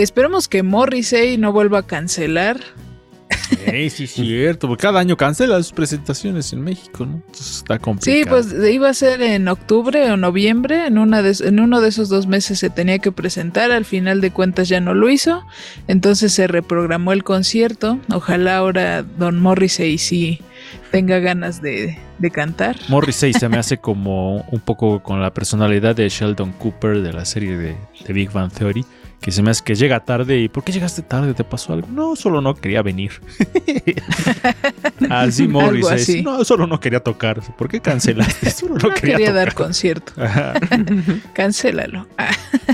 Esperemos 0.00 0.48
que 0.48 0.62
Morrissey 0.62 1.36
no 1.36 1.52
vuelva 1.52 1.80
a 1.80 1.82
cancelar. 1.86 2.58
Eh, 3.66 3.90
sí, 3.90 4.04
es 4.04 4.12
cierto. 4.12 4.66
Porque 4.68 4.82
cada 4.82 5.00
año 5.00 5.16
cancela 5.16 5.56
sus 5.62 5.72
presentaciones 5.72 6.52
en 6.54 6.62
México, 6.62 7.04
¿no? 7.04 7.16
Entonces 7.16 7.56
está 7.58 7.78
complicado. 7.78 8.42
Sí, 8.42 8.48
pues 8.54 8.72
iba 8.72 8.88
a 8.88 8.94
ser 8.94 9.20
en 9.22 9.46
octubre 9.48 10.10
o 10.10 10.16
noviembre, 10.16 10.86
en, 10.86 10.96
una 10.98 11.20
de- 11.22 11.46
en 11.46 11.60
uno 11.60 11.80
de 11.82 11.88
esos 11.90 12.08
dos 12.08 12.26
meses 12.26 12.58
se 12.58 12.70
tenía 12.70 12.98
que 12.98 13.12
presentar, 13.12 13.70
al 13.70 13.84
final 13.84 14.20
de 14.22 14.30
cuentas 14.30 14.68
ya 14.68 14.80
no 14.80 14.94
lo 14.94 15.10
hizo, 15.10 15.44
entonces 15.86 16.32
se 16.32 16.46
reprogramó 16.46 17.12
el 17.12 17.24
concierto, 17.24 17.98
ojalá 18.12 18.56
ahora 18.56 19.02
Don 19.02 19.38
Morrissey 19.40 19.98
sí 19.98 20.40
tenga 20.90 21.18
ganas 21.18 21.60
de, 21.60 21.98
de 22.18 22.30
cantar. 22.30 22.76
Morrissey 22.88 23.32
se 23.34 23.48
me 23.50 23.58
hace 23.58 23.76
como 23.78 24.42
un 24.50 24.60
poco 24.60 25.02
con 25.02 25.20
la 25.20 25.32
personalidad 25.34 25.94
de 25.94 26.08
Sheldon 26.08 26.52
Cooper 26.52 27.02
de 27.02 27.12
la 27.12 27.24
serie 27.26 27.56
de, 27.58 27.76
de 28.06 28.12
Big 28.14 28.30
Bang 28.32 28.50
Theory, 28.52 28.84
que 29.22 29.30
se 29.30 29.40
me 29.42 29.50
hace 29.52 29.62
que 29.64 29.74
llega 29.76 30.00
tarde 30.00 30.38
y 30.40 30.48
¿por 30.48 30.64
qué 30.64 30.72
llegaste 30.72 31.00
tarde? 31.00 31.32
¿Te 31.32 31.44
pasó 31.44 31.72
algo? 31.72 31.86
No, 31.90 32.16
solo 32.16 32.40
no 32.40 32.54
quería 32.56 32.82
venir. 32.82 33.12
así 35.10 35.46
Morrissey. 35.46 35.94
así. 35.94 36.22
No, 36.22 36.44
solo 36.44 36.66
no 36.66 36.80
quería 36.80 37.00
tocar. 37.00 37.40
¿Por 37.56 37.68
qué 37.68 37.80
cancelaste? 37.80 38.50
Solo 38.50 38.74
no, 38.74 38.88
No 38.88 38.94
quería, 38.94 39.16
quería 39.16 39.32
dar 39.32 39.54
concierto. 39.54 40.12
Cancélalo. 41.34 42.08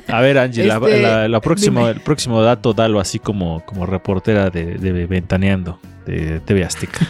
A 0.09 0.21
ver, 0.23 0.39
Angie, 0.39 0.65
la- 0.65 0.77
Este, 0.77 1.03
la- 1.03 1.29
la 1.29 1.41
dime. 1.57 1.91
el 1.91 2.01
próximo 2.01 2.41
dato 2.43 2.73
dalo 2.73 2.99
así 2.99 3.19
como, 3.19 3.65
como 3.67 3.85
reportera 3.87 4.49
de, 4.51 4.77
de 4.79 5.07
Ventaneando 5.07 5.79
de 6.07 6.41
TV 6.41 6.65
Azteca. 6.65 7.07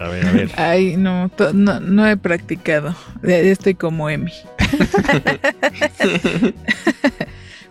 A 0.00 0.08
ver, 0.08 0.26
a 0.26 0.32
ver. 0.32 0.50
Ay, 0.56 0.96
no, 0.96 1.30
no, 1.52 1.80
no 1.80 2.08
he 2.08 2.16
practicado. 2.16 2.94
Estoy 3.22 3.74
como 3.74 4.08
Emi. 4.08 4.32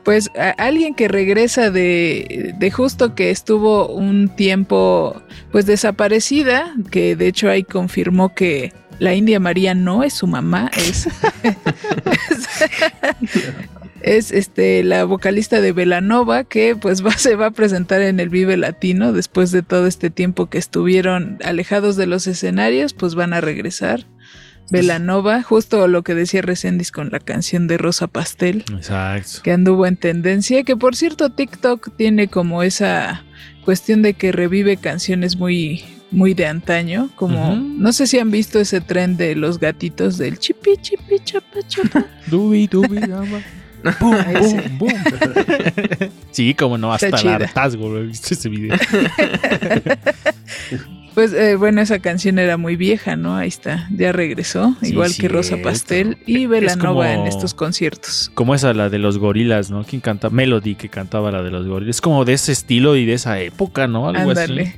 Pues 0.10 0.32
alguien 0.58 0.96
que 0.96 1.08
regresa 1.08 1.70
de, 1.70 2.56
de 2.58 2.72
justo 2.72 3.14
que 3.14 3.30
estuvo 3.30 3.90
un 3.90 4.28
tiempo 4.28 5.22
pues 5.52 5.68
desaparecida, 5.68 6.74
que 6.90 7.16
de 7.16 7.28
hecho 7.28 7.48
ahí 7.48 7.62
confirmó 7.62 8.34
que 8.34 8.74
la 8.98 9.14
India 9.14 9.40
María 9.40 9.76
no 9.76 10.02
es 10.02 10.14
su 10.14 10.26
mamá, 10.26 10.72
es, 10.76 11.08
es 14.02 14.32
este 14.32 14.84
la 14.84 15.04
vocalista 15.04 15.62
de 15.62 15.74
Velanova 15.74 16.44
que 16.44 16.76
pues 16.76 17.06
va, 17.06 17.12
se 17.12 17.36
va 17.36 17.46
a 17.46 17.52
presentar 17.52 18.02
en 18.02 18.20
el 18.20 18.30
Vive 18.30 18.58
Latino 18.58 19.14
después 19.14 19.52
de 19.52 19.62
todo 19.62 19.86
este 19.86 20.10
tiempo 20.10 20.50
que 20.50 20.58
estuvieron 20.58 21.38
alejados 21.44 21.98
de 21.98 22.08
los 22.08 22.26
escenarios, 22.26 22.96
pues 22.96 23.14
van 23.14 23.34
a 23.34 23.42
regresar. 23.42 24.08
Velanova, 24.72 25.44
justo 25.44 25.88
lo 25.88 26.04
que 26.04 26.16
decía 26.16 26.42
Resendiz 26.42 26.92
con 26.92 27.10
la 27.12 27.20
canción 27.20 27.68
de 27.68 27.78
Rosa 27.78 28.08
Pastel 28.08 28.64
Exacto. 28.74 29.42
que 29.44 29.52
anduvo 29.52 29.86
en 29.86 29.98
tendencia, 29.98 30.64
que 30.64 30.76
por 30.76 30.96
cierto 30.96 31.30
TikTok 31.30 31.96
tiene 31.96 32.28
como 32.28 32.64
esa 32.64 33.24
cuestión 33.66 34.02
de 34.02 34.14
que 34.14 34.32
revive 34.32 34.78
canciones 34.78 35.38
muy 35.38 35.84
muy 36.12 36.34
de 36.34 36.48
antaño, 36.48 37.12
como 37.16 37.56
no 37.56 37.94
sé 37.94 38.08
si 38.08 38.18
han 38.18 38.32
visto 38.32 38.60
ese 38.60 38.82
tren 38.82 39.16
de 39.16 39.36
los 39.36 39.60
gatitos 39.60 40.18
del 40.18 40.40
chipi 40.40 40.72
chipi 40.82 41.20
chapa 41.24 41.60
chapa. 41.68 42.04
Dubi, 42.28 42.68
dubi, 42.68 43.00
dama. 43.00 43.42
Boom, 44.00 44.18
boom, 44.34 44.44
sí. 44.44 44.58
boom. 44.78 44.94
Sí, 46.32 46.54
como 46.54 46.78
no, 46.78 46.94
hasta 46.94 47.08
el 47.08 47.28
hartazgo, 47.28 47.90
¿lo 47.90 48.06
¿viste 48.06 48.34
ese 48.34 48.50
video? 48.50 48.78
Pues 51.20 51.34
eh, 51.34 51.56
bueno, 51.58 51.82
esa 51.82 52.00
canción 52.00 52.40
era 52.40 52.56
muy 52.56 52.78
vieja, 52.78 53.18
¿no? 53.18 53.36
Ahí 53.36 53.50
está, 53.50 53.90
ya 53.94 54.14
regresó, 54.14 54.78
Sí, 54.82 54.92
igual 54.92 55.14
que 55.14 55.28
Rosa. 55.28 55.58
Pastel 55.62 56.18
y 56.26 56.46
Velanova 56.46 57.12
en 57.14 57.28
estos 57.28 57.54
conciertos. 57.54 58.32
Como 58.36 58.56
esa, 58.56 58.74
la 58.74 58.88
de 58.88 59.00
los 59.00 59.18
gorilas, 59.18 59.70
¿no? 59.70 59.84
¿Quién 59.84 60.00
canta? 60.00 60.30
Melody, 60.30 60.76
que 60.76 60.88
cantaba 60.88 61.30
la 61.30 61.44
de 61.44 61.52
los 61.52 61.68
gorilas. 61.68 61.98
Es 61.98 62.02
como 62.02 62.24
de 62.24 62.32
ese 62.32 62.54
estilo 62.54 62.96
y 62.96 63.06
de 63.06 63.16
esa 63.16 63.38
época, 63.42 63.86
¿no? 63.90 64.08
Algo 64.08 64.30
Ándale. 64.30 64.76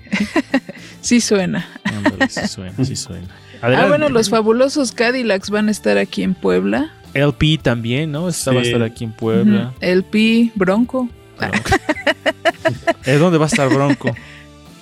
sí 1.02 1.22
suena. 1.22 1.68
así. 1.84 1.96
Ándale, 1.96 2.28
sí 2.30 2.48
suena, 2.48 2.86
sí 2.86 2.96
suena. 2.96 3.28
Ah, 3.62 3.86
bueno, 3.88 4.10
los 4.10 4.32
fabulosos 4.32 4.94
Cadillacs 4.94 5.52
van 5.52 5.68
a 5.68 5.72
estar 5.72 6.00
aquí 6.00 6.24
en 6.24 6.34
Puebla. 6.34 6.92
LP 7.14 7.60
también, 7.62 8.12
¿no? 8.12 8.28
Esta 8.30 8.52
va 8.52 8.62
a 8.62 8.64
Sí. 8.64 8.70
estar 8.72 8.82
aquí 8.82 9.04
en 9.04 9.12
Puebla. 9.12 9.68
Ujú. 9.68 9.78
El 9.80 10.04
Pi 10.06 10.52
Bronco 10.56 11.08
¿Eh, 13.06 13.14
¿Dónde 13.18 13.38
va 13.38 13.46
a 13.46 13.48
estar 13.48 13.70
Bronco? 13.70 14.16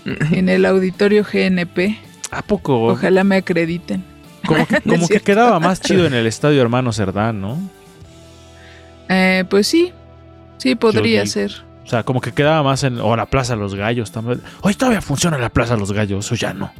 en 0.05 0.49
el 0.49 0.65
auditorio 0.65 1.23
GNP. 1.23 1.97
¿A 2.31 2.41
poco? 2.41 2.83
Ojalá 2.87 3.23
me 3.23 3.37
acrediten. 3.37 4.03
Como 4.45 4.65
que, 4.65 4.81
como 4.87 5.07
quedaba 5.07 5.59
más 5.59 5.81
chido 5.81 6.05
en 6.05 6.13
el 6.13 6.27
estadio 6.27 6.61
Hermano 6.61 6.91
Cerdán, 6.93 7.41
¿no? 7.41 7.57
Eh, 9.09 9.43
pues 9.49 9.67
sí, 9.67 9.91
sí 10.57 10.75
podría 10.75 11.25
ser. 11.25 11.51
O 11.85 11.89
sea, 11.89 12.03
como 12.03 12.21
que 12.21 12.31
quedaba 12.31 12.61
más 12.61 12.83
en. 12.83 12.99
O 12.99 13.15
la 13.15 13.25
Plaza 13.25 13.55
Los 13.55 13.73
Gallos 13.73 14.11
también. 14.11 14.41
Hoy 14.61 14.75
todavía 14.75 15.01
funciona 15.01 15.37
la 15.37 15.49
Plaza 15.49 15.75
Los 15.75 15.91
Gallos, 15.91 16.31
o 16.31 16.35
ya 16.35 16.53
no. 16.53 16.71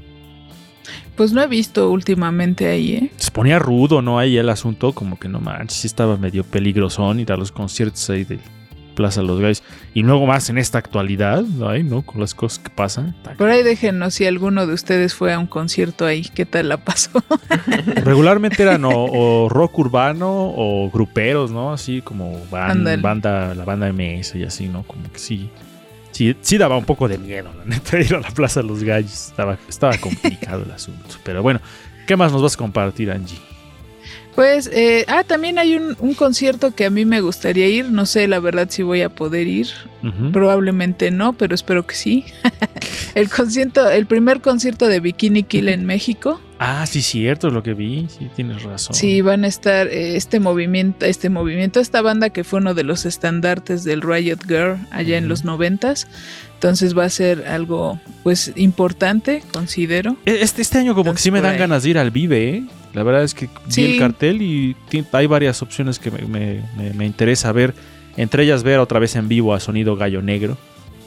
Pues 1.15 1.34
no 1.34 1.41
he 1.41 1.47
visto 1.47 1.89
últimamente 1.89 2.67
ahí, 2.67 2.93
¿eh? 2.93 3.11
Se 3.17 3.32
ponía 3.32 3.59
rudo, 3.59 4.01
¿no? 4.01 4.20
Ahí 4.20 4.38
el 4.38 4.47
asunto, 4.49 4.93
como 4.93 5.20
que 5.20 5.28
no 5.28 5.39
manches, 5.41 5.80
sí 5.80 5.88
estaba 5.88 6.15
medio 6.15 6.43
peligrosón 6.43 7.20
ir 7.20 7.32
a 7.32 7.38
los 7.38 7.51
conciertos 7.51 8.09
ahí 8.09 8.24
de 8.24 8.39
Plaza 8.99 9.21
Los 9.21 9.39
Gallos. 9.39 9.63
Y 9.93 10.03
luego 10.03 10.25
más 10.25 10.49
en 10.49 10.57
esta 10.57 10.77
actualidad, 10.77 11.45
ay, 11.65 11.83
¿no? 11.83 12.01
Con 12.01 12.19
las 12.19 12.35
cosas 12.35 12.59
que 12.59 12.69
pasan. 12.69 13.15
Por 13.37 13.49
ahí 13.49 13.63
déjenos 13.63 14.13
si 14.13 14.25
alguno 14.25 14.67
de 14.67 14.73
ustedes 14.73 15.13
fue 15.13 15.31
a 15.31 15.39
un 15.39 15.47
concierto 15.47 16.05
ahí, 16.05 16.23
¿qué 16.35 16.45
tal 16.45 16.67
la 16.67 16.83
pasó? 16.83 17.11
Regularmente 18.03 18.61
eran 18.61 18.83
o, 18.83 18.91
o 18.91 19.47
rock 19.47 19.79
urbano 19.79 20.27
o 20.29 20.89
gruperos, 20.91 21.49
¿no? 21.49 21.71
Así 21.71 22.01
como 22.01 22.39
ban- 22.51 22.71
Ándale. 22.71 23.01
banda, 23.01 23.55
la 23.55 23.63
banda 23.63 23.91
MS 23.93 24.35
y 24.35 24.43
así, 24.43 24.67
¿no? 24.67 24.83
Como 24.83 25.09
que 25.11 25.19
sí. 25.19 25.49
Sí, 26.11 26.35
sí 26.41 26.57
daba 26.57 26.75
un 26.75 26.83
poco 26.85 27.07
de 27.07 27.17
miedo, 27.17 27.49
la 27.57 27.63
neta, 27.75 27.99
ir 27.99 28.15
a 28.15 28.19
la 28.19 28.31
Plaza 28.31 28.61
de 28.61 28.67
los 28.67 28.83
Gallos. 28.83 29.27
Estaba, 29.29 29.57
estaba 29.69 29.97
complicado 29.97 30.63
el 30.65 30.71
asunto. 30.71 31.15
Pero 31.23 31.41
bueno, 31.41 31.61
¿qué 32.05 32.17
más 32.17 32.33
nos 32.33 32.41
vas 32.41 32.55
a 32.55 32.57
compartir, 32.57 33.11
Angie? 33.11 33.39
Pues, 34.36 34.69
eh, 34.73 35.05
ah, 35.07 35.23
también 35.23 35.59
hay 35.59 35.75
un, 35.75 35.97
un 35.99 36.13
concierto 36.13 36.73
que 36.73 36.86
a 36.86 36.89
mí 36.89 37.03
me 37.03 37.21
gustaría 37.21 37.67
ir, 37.67 37.89
no 37.89 38.05
sé 38.05 38.27
la 38.27 38.39
verdad 38.39 38.67
si 38.69 38.84
voy 38.84 39.01
a 39.01 39.09
poder 39.09 39.47
ir, 39.47 39.67
probablemente 40.32 41.11
no, 41.11 41.34
pero 41.34 41.55
espero 41.55 41.86
que 41.86 41.95
sí. 41.95 42.25
el 43.15 43.30
concierto, 43.30 43.89
el 43.89 44.05
primer 44.05 44.41
concierto 44.41 44.88
de 44.88 44.99
Bikini 44.99 45.43
Kill 45.43 45.69
en 45.69 45.86
México. 45.86 46.39
Ah, 46.62 46.86
sí, 46.86 47.01
cierto, 47.01 47.47
es 47.47 47.53
lo 47.53 47.64
que 47.64 47.74
vi. 47.74 48.07
Sí, 48.10 48.30
tienes 48.36 48.64
razón. 48.64 48.93
Sí, 48.93 49.22
van 49.22 49.45
a 49.45 49.47
estar 49.47 49.88
eh, 49.88 50.18
este 50.18 50.41
movimiento, 50.41 51.05
este 51.05 51.30
movimiento, 51.30 51.80
esta 51.80 52.01
banda 52.01 52.32
que 52.32 52.43
fue 52.43 52.60
uno 52.60 52.74
de 52.74 52.84
los 52.84 53.05
estandartes 53.05 53.86
del 53.86 54.01
Riot 54.01 54.39
Girl 54.45 54.76
allá 54.91 55.18
en 55.18 55.30
los 55.30 55.45
noventas. 55.45 56.07
Entonces 56.55 56.97
va 56.97 57.05
a 57.05 57.10
ser 57.10 57.47
algo, 57.47 58.01
pues, 58.24 58.51
importante, 58.57 59.41
considero. 59.53 60.18
E- 60.26 60.39
Este, 60.41 60.62
este 60.62 60.80
año 60.80 60.91
como 60.93 61.03
que 61.05 61.10
Entonces, 61.12 61.24
sí 61.24 61.32
me 61.32 61.39
dan 61.39 61.57
ganas 61.57 61.84
de 61.84 61.89
ir 61.91 61.97
al 61.97 62.12
Vive, 62.12 62.49
¿eh? 62.49 62.64
La 62.93 63.03
verdad 63.03 63.24
es 63.24 63.34
que 63.34 63.45
vi 63.45 63.72
Sí. 63.72 63.86
el 63.93 63.97
cartel 63.99 64.41
y 64.41 64.76
hay 65.14 65.28
varias 65.28 65.62
opciones 65.62 65.97
que 65.99 66.12
me, 66.12 66.24
me- 66.24 66.62
me- 66.78 66.93
me 66.93 67.05
interesa 67.05 67.51
ver. 67.53 67.74
Entre 68.18 68.43
ellas 68.43 68.64
ver 68.64 68.80
otra 68.80 68.99
vez 68.99 69.16
en 69.16 69.30
vivo 69.30 69.53
a 69.53 69.62
Sonido 69.62 69.95
Gallo 69.95 70.22
Negro. 70.22 70.57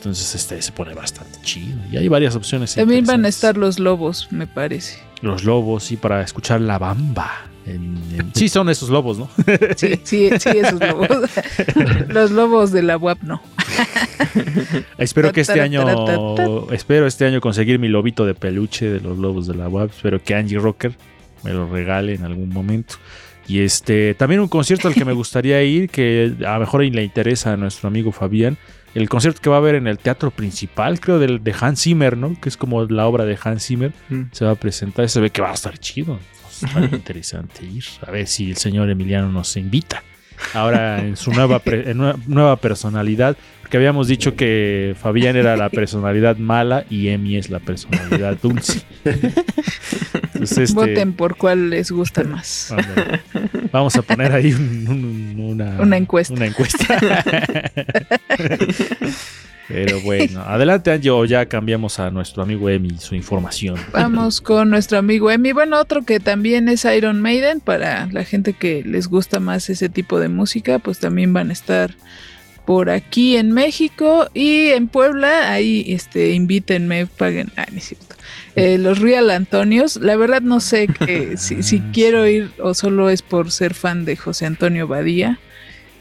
Entonces 0.03 0.35
este 0.35 0.61
se 0.61 0.73
pone 0.73 0.95
bastante 0.95 1.39
chido. 1.43 1.79
Y 1.93 1.97
hay 1.97 2.09
varias 2.09 2.35
opciones. 2.35 2.75
También 2.75 3.05
van 3.07 3.25
a 3.25 3.29
estar 3.29 3.57
los 3.57 3.79
lobos, 3.79 4.27
me 4.33 4.49
parece. 4.49 4.99
Los 5.21 5.45
lobos, 5.45 5.85
sí, 5.85 5.97
para 5.97 6.23
escuchar 6.23 6.61
la 6.61 6.77
bamba. 6.77 7.31
En- 7.67 8.03
en- 8.13 8.35
Sí, 8.35 8.49
son 8.49 8.69
esos 8.69 8.89
lobos, 8.89 9.19
¿no? 9.19 9.31
Sí, 9.77 10.01
sí, 10.03 10.31
sí, 10.41 10.49
esos 10.49 10.81
lobos. 10.81 11.09
los 12.09 12.33
lobos 12.33 12.73
de 12.73 12.83
la 12.83 12.97
UAP 12.99 13.23
no. 13.23 13.41
espero 14.99 15.33
que 15.33 15.43
este 15.43 15.61
año, 15.61 15.85
espero 16.73 17.07
este 17.07 17.25
año 17.27 17.41
conseguir 17.41 17.79
mi 17.79 17.87
lobito 17.89 18.27
de 18.27 18.35
peluche 18.35 18.91
de 18.91 19.01
los 19.01 19.19
lobos 19.19 19.47
de 19.47 19.55
la 19.55 19.69
web. 19.69 19.91
Espero 19.95 20.21
que 20.21 20.35
Angie 20.35 20.59
Rocker 20.59 20.93
me 21.45 21.53
lo 21.53 21.69
regale 21.71 22.15
en 22.15 22.25
algún 22.25 22.49
momento. 22.49 22.97
Y 23.47 23.61
este, 23.61 24.15
también 24.15 24.41
un 24.41 24.49
concierto 24.49 24.89
al 24.89 24.95
que 24.95 25.05
me 25.05 25.13
gustaría 25.13 25.63
ir, 25.63 25.89
que 25.91 26.33
a 26.47 26.55
lo 26.55 26.61
mejor 26.61 26.85
le 26.85 27.03
interesa 27.05 27.53
a 27.53 27.57
nuestro 27.57 27.89
amigo 27.89 28.11
Fabián. 28.13 28.57
El 28.95 29.09
concierto 29.09 29.41
que 29.41 29.49
va 29.49 29.57
a 29.57 29.59
haber 29.59 29.75
en 29.75 29.87
el 29.87 29.99
teatro 29.99 30.31
principal, 30.31 31.01
creo, 31.01 31.19
del, 31.19 31.43
de 31.43 31.55
Hans 31.59 31.83
Zimmer, 31.83 32.17
¿no? 32.17 32.39
Que 32.41 32.49
es 32.49 32.57
como 32.57 32.85
la 32.85 33.07
obra 33.07 33.25
de 33.25 33.39
Hans 33.43 33.67
Zimmer. 33.67 33.93
Mm. 34.11 34.23
Se 34.33 34.45
va 34.45 34.53
a 34.53 34.55
presentar, 34.55 35.09
se 35.09 35.21
ve 35.21 35.31
que 35.31 35.41
va 35.41 35.51
a 35.51 35.55
estar 35.55 35.79
chido. 35.79 36.19
Está 36.51 36.79
bien 36.81 36.95
interesante 36.95 37.65
ir. 37.65 37.85
A 38.07 38.11
ver 38.11 38.27
si 38.27 38.51
el 38.51 38.57
señor 38.57 38.91
Emiliano 38.91 39.31
nos 39.31 39.57
invita. 39.57 40.03
Ahora 40.55 41.01
en 41.01 41.17
su 41.17 41.33
nueva, 41.33 41.59
pre- 41.61 41.91
en 41.91 42.01
una 42.01 42.17
nueva 42.27 42.57
personalidad. 42.57 43.37
Porque 43.63 43.77
habíamos 43.79 44.07
dicho 44.07 44.35
que 44.37 44.95
Fabián 45.01 45.35
era 45.37 45.57
la 45.57 45.71
personalidad 45.71 46.37
mala 46.37 46.85
y 46.91 47.09
Emi 47.09 47.37
es 47.39 47.49
la 47.49 47.59
personalidad 47.59 48.37
dulce. 48.43 48.83
Entonces, 50.35 50.59
este, 50.59 50.75
Voten 50.75 51.13
por 51.15 51.37
cuál 51.37 51.71
les 51.71 51.91
gusta 51.91 52.23
más. 52.25 52.75
Vamos 53.73 53.97
a 53.97 54.03
poner 54.03 54.33
ahí 54.33 54.53
un- 54.53 54.87
un- 54.89 55.41
una, 55.53 55.81
Una 55.81 55.97
encuesta. 55.97 56.35
Una 56.35 56.47
encuesta. 56.47 56.85
Pero 59.73 60.01
bueno, 60.03 60.43
adelante 60.43 60.91
Angie, 60.91 61.11
o 61.11 61.25
ya 61.25 61.47
cambiamos 61.47 61.99
a 61.99 62.11
nuestro 62.11 62.43
amigo 62.43 62.69
Emi 62.69 62.99
su 62.99 63.15
información. 63.15 63.77
Vamos 63.93 64.43
con 64.43 64.69
nuestro 64.69 64.99
amigo 64.99 65.31
Emi. 65.31 65.53
Bueno, 65.53 65.81
otro 65.81 66.03
que 66.03 66.21
también 66.21 66.69
es 66.69 66.85
Iron 66.85 67.23
Maiden, 67.23 67.61
para 67.61 68.07
la 68.13 68.25
gente 68.25 68.53
que 68.53 68.83
les 68.85 69.09
gusta 69.09 69.41
más 69.41 69.71
ese 69.71 69.89
tipo 69.89 70.21
de 70.21 70.29
música, 70.29 70.79
pues 70.79 70.99
también 70.99 71.33
van 71.33 71.49
a 71.49 71.55
estar 71.55 71.95
por 72.67 72.91
aquí 72.91 73.37
en 73.37 73.53
México 73.53 74.29
y 74.35 74.67
en 74.67 74.89
Puebla. 74.89 75.51
Ahí 75.51 75.87
este, 75.89 76.33
invítenme, 76.33 77.07
paguen. 77.07 77.51
Ah, 77.57 77.67
no 77.71 77.79
es 77.79 77.85
cierto. 77.85 78.15
Eh, 78.55 78.77
los 78.77 78.99
Real 78.99 79.31
Antonios, 79.31 79.97
la 79.97 80.17
verdad 80.17 80.43
no 80.43 80.61
sé 80.61 80.87
que, 80.87 81.39
si, 81.39 81.63
si 81.63 81.81
quiero 81.81 82.27
ir 82.27 82.51
o 82.61 82.75
solo 82.75 83.09
es 83.09 83.23
por 83.23 83.51
ser 83.51 83.73
fan 83.73 84.05
de 84.05 84.17
José 84.17 84.45
Antonio 84.45 84.87
Badía. 84.87 85.39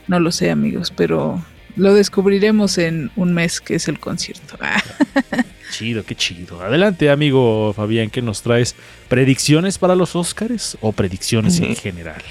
No 0.08 0.20
lo 0.20 0.34
sé, 0.34 0.52
amigos, 0.52 0.92
pero 0.94 1.42
lo 1.76 1.94
descubriremos 1.94 2.78
en 2.78 3.12
un 3.16 3.34
mes 3.34 3.62
que 3.62 3.76
es 3.76 3.88
el 3.88 4.00
concierto. 4.00 4.58
Ah. 4.60 4.82
chido, 5.72 6.04
qué 6.04 6.16
chido. 6.16 6.62
Adelante, 6.62 7.10
amigo 7.10 7.74
Fabián, 7.74 8.10
¿qué 8.10 8.22
nos 8.22 8.42
traes? 8.42 8.76
¿Predicciones 9.08 9.78
para 9.78 9.96
los 9.96 10.16
Oscars 10.16 10.78
o 10.82 10.92
predicciones 10.92 11.60
en 11.60 11.72
Ujú. 11.72 11.82
general? 11.82 12.22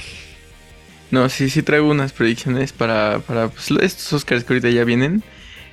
No, 1.11 1.29
sí, 1.29 1.51
sí 1.51 1.63
traigo 1.63 1.89
unas 1.91 2.13
predicciones 2.13 2.73
para, 2.73 3.21
para 3.21 3.49
pues, 3.49 3.71
estos 3.83 4.13
Oscars 4.13 4.45
que 4.45 4.53
ahorita 4.53 4.71
ya 4.71 4.85
vienen. 4.85 5.23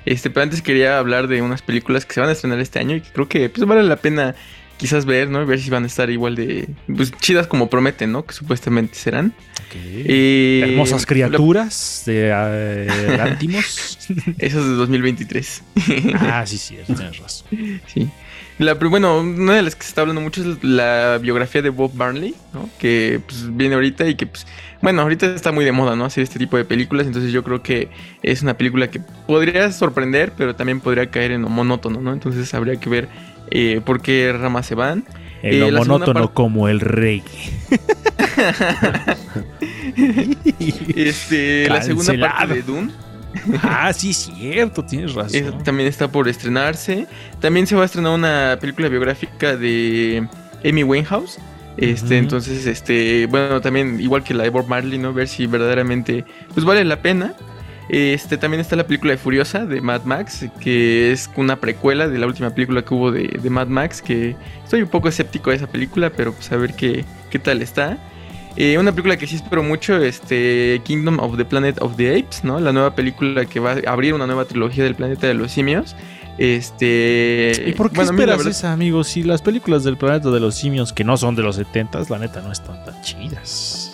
Este, 0.05 0.30
pero 0.30 0.43
antes 0.43 0.61
quería 0.61 0.97
hablar 0.97 1.28
de 1.28 1.41
unas 1.41 1.61
películas 1.61 2.05
que 2.05 2.13
se 2.13 2.22
van 2.22 2.30
a 2.30 2.32
estrenar 2.32 2.59
este 2.59 2.80
año 2.80 2.95
y 2.95 3.01
que 3.01 3.09
creo 3.11 3.28
que 3.28 3.49
pues, 3.49 3.68
vale 3.68 3.84
la 3.84 3.97
pena 3.97 4.36
quizás 4.78 5.05
ver, 5.05 5.30
¿no? 5.30 5.45
Ver 5.45 5.59
si 5.59 5.69
van 5.69 5.84
a 5.84 5.88
estar 5.88 6.09
igual 6.09 6.36
de 6.36 6.69
pues, 6.95 7.11
chidas 7.19 7.47
como 7.47 7.69
prometen, 7.69 8.11
¿no? 8.11 8.25
Que 8.25 8.34
supuestamente 8.34 8.95
serán. 8.95 9.34
Eh, 9.73 10.61
Hermosas 10.63 11.05
criaturas 11.05 12.03
de 12.05 12.32
eh, 12.32 13.17
Lántimos. 13.17 13.97
Esas 14.38 14.63
de 14.65 14.71
2023. 14.71 15.63
ah, 16.15 16.43
sí, 16.45 16.57
sí, 16.57 16.78
tienes 16.86 17.19
razón. 17.19 17.47
Sí. 17.88 18.09
La, 18.59 18.73
bueno, 18.73 19.19
una 19.19 19.53
de 19.53 19.61
las 19.61 19.75
que 19.75 19.84
se 19.84 19.89
está 19.89 20.01
hablando 20.01 20.19
mucho 20.19 20.41
es 20.41 20.63
la 20.63 21.19
biografía 21.21 21.61
de 21.61 21.69
Bob 21.69 21.93
Marley, 21.93 22.34
¿no? 22.53 22.67
Que 22.80 23.21
pues, 23.25 23.55
viene 23.55 23.75
ahorita 23.75 24.07
y 24.07 24.15
que, 24.15 24.25
pues, 24.25 24.47
bueno, 24.82 25.03
ahorita 25.03 25.28
está 25.28 25.51
muy 25.51 25.63
de 25.63 25.71
moda, 25.71 25.95
¿no? 25.95 26.05
Hacer 26.05 26.23
este 26.23 26.39
tipo 26.39 26.57
de 26.57 26.65
películas, 26.65 27.05
entonces 27.05 27.32
yo 27.32 27.43
creo 27.43 27.61
que 27.61 27.89
es 28.23 28.41
una 28.41 28.55
película 28.55 28.89
que 28.89 28.99
podría 29.28 29.71
sorprender, 29.71 30.34
pero 30.36 30.55
también 30.55 30.80
podría 30.80 31.11
caer 31.11 31.32
en 31.32 31.43
lo 31.43 31.49
monótono, 31.49 32.01
¿no? 32.01 32.13
Entonces 32.13 32.51
habría 32.55 32.80
que 32.80 32.89
ver 32.89 33.09
eh, 33.52 33.82
por 33.86 34.02
qué 34.02 34.34
ramas 34.38 34.66
se 34.66 34.76
van. 34.76 35.04
En 35.43 35.54
Eh, 35.54 35.72
lo 35.72 35.78
monótono 35.80 36.34
como 36.34 36.68
el 36.68 36.80
reggae. 36.80 37.24
Este, 40.95 41.68
la 41.70 41.82
segunda 41.82 42.14
parte 42.20 42.54
de 42.56 42.62
Dune 42.62 42.91
Ah, 43.62 43.91
sí, 43.93 44.14
cierto, 44.14 44.84
tienes 44.84 45.12
es- 45.12 45.16
razón. 45.16 45.64
también 45.64 45.88
está 45.88 46.08
por 46.08 46.28
estrenarse. 46.28 47.08
También 47.39 47.68
se 47.68 47.76
va 47.76 47.84
a 47.84 47.86
estrenar 47.86 48.14
una 48.14 48.58
película 48.60 48.89
biográfica 48.89 49.56
de 49.56 50.28
Amy 50.66 50.84
Winehouse. 50.84 51.38
Este, 51.78 52.18
entonces, 52.18 52.66
este, 52.66 53.28
bueno, 53.28 53.62
también 53.62 54.00
igual 54.00 54.24
que 54.24 54.34
la 54.34 54.43
de 54.43 54.50
Bob 54.50 54.68
Marley, 54.68 54.98
¿no? 54.98 55.14
Ver 55.14 55.28
si 55.28 55.45
verdaderamente, 55.45 56.26
pues 56.54 56.66
vale 56.66 56.84
la 56.84 57.00
pena. 57.02 57.36
Este, 57.89 58.38
también 58.38 58.59
está 58.59 58.75
la 58.75 58.85
película 58.85 59.11
de 59.13 59.17
Furiosa 59.17 59.65
de 59.65 59.79
Mad 59.81 60.03
Max, 60.03 60.45
que 60.59 61.11
es 61.11 61.29
una 61.38 61.55
precuela 61.57 62.07
de 62.09 62.17
la 62.19 62.25
última 62.27 62.49
película 62.49 62.83
que 62.83 62.93
hubo 62.93 63.11
de, 63.11 63.27
de 63.41 63.49
Mad 63.49 63.67
Max, 63.67 64.01
que 64.01 64.35
estoy 64.63 64.81
un 64.81 64.89
poco 64.89 65.07
escéptico 65.07 65.51
de 65.51 65.55
esa 65.57 65.67
película, 65.67 66.09
pero 66.09 66.33
pues 66.33 66.51
a 66.51 66.57
ver 66.57 66.73
qué, 66.73 67.05
qué 67.29 67.39
tal 67.39 67.61
está. 67.61 67.97
Eh, 68.57 68.77
una 68.79 68.91
película 68.91 69.15
que 69.17 69.27
sí 69.27 69.35
espero 69.35 69.61
mucho, 69.63 69.97
este, 70.03 70.81
Kingdom 70.83 71.19
of 71.19 71.38
the 71.38 71.45
Planet 71.45 71.77
of 71.81 71.95
the 71.95 72.09
Apes, 72.19 72.43
¿no? 72.43 72.59
La 72.59 72.73
nueva 72.73 72.95
película 72.95 73.45
que 73.45 73.59
va 73.59 73.73
a 73.85 73.91
abrir 73.91 74.13
una 74.15 74.25
nueva 74.25 74.45
trilogía 74.45 74.83
del 74.83 74.95
planeta 74.95 75.27
de 75.27 75.35
los 75.35 75.51
simios. 75.51 75.95
Este. 76.39 77.51
¿Y 77.67 77.73
por 77.73 77.89
qué 77.89 77.97
bueno, 77.97 78.11
esperas 78.11 78.38
verdad- 78.38 78.51
esa, 78.51 78.73
amigo? 78.73 79.03
Si 79.03 79.23
las 79.23 79.41
películas 79.41 79.83
del 79.83 79.97
planeta 79.97 80.29
de 80.29 80.39
los 80.39 80.55
simios, 80.55 80.91
que 80.93 81.03
no 81.03 81.17
son 81.17 81.35
de 81.35 81.43
los 81.43 81.55
70 81.55 82.01
la 82.09 82.19
neta 82.19 82.41
no 82.41 82.51
están 82.51 82.83
tan 82.83 83.01
chidas. 83.01 83.86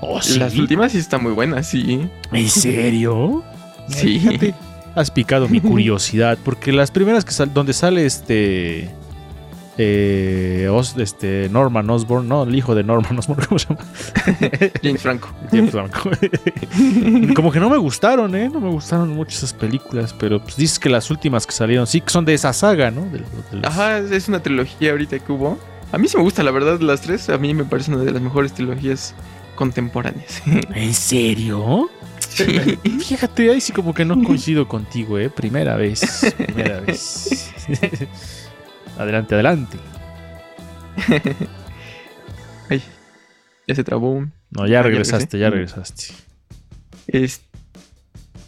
¿Oh, 0.00 0.20
sí? 0.22 0.38
Las 0.38 0.54
últimas 0.56 0.92
sí 0.92 0.98
están 0.98 1.22
muy 1.22 1.32
buenas, 1.32 1.66
sí. 1.68 2.08
¿En 2.32 2.48
serio? 2.48 3.42
Sí. 3.88 4.18
Fíjate, 4.20 4.54
has 4.94 5.10
picado 5.10 5.48
mi 5.48 5.60
curiosidad, 5.60 6.38
porque 6.44 6.72
las 6.72 6.90
primeras 6.90 7.24
que 7.24 7.32
sal 7.32 7.52
donde 7.54 7.72
sale 7.72 8.04
este... 8.06 8.90
eh, 9.76 10.68
Os- 10.72 10.96
este 10.96 11.48
Norman 11.50 11.88
Osborn, 11.88 12.28
no, 12.28 12.42
el 12.44 12.54
hijo 12.54 12.74
de 12.74 12.82
Norman 12.84 13.18
Osborn, 13.18 13.44
¿cómo 13.48 13.58
se 13.58 13.68
llama? 13.68 13.80
James 14.82 15.02
Franco. 15.02 15.28
James 15.50 15.70
Franco. 15.70 16.10
Como 17.34 17.52
que 17.52 17.60
no 17.60 17.70
me 17.70 17.76
gustaron, 17.78 18.34
¿eh? 18.34 18.48
No 18.52 18.60
me 18.60 18.68
gustaron 18.70 19.10
mucho 19.10 19.36
esas 19.36 19.52
películas, 19.52 20.14
pero 20.18 20.40
pues 20.42 20.56
dices 20.56 20.78
que 20.78 20.88
las 20.90 21.10
últimas 21.10 21.46
que 21.46 21.52
salieron 21.52 21.86
sí 21.86 22.00
que 22.00 22.10
son 22.10 22.24
de 22.24 22.34
esa 22.34 22.52
saga, 22.52 22.90
¿no? 22.90 23.02
De- 23.02 23.18
de 23.18 23.24
los- 23.52 23.64
Ajá, 23.64 23.98
es 23.98 24.28
una 24.28 24.42
trilogía 24.42 24.90
ahorita 24.92 25.18
que 25.18 25.32
hubo. 25.32 25.58
A 25.92 25.96
mí 25.98 26.06
sí 26.08 26.16
me 26.18 26.22
gusta, 26.22 26.42
la 26.42 26.50
verdad, 26.50 26.80
las 26.80 27.00
tres. 27.00 27.30
A 27.30 27.38
mí 27.38 27.54
me 27.54 27.64
parece 27.64 27.90
una 27.94 28.04
de 28.04 28.10
las 28.12 28.20
mejores 28.20 28.52
trilogías 28.52 29.14
contemporáneas. 29.58 30.40
¿En 30.74 30.94
serio? 30.94 31.90
Fíjate, 33.00 33.50
ahí 33.50 33.60
sí 33.60 33.72
como 33.72 33.92
que 33.92 34.04
no 34.04 34.22
coincido 34.22 34.68
contigo, 34.68 35.18
¿eh? 35.18 35.28
Primera 35.28 35.74
vez. 35.76 36.32
Primera 36.36 36.78
vez. 36.80 37.50
adelante, 38.96 39.34
adelante. 39.34 39.76
Ay, 42.70 42.80
ya 43.66 43.74
se 43.74 43.82
trabó. 43.82 44.24
No, 44.50 44.66
ya 44.68 44.78
Ah, 44.80 44.82
regresaste, 44.82 45.38
ya 45.38 45.50
regresaste. 45.50 46.04
Es... 47.08 47.42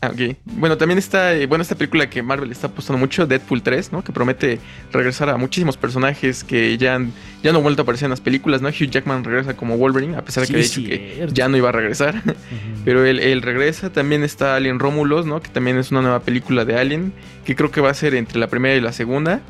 Ah, 0.02 0.08
ok. 0.14 0.34
Bueno, 0.46 0.78
también 0.78 0.96
está, 0.98 1.34
eh, 1.34 1.44
bueno, 1.46 1.60
esta 1.60 1.74
película 1.74 2.08
que 2.08 2.22
Marvel 2.22 2.50
está 2.50 2.68
apostando 2.68 2.98
mucho, 2.98 3.26
Deadpool 3.26 3.62
3, 3.62 3.92
¿no? 3.92 4.02
Que 4.02 4.12
promete 4.12 4.58
regresar 4.92 5.28
a 5.28 5.36
muchísimos 5.36 5.76
personajes 5.76 6.42
que 6.42 6.78
ya, 6.78 6.94
han- 6.94 7.12
ya 7.42 7.52
no 7.52 7.58
han 7.58 7.64
vuelto 7.64 7.82
a 7.82 7.84
aparecer 7.84 8.06
en 8.06 8.10
las 8.10 8.22
películas, 8.22 8.62
¿no? 8.62 8.68
Hugh 8.70 8.88
Jackman 8.90 9.24
regresa 9.24 9.54
como 9.56 9.76
Wolverine, 9.76 10.16
a 10.16 10.24
pesar 10.24 10.42
de 10.42 10.46
que 10.46 10.54
había 10.54 10.64
dicho 10.66 10.82
que 10.82 11.28
ya 11.34 11.48
no 11.48 11.58
iba 11.58 11.68
a 11.68 11.72
regresar. 11.72 12.22
Pero 12.86 13.04
él, 13.04 13.18
él 13.20 13.42
regresa. 13.42 13.92
También 13.92 14.22
está 14.22 14.56
Alien 14.56 14.78
Romulus, 14.78 15.26
¿no? 15.26 15.42
Que 15.42 15.50
también 15.50 15.76
es 15.76 15.90
una 15.90 16.00
nueva 16.00 16.20
película 16.20 16.64
de 16.64 16.78
Alien. 16.78 17.12
Que 17.44 17.54
creo 17.54 17.70
que 17.70 17.82
va 17.82 17.90
a 17.90 17.94
ser 17.94 18.14
entre 18.14 18.38
la 18.38 18.46
primera 18.48 18.74
y 18.76 18.80
la 18.80 18.92
segunda. 18.94 19.40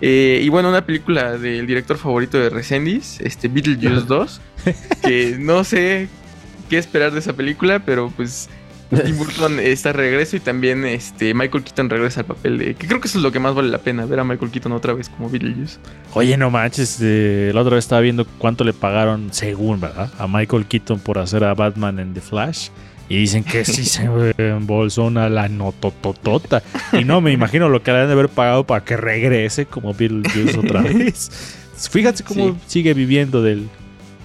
Eh, 0.00 0.40
y 0.42 0.48
bueno, 0.48 0.68
una 0.70 0.84
película 0.84 1.38
del 1.38 1.64
director 1.68 1.96
favorito 1.96 2.36
de 2.40 2.50
Resendis, 2.50 3.20
este 3.20 3.46
Beetlejuice 3.46 4.04
2. 4.08 4.40
Que 5.04 5.36
no 5.38 5.62
sé 5.62 6.08
qué 6.68 6.78
esperar 6.78 7.12
de 7.12 7.20
esa 7.20 7.34
película, 7.34 7.84
pero 7.84 8.12
pues 8.16 8.48
Tim 9.04 9.16
Burton 9.16 9.58
está 9.60 9.90
de 9.90 9.92
regreso 9.94 10.36
y 10.36 10.40
también 10.40 10.84
este 10.84 11.32
Michael 11.34 11.64
Keaton 11.64 11.88
regresa 11.90 12.20
al 12.20 12.26
papel 12.26 12.58
de... 12.58 12.74
Que 12.74 12.86
creo 12.86 13.00
que 13.00 13.08
eso 13.08 13.18
es 13.18 13.22
lo 13.24 13.32
que 13.32 13.38
más 13.38 13.54
vale 13.54 13.68
la 13.70 13.78
pena, 13.78 14.04
ver 14.06 14.20
a 14.20 14.24
Michael 14.24 14.50
Keaton 14.50 14.72
otra 14.72 14.92
vez 14.92 15.08
como 15.08 15.30
Beetlejuice. 15.30 15.78
Oye, 16.14 16.36
no 16.36 16.50
manches, 16.50 16.98
eh, 17.00 17.50
la 17.54 17.60
otra 17.62 17.76
vez 17.76 17.84
estaba 17.84 18.00
viendo 18.02 18.26
cuánto 18.38 18.64
le 18.64 18.72
pagaron, 18.72 19.28
según, 19.32 19.80
¿verdad? 19.80 20.10
A 20.18 20.26
Michael 20.28 20.66
Keaton 20.66 20.98
por 21.00 21.18
hacer 21.18 21.42
a 21.44 21.54
Batman 21.54 21.98
en 21.98 22.12
The 22.14 22.20
Flash. 22.20 22.68
Y 23.08 23.16
dicen 23.16 23.44
que 23.44 23.64
sí 23.64 23.84
se 23.84 24.04
embolsó 24.38 25.04
una 25.04 25.28
la 25.28 25.48
notototota. 25.48 26.62
Y 26.92 27.04
no 27.04 27.20
me 27.20 27.32
imagino 27.32 27.68
lo 27.68 27.82
que 27.82 27.92
le 27.92 27.98
han 28.00 28.06
de 28.06 28.12
haber 28.12 28.28
pagado 28.28 28.64
para 28.66 28.84
que 28.84 28.96
regrese 28.96 29.66
como 29.66 29.92
Beetlejuice 29.92 30.58
otra 30.58 30.80
vez. 30.82 31.30
Fíjate 31.90 32.22
cómo 32.22 32.50
Sí. 32.50 32.54
sigue 32.66 32.94
viviendo 32.94 33.42
del- 33.42 33.68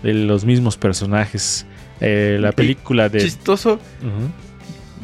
de 0.03 0.13
los 0.13 0.45
mismos 0.45 0.78
personajes. 0.78 1.65
Eh, 1.99 2.38
la 2.39 2.51
película 2.51 3.09
de... 3.09 3.20
Chistoso, 3.20 3.74
Ujú. 4.01 4.32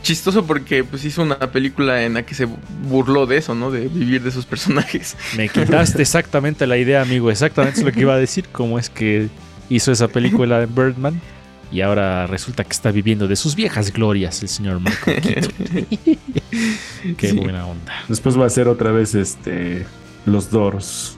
Chistoso 0.03 0.45
porque 0.45 0.83
pues 0.83 1.03
hizo 1.05 1.23
una 1.23 1.39
película 1.51 2.03
en 2.03 2.13
la 2.13 2.23
que 2.23 2.35
se 2.35 2.47
burló 2.87 3.25
de 3.25 3.37
eso, 3.37 3.55
¿no? 3.55 3.71
De 3.71 3.87
vivir 3.87 4.21
de 4.21 4.29
esos 4.29 4.45
personajes. 4.45 5.17
Me 5.35 5.49
quitaste 5.49 6.01
exactamente 6.03 6.67
la 6.67 6.77
idea, 6.77 7.01
amigo. 7.01 7.31
Exactamente 7.31 7.79
es 7.79 7.85
lo 7.85 7.91
que 7.91 8.01
iba 8.01 8.13
a 8.13 8.17
decir. 8.17 8.45
Cómo 8.51 8.77
es 8.77 8.89
que 8.91 9.29
hizo 9.69 9.91
esa 9.91 10.07
película 10.09 10.59
de 10.59 10.67
Birdman. 10.67 11.19
Y 11.71 11.81
ahora 11.81 12.27
resulta 12.27 12.63
que 12.63 12.71
está 12.71 12.91
viviendo 12.91 13.27
de 13.27 13.35
sus 13.35 13.55
viejas 13.55 13.91
glorias 13.91 14.43
el 14.43 14.49
señor 14.49 14.79
Keaton. 15.05 15.51
Qué 17.17 17.29
Sí. 17.29 17.35
buena 17.37 17.65
onda. 17.65 17.93
Después 18.07 18.39
va 18.39 18.45
a 18.45 18.49
ser 18.49 18.67
otra 18.67 18.91
vez 18.91 19.15
este 19.15 19.85
los 20.27 20.51
Doors. 20.51 21.17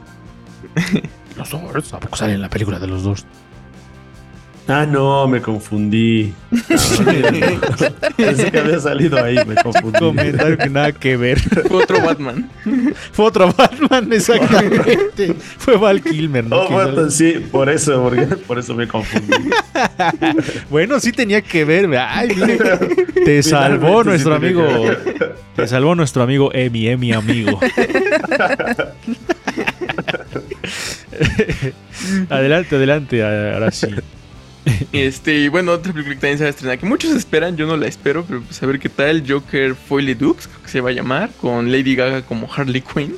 Los 1.38 1.50
Doors. 1.50 1.94
¿A 1.94 2.00
poco 2.00 2.16
sale 2.16 2.34
en 2.36 2.42
la 2.42 2.50
película 2.50 2.80
de 2.80 2.88
los 2.88 3.04
Doors? 3.04 3.26
Ah, 4.68 4.86
no, 4.88 5.28
me 5.28 5.42
confundí. 5.42 6.34
Pensé 8.18 8.52
que 8.52 8.60
había 8.60 8.80
salido 8.80 9.24
ahí, 9.24 9.36
me 9.46 9.54
confundí. 9.56 10.00
Comentario 10.00 10.58
que 10.58 10.70
nada 10.72 10.92
que 10.92 11.16
ver. 11.18 11.40
Fue 11.40 11.84
otro 11.84 12.02
Batman. 12.02 12.50
Fue 13.12 13.26
otro 13.26 13.54
Batman, 13.54 14.12
exactamente. 14.12 15.36
Fue 15.58 15.78
Val 15.78 16.02
Kilmer, 16.02 16.46
¿no? 16.46 16.62
Oh, 16.62 16.70
bueno, 16.70 17.12
sí, 17.12 17.46
por 17.52 17.70
eso, 17.70 18.02
porque- 18.02 18.26
por 18.48 18.58
eso 18.58 18.74
me 18.74 18.88
confundí. 18.88 19.34
Bueno, 20.70 21.00
sí 21.00 21.12
tenía 21.12 21.42
que 21.42 21.66
ver. 21.66 21.90
Ay, 21.98 22.30
mire, 22.36 22.58
te 23.24 23.42
salvó 23.44 24.04
Finalmente 24.04 24.10
nuestro 24.10 24.36
amigo. 24.36 24.66
Te 25.56 25.68
salvó 25.68 25.96
nuestro 25.96 26.24
amigo 26.24 26.52
Emi, 26.54 26.88
Emi 26.88 27.14
amigo. 27.14 27.60
adelante, 32.30 32.76
adelante, 32.76 33.24
ahora 33.24 33.72
sí. 33.72 33.88
Este, 34.92 35.40
y 35.40 35.48
bueno, 35.48 35.74
otra 35.74 35.94
película 35.94 36.16
que 36.16 36.22
también 36.22 36.38
se 36.38 36.44
va 36.44 36.48
a 36.48 36.52
estrenar, 36.52 36.80
que 36.80 36.86
muchos 36.86 37.12
esperan, 37.12 37.56
yo 37.56 37.68
no 37.68 37.78
la 37.78 37.88
espero, 37.88 38.26
pero 38.26 38.42
pues 38.42 38.62
a 38.62 38.66
ver 38.66 38.80
qué 38.80 38.90
tal. 38.90 39.24
Joker 39.28 39.76
Foyle 39.76 40.16
Dukes, 40.16 40.48
creo 40.48 40.64
que 40.64 40.70
se 40.70 40.82
va 40.82 40.90
a 40.90 40.94
llamar, 40.94 41.32
con 41.40 41.72
Lady 41.72 41.96
Gaga 41.96 42.24
como 42.24 42.52
Harley 42.52 42.82
Quinn. 42.82 43.16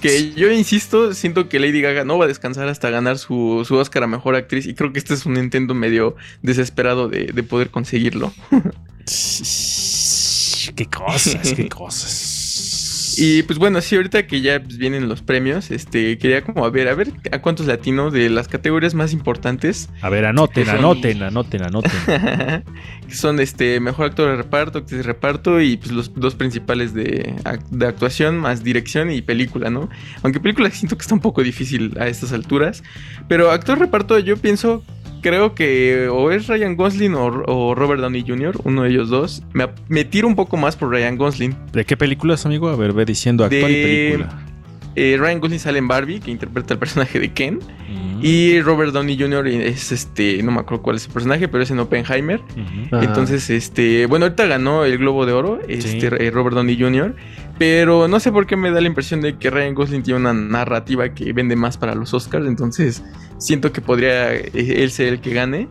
Que 0.00 0.32
yo 0.34 0.52
insisto, 0.52 1.14
siento 1.14 1.48
que 1.48 1.58
Lady 1.58 1.80
Gaga 1.80 2.04
no 2.04 2.18
va 2.18 2.26
a 2.26 2.28
descansar 2.28 2.68
hasta 2.68 2.90
ganar 2.90 3.18
su, 3.18 3.64
su 3.66 3.76
Oscar 3.76 4.02
a 4.02 4.06
Mejor 4.06 4.36
Actriz. 4.36 4.66
Y 4.66 4.74
creo 4.74 4.92
que 4.92 4.98
este 4.98 5.14
es 5.14 5.24
un 5.24 5.36
intento 5.36 5.74
medio 5.74 6.16
desesperado 6.42 7.08
de, 7.08 7.26
de 7.26 7.42
poder 7.42 7.70
conseguirlo. 7.70 8.32
Qué 10.76 10.86
cosas, 10.86 11.54
qué 11.54 11.68
cosas. 11.68 12.25
Y 13.16 13.42
pues 13.44 13.58
bueno, 13.58 13.80
sí, 13.80 13.96
ahorita 13.96 14.26
que 14.26 14.40
ya 14.40 14.62
pues, 14.62 14.78
vienen 14.78 15.08
los 15.08 15.22
premios, 15.22 15.70
este, 15.70 16.18
quería 16.18 16.42
como 16.42 16.64
a 16.64 16.70
ver, 16.70 16.88
a 16.88 16.94
ver 16.94 17.12
a 17.32 17.40
cuántos 17.40 17.66
latinos 17.66 18.12
de 18.12 18.28
las 18.30 18.48
categorías 18.48 18.94
más 18.94 19.12
importantes 19.12 19.88
A 20.02 20.08
ver, 20.08 20.26
anoten, 20.26 20.68
anoten, 20.68 21.22
anoten, 21.22 21.62
anoten. 21.62 21.92
que 23.08 23.14
son 23.14 23.40
este 23.40 23.80
mejor 23.80 24.06
actor 24.06 24.30
de 24.30 24.36
reparto, 24.36 24.78
actriz 24.78 24.98
de 24.98 25.02
reparto 25.04 25.60
y 25.60 25.76
pues 25.76 25.92
los 25.92 26.14
dos 26.14 26.34
principales 26.34 26.94
de, 26.94 27.34
de 27.70 27.86
actuación 27.86 28.38
más 28.38 28.62
dirección 28.62 29.10
y 29.10 29.22
película, 29.22 29.70
¿no? 29.70 29.88
Aunque 30.22 30.40
película 30.40 30.70
siento 30.70 30.96
que 30.96 31.02
está 31.02 31.14
un 31.14 31.20
poco 31.20 31.42
difícil 31.42 31.96
a 31.98 32.08
estas 32.08 32.32
alturas, 32.32 32.82
pero 33.28 33.50
actor 33.50 33.78
de 33.78 33.86
reparto 33.86 34.18
yo 34.18 34.36
pienso 34.36 34.84
creo 35.26 35.56
que 35.56 36.08
o 36.08 36.30
es 36.30 36.46
Ryan 36.46 36.76
Gosling 36.76 37.14
o, 37.14 37.26
o 37.26 37.74
Robert 37.74 38.00
Downey 38.00 38.24
Jr., 38.24 38.60
uno 38.62 38.84
de 38.84 38.90
ellos 38.90 39.08
dos. 39.08 39.42
Me, 39.88 40.04
tiro 40.04 40.28
un 40.28 40.36
poco 40.36 40.56
más 40.56 40.76
por 40.76 40.90
Ryan 40.90 41.16
Gosling. 41.16 41.56
¿De 41.72 41.84
qué 41.84 41.96
películas, 41.96 42.46
amigo? 42.46 42.68
A 42.68 42.76
ver, 42.76 42.92
ve 42.92 43.04
diciendo 43.04 43.44
actor 43.44 43.68
y 43.68 43.82
película. 43.82 44.46
Eh, 44.94 45.16
Ryan 45.18 45.40
Gosling 45.40 45.58
sale 45.58 45.78
en 45.78 45.88
Barbie, 45.88 46.20
que 46.20 46.30
interpreta 46.30 46.74
el 46.74 46.78
personaje 46.78 47.18
de 47.18 47.32
Ken. 47.32 47.56
Mm. 47.56 48.20
Y 48.22 48.60
Robert 48.60 48.92
Downey 48.92 49.18
Jr. 49.18 49.48
es 49.48 49.90
este, 49.90 50.40
no 50.44 50.52
me 50.52 50.60
acuerdo 50.60 50.82
cuál 50.82 50.96
es 50.96 51.06
el 51.06 51.12
personaje, 51.12 51.48
pero 51.48 51.64
es 51.64 51.70
en 51.72 51.80
Oppenheimer. 51.80 52.40
Entonces, 52.92 53.50
este, 53.50 54.06
bueno, 54.06 54.26
ahorita 54.26 54.46
ganó 54.46 54.84
el 54.84 54.96
Globo 54.96 55.26
de 55.26 55.32
Oro, 55.32 55.58
este, 55.66 56.06
eh, 56.06 56.30
Robert 56.30 56.54
Downey 56.54 56.80
Jr., 56.80 57.16
pero 57.58 58.08
no 58.08 58.20
sé 58.20 58.32
por 58.32 58.46
qué 58.46 58.56
me 58.56 58.70
da 58.70 58.80
la 58.80 58.86
impresión 58.86 59.20
de 59.20 59.38
que 59.38 59.50
Ryan 59.50 59.74
Gosling 59.74 60.02
tiene 60.02 60.20
una 60.20 60.34
narrativa 60.34 61.08
que 61.14 61.32
vende 61.32 61.56
más 61.56 61.78
para 61.78 61.94
los 61.94 62.12
Oscars, 62.12 62.46
entonces 62.46 63.02
siento 63.38 63.72
que 63.72 63.80
podría 63.80 64.34
eh, 64.34 64.50
él 64.54 64.90
ser 64.90 65.14
el 65.14 65.20
que 65.20 65.32
gane. 65.32 65.68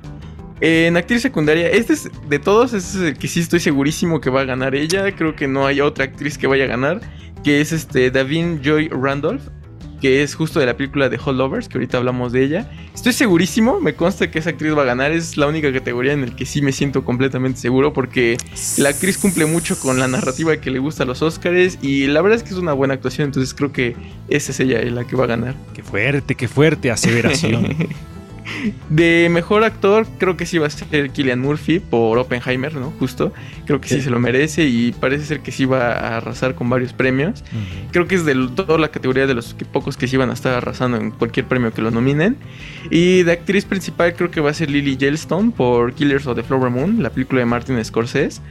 En 0.62 0.96
actriz 0.96 1.22
secundaria, 1.22 1.70
este 1.70 1.94
es 1.94 2.10
de 2.30 2.40
todos, 2.40 2.74
este 2.74 2.98
es 2.98 3.04
el 3.04 3.18
que 3.18 3.28
sí 3.28 3.42
estoy 3.42 3.60
segurísimo 3.60 4.22
que 4.22 4.30
va 4.30 4.42
a 4.42 4.46
ganar 4.46 4.74
ella. 4.74 5.14
Creo 5.16 5.36
que 5.36 5.48
no 5.48 5.68
hay 5.68 5.82
otra 5.82 6.06
actriz 6.06 6.38
que 6.38 6.48
vaya 6.48 6.64
a 6.64 6.68
ganar, 6.68 7.02
que 7.44 7.60
es 7.60 7.72
este 7.72 8.10
Davin 8.10 8.62
Joy 8.64 8.88
Randolph, 8.88 9.44
que 10.02 10.24
es 10.24 10.36
justo 10.36 10.60
de 10.60 10.66
la 10.66 10.78
película 10.78 11.10
de 11.10 11.20
Holdovers, 11.24 11.68
que 11.68 11.78
ahorita 11.78 11.98
hablamos 11.98 12.32
de 12.32 12.44
ella. 12.44 12.72
Estoy 12.94 13.14
segurísimo, 13.14 13.80
me 13.80 13.96
consta 13.96 14.30
que 14.32 14.40
esa 14.40 14.52
actriz 14.52 14.76
va 14.76 14.84
a 14.84 14.86
ganar. 14.86 15.12
Es 15.12 15.38
la 15.38 15.48
única 15.48 15.72
categoría 15.72 16.14
en 16.14 16.22
la 16.22 16.36
que 16.36 16.46
sí 16.46 16.62
me 16.62 16.72
siento 16.72 17.04
completamente 17.04 17.60
seguro 17.60 17.94
porque 17.94 18.38
la 18.78 18.90
actriz 18.90 19.18
cumple 19.18 19.46
mucho 19.46 19.80
con 19.80 20.00
la 20.00 20.08
narrativa 20.08 20.58
que 20.58 20.72
le 20.72 20.80
gusta 20.80 21.04
a 21.04 21.06
los 21.06 21.22
Oscars 21.22 21.80
y 21.82 22.08
la 22.08 22.22
verdad 22.22 22.38
es 22.38 22.44
que 22.44 22.50
es 22.50 22.58
una 22.58 22.74
buena 22.74 22.94
actuación, 22.94 23.28
entonces 23.28 23.54
creo 23.54 23.72
que 23.72 23.96
esa 24.28 24.52
es 24.52 24.60
ella 24.60 24.82
la 24.86 25.06
que 25.06 25.16
va 25.16 25.26
a 25.26 25.28
ganar. 25.28 25.56
Qué 25.74 25.84
fuerte, 25.84 26.36
qué 26.36 26.48
fuerte 26.48 26.92
aseveración. 26.92 27.76
De 28.90 29.28
mejor 29.32 29.64
actor, 29.64 30.06
creo 30.20 30.38
que 30.38 30.46
sí 30.46 30.58
va 30.58 30.68
a 30.68 30.70
ser 30.70 31.10
Killian 31.10 31.40
Murphy 31.40 31.80
por 31.80 32.18
Oppenheimer, 32.18 32.76
¿no? 32.76 32.92
Justo. 33.00 33.34
Creo 33.66 33.82
que 33.82 33.88
sí, 33.90 33.96
Sí. 33.96 34.02
se 34.02 34.10
lo 34.10 34.20
merece 34.20 34.66
y 34.66 34.92
parece 34.92 35.26
ser 35.26 35.40
que 35.42 35.52
sí 35.52 35.66
va 35.66 35.94
a 35.94 36.18
arrasar 36.18 36.56
con 36.56 36.70
varios 36.70 36.94
premios. 36.94 37.44
Creo 37.92 38.08
que 38.08 38.16
es 38.16 38.26
de 38.26 38.36
toda 38.56 38.78
la 38.78 38.90
categoría 38.90 39.26
de 39.28 39.34
los 39.34 39.54
que 39.54 39.66
pocos 39.66 39.98
que 39.98 40.08
sí 40.08 40.18
van 40.18 40.30
a 40.30 40.34
estar 40.34 40.54
arrasando 40.54 40.98
en 40.98 41.12
cualquier 41.12 41.46
premio 41.48 41.74
que 41.74 41.82
lo 41.82 41.92
nominen. 41.92 42.38
Y 42.92 43.24
de 43.24 43.32
actriz 43.32 43.66
principal 43.66 44.14
creo 44.16 44.30
que 44.32 44.42
va 44.42 44.52
a 44.52 44.54
ser 44.54 44.70
Lily 44.70 44.98
Yellowstone 44.98 45.52
por 45.52 45.94
Killers 45.94 46.28
of 46.28 46.36
the 46.36 46.44
Flower 46.44 46.70
Moon, 46.70 47.02
la 47.02 47.10
película 47.10 47.40
de 47.40 47.46
Martin 47.46 47.84
Scorsese. 47.84 48.42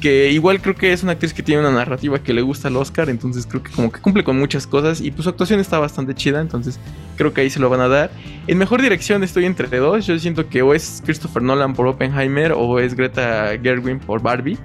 Que 0.00 0.30
igual 0.30 0.60
creo 0.60 0.74
que 0.74 0.92
es 0.92 1.02
una 1.02 1.12
actriz 1.12 1.32
que 1.32 1.42
tiene 1.42 1.62
una 1.62 1.70
narrativa 1.70 2.22
que 2.22 2.34
le 2.34 2.42
gusta 2.42 2.68
al 2.68 2.76
Oscar, 2.76 3.08
entonces 3.08 3.46
creo 3.46 3.62
que 3.62 3.70
como 3.72 3.90
que 3.90 4.00
cumple 4.00 4.24
con 4.24 4.38
muchas 4.38 4.66
cosas 4.66 5.00
y 5.00 5.10
pues 5.10 5.24
su 5.24 5.30
actuación 5.30 5.58
está 5.58 5.78
bastante 5.78 6.14
chida, 6.14 6.40
entonces 6.40 6.78
creo 7.16 7.32
que 7.32 7.40
ahí 7.40 7.50
se 7.50 7.60
lo 7.60 7.70
van 7.70 7.80
a 7.80 7.88
dar. 7.88 8.10
En 8.46 8.58
mejor 8.58 8.82
dirección 8.82 9.24
estoy 9.24 9.46
entre 9.46 9.68
dos, 9.78 10.06
yo 10.06 10.18
siento 10.18 10.48
que 10.48 10.60
o 10.60 10.74
es 10.74 11.02
Christopher 11.04 11.42
Nolan 11.42 11.72
por 11.74 11.86
Oppenheimer 11.86 12.52
o 12.52 12.78
es 12.78 12.94
Greta 12.94 13.58
Gerwig 13.62 13.98
por 14.00 14.20
Barbie, 14.20 14.58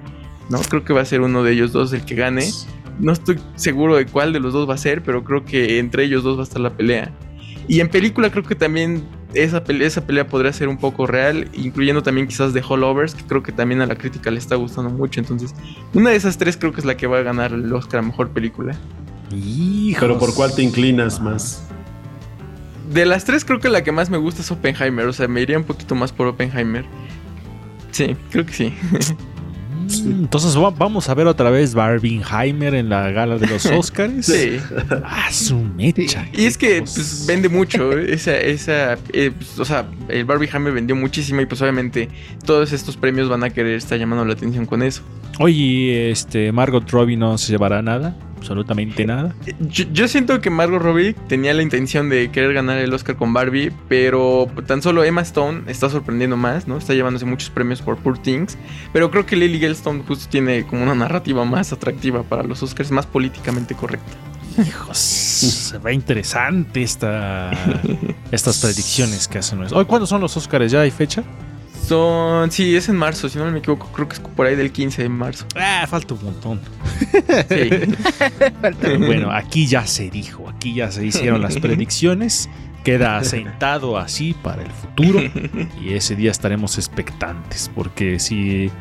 ¿no? 0.49 0.59
Creo 0.59 0.83
que 0.83 0.91
va 0.91 1.01
a 1.01 1.05
ser 1.05 1.21
uno 1.21 1.43
de 1.43 1.53
ellos 1.53 1.71
dos 1.71 1.93
el 1.93 2.03
que 2.03 2.15
gane. 2.15 2.49
No 2.99 3.13
estoy 3.13 3.39
seguro 3.55 3.95
de 3.95 4.05
cuál 4.05 4.33
de 4.33 4.41
los 4.41 4.51
dos 4.51 4.69
va 4.69 4.73
a 4.73 4.77
ser, 4.77 5.01
pero 5.01 5.23
creo 5.23 5.45
que 5.45 5.79
entre 5.79 6.03
ellos 6.03 6.23
dos 6.23 6.37
va 6.37 6.41
a 6.41 6.43
estar 6.43 6.61
la 6.61 6.71
pelea. 6.71 7.11
Y 7.67 7.79
en 7.79 7.89
película 7.89 8.29
creo 8.31 8.43
que 8.43 8.55
también 8.55 9.03
esa 9.33 9.63
pelea, 9.63 9.87
esa 9.87 10.05
pelea 10.05 10.27
podría 10.27 10.51
ser 10.53 10.67
un 10.67 10.77
poco 10.77 11.07
real, 11.07 11.49
incluyendo 11.53 12.03
también 12.03 12.27
quizás 12.27 12.53
The 12.53 12.61
Holdovers, 12.67 13.15
que 13.15 13.23
creo 13.23 13.43
que 13.43 13.51
también 13.51 13.81
a 13.81 13.85
la 13.85 13.95
crítica 13.95 14.31
le 14.31 14.37
está 14.37 14.55
gustando 14.55 14.89
mucho. 14.89 15.19
Entonces, 15.19 15.53
una 15.93 16.09
de 16.09 16.15
esas 16.15 16.37
tres 16.37 16.57
creo 16.57 16.71
que 16.71 16.79
es 16.79 16.85
la 16.85 16.97
que 16.97 17.07
va 17.07 17.19
a 17.19 17.21
ganar 17.21 17.53
el 17.53 17.71
Oscar 17.73 17.99
a 17.99 18.03
Mejor 18.03 18.29
Película. 18.29 18.75
Hijos. 19.31 20.01
Pero 20.01 20.19
¿por 20.19 20.33
cuál 20.33 20.53
te 20.53 20.61
inclinas 20.61 21.21
más? 21.21 21.63
De 22.91 23.05
las 23.05 23.23
tres 23.23 23.45
creo 23.45 23.59
que 23.59 23.69
la 23.69 23.83
que 23.83 23.91
más 23.91 24.09
me 24.09 24.17
gusta 24.17 24.41
es 24.41 24.51
Oppenheimer, 24.51 25.07
o 25.07 25.13
sea, 25.13 25.27
me 25.27 25.41
iría 25.41 25.57
un 25.57 25.63
poquito 25.63 25.95
más 25.95 26.11
por 26.11 26.27
Oppenheimer. 26.27 26.85
Sí, 27.91 28.15
creo 28.29 28.45
que 28.45 28.53
sí. 28.53 28.73
Mm, 29.99 30.23
Entonces 30.23 30.57
va- 30.57 30.69
vamos 30.71 31.09
a 31.09 31.13
ver 31.13 31.27
otra 31.27 31.49
vez 31.49 31.73
Barbenheimer 31.73 32.75
en 32.75 32.89
la 32.89 33.11
gala 33.11 33.37
de 33.37 33.47
los 33.47 33.65
Oscars. 33.67 34.25
Sí. 34.25 34.57
Ah, 35.03 35.27
su 35.31 35.57
mecha. 35.57 36.27
Y 36.33 36.45
es 36.45 36.57
que 36.57 36.79
pues, 36.79 37.25
vende 37.27 37.49
mucho 37.49 37.91
¿eh? 37.97 38.13
esa, 38.13 38.37
esa 38.37 38.93
eh, 39.13 39.31
pues, 39.37 39.59
o 39.59 39.65
sea, 39.65 39.85
el 40.07 40.25
Barbie 40.25 40.49
Hammer 40.53 40.73
vendió 40.73 40.95
muchísimo 40.95 41.41
y 41.41 41.45
pues 41.45 41.61
obviamente 41.61 42.09
todos 42.45 42.71
estos 42.71 42.95
premios 42.97 43.27
van 43.29 43.43
a 43.43 43.49
querer 43.49 43.75
estar 43.75 43.97
llamando 43.99 44.23
la 44.25 44.33
atención 44.33 44.65
con 44.65 44.81
eso. 44.83 45.01
Oye, 45.39 46.11
este 46.11 46.51
Margot 46.51 46.89
Robbie 46.89 47.17
no 47.17 47.37
se 47.37 47.51
llevará 47.51 47.81
nada, 47.81 48.15
absolutamente 48.41 49.05
nada. 49.05 49.35
Yo, 49.59 49.85
yo 49.93 50.07
siento 50.07 50.41
que 50.41 50.49
Margot 50.49 50.81
Robbie 50.81 51.13
tenía 51.27 51.53
la 51.53 51.61
intención 51.61 52.09
de 52.09 52.31
querer 52.31 52.53
ganar 52.53 52.79
el 52.79 52.91
Oscar 52.91 53.15
con 53.15 53.33
Barbie, 53.33 53.71
pero 53.87 54.47
tan 54.65 54.81
solo 54.81 55.03
Emma 55.03 55.21
Stone 55.21 55.63
está 55.67 55.89
sorprendiendo 55.89 56.37
más, 56.37 56.67
¿no? 56.67 56.77
Está 56.77 56.95
llevándose 56.95 57.25
muchos 57.25 57.51
premios 57.51 57.81
por 57.81 57.97
Poor 57.97 58.17
Things, 58.17 58.57
pero 58.91 59.11
creo 59.11 59.27
que 59.27 59.35
Lily 59.35 59.59
Gellstone 59.59 60.03
justo 60.07 60.27
tiene 60.29 60.65
como 60.65 60.81
una 60.81 60.95
narrativa 60.95 61.45
más 61.45 61.71
atractiva 61.71 62.23
para 62.23 62.43
los 62.43 62.63
Oscars, 62.63 62.91
más 62.91 63.05
políticamente 63.05 63.75
correcta. 63.75 64.11
Hijos, 64.57 64.97
se 64.97 65.77
ve 65.77 65.93
interesante 65.93 66.81
esta, 66.81 67.51
estas 68.31 68.59
predicciones 68.59 69.27
que 69.27 69.37
hacen. 69.37 69.61
Hoy, 69.71 69.85
¿cuándo 69.85 70.07
son 70.07 70.19
los 70.19 70.35
Oscars? 70.35 70.71
¿Ya 70.71 70.81
hay 70.81 70.91
fecha? 70.91 71.23
Son, 71.87 72.51
sí, 72.51 72.75
es 72.75 72.87
en 72.89 72.95
marzo, 72.95 73.27
si 73.27 73.37
no 73.37 73.49
me 73.51 73.59
equivoco, 73.59 73.89
creo 73.93 74.07
que 74.07 74.15
es 74.15 74.19
por 74.19 74.45
ahí 74.45 74.55
del 74.55 74.71
15 74.71 75.03
de 75.03 75.09
marzo. 75.09 75.45
Ah, 75.55 75.85
falta 75.89 76.13
un 76.13 76.23
montón. 76.23 76.61
Sí. 77.49 77.69
Pero 78.81 78.99
bueno, 78.99 79.31
aquí 79.31 79.67
ya 79.67 79.85
se 79.85 80.09
dijo, 80.09 80.47
aquí 80.47 80.75
ya 80.75 80.91
se 80.91 81.05
hicieron 81.05 81.41
las 81.41 81.57
predicciones. 81.59 82.49
Queda 82.83 83.17
asentado 83.17 83.99
así 83.99 84.33
para 84.33 84.63
el 84.63 84.71
futuro 84.71 85.21
y 85.79 85.93
ese 85.93 86.15
día 86.15 86.31
estaremos 86.31 86.79
expectantes 86.79 87.69
porque 87.75 88.17
si 88.17 88.71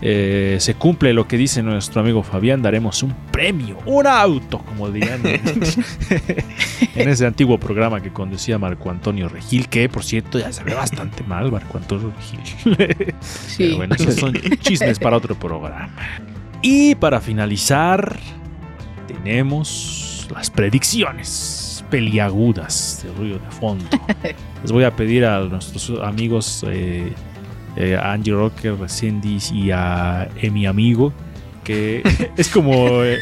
eh, 0.00 0.56
se 0.60 0.74
cumple 0.74 1.12
lo 1.12 1.26
que 1.26 1.36
dice 1.36 1.62
nuestro 1.62 2.00
amigo 2.00 2.22
Fabián, 2.22 2.62
daremos 2.62 3.02
un 3.02 3.14
premio, 3.32 3.78
un 3.86 4.06
auto, 4.06 4.58
como 4.58 4.90
dirían 4.90 5.20
en, 6.94 7.08
ese 7.08 7.26
antiguo 7.26 7.58
programa 7.58 8.00
que 8.00 8.10
conducía 8.10 8.58
Marco 8.58 8.90
Antonio 8.90 9.28
Regil, 9.28 9.68
que 9.68 9.88
por 9.88 10.04
cierto 10.04 10.38
ya 10.38 10.52
se 10.52 10.62
ve 10.62 10.74
bastante 10.74 11.24
mal 11.24 11.50
Marco 11.50 11.78
Antonio 11.78 12.12
Regil. 12.16 12.38
Sí. 13.20 13.64
Pero 13.64 13.76
bueno, 13.78 13.94
esos 13.94 14.14
son 14.14 14.34
chismes 14.60 14.98
para 14.98 15.16
otro 15.16 15.34
programa. 15.34 15.90
Y 16.62 16.94
para 16.94 17.20
finalizar, 17.20 18.18
tenemos 19.06 20.28
las 20.32 20.50
predicciones 20.50 21.84
peliagudas 21.90 23.02
de 23.04 23.12
ruido 23.14 23.38
de 23.38 23.50
fondo. 23.50 23.84
Les 24.62 24.72
voy 24.72 24.84
a 24.84 24.94
pedir 24.94 25.24
a 25.24 25.40
nuestros 25.40 25.90
amigos 26.02 26.64
eh, 26.68 27.12
eh, 27.78 27.96
Angie 27.96 28.32
Rocker, 28.32 28.74
a 28.82 28.88
Cindy 28.88 29.38
y 29.52 29.70
a 29.70 30.28
Emi 30.40 30.66
Amigo 30.66 31.12
que 31.68 32.30
es 32.36 32.48
como 32.48 33.04
eh, 33.04 33.18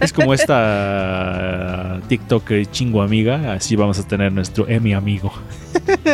es 0.00 0.12
como 0.12 0.32
esta 0.32 2.00
TikToker 2.08 2.64
chingo 2.66 3.02
amiga, 3.02 3.54
así 3.54 3.74
vamos 3.74 3.98
a 3.98 4.06
tener 4.06 4.32
nuestro 4.32 4.68
Emi 4.68 4.94
Amigo. 4.94 5.32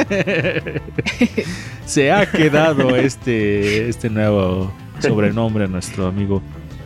Se 1.84 2.10
ha 2.10 2.30
quedado 2.30 2.96
este, 2.96 3.88
este 3.88 4.08
nuevo 4.08 4.72
sobrenombre 4.98 5.64
a 5.64 5.68
nuestro 5.68 6.06
amigo 6.06 6.42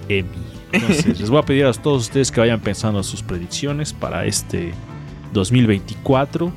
Emi. 0.08 0.28
Entonces, 0.72 1.20
les 1.20 1.30
voy 1.30 1.38
a 1.38 1.42
pedir 1.42 1.66
a 1.66 1.72
todos 1.72 2.02
ustedes 2.02 2.32
que 2.32 2.40
vayan 2.40 2.58
pensando 2.58 3.02
sus 3.04 3.22
predicciones 3.22 3.92
para 3.92 4.26
este 4.26 4.72
2024. 5.32 6.52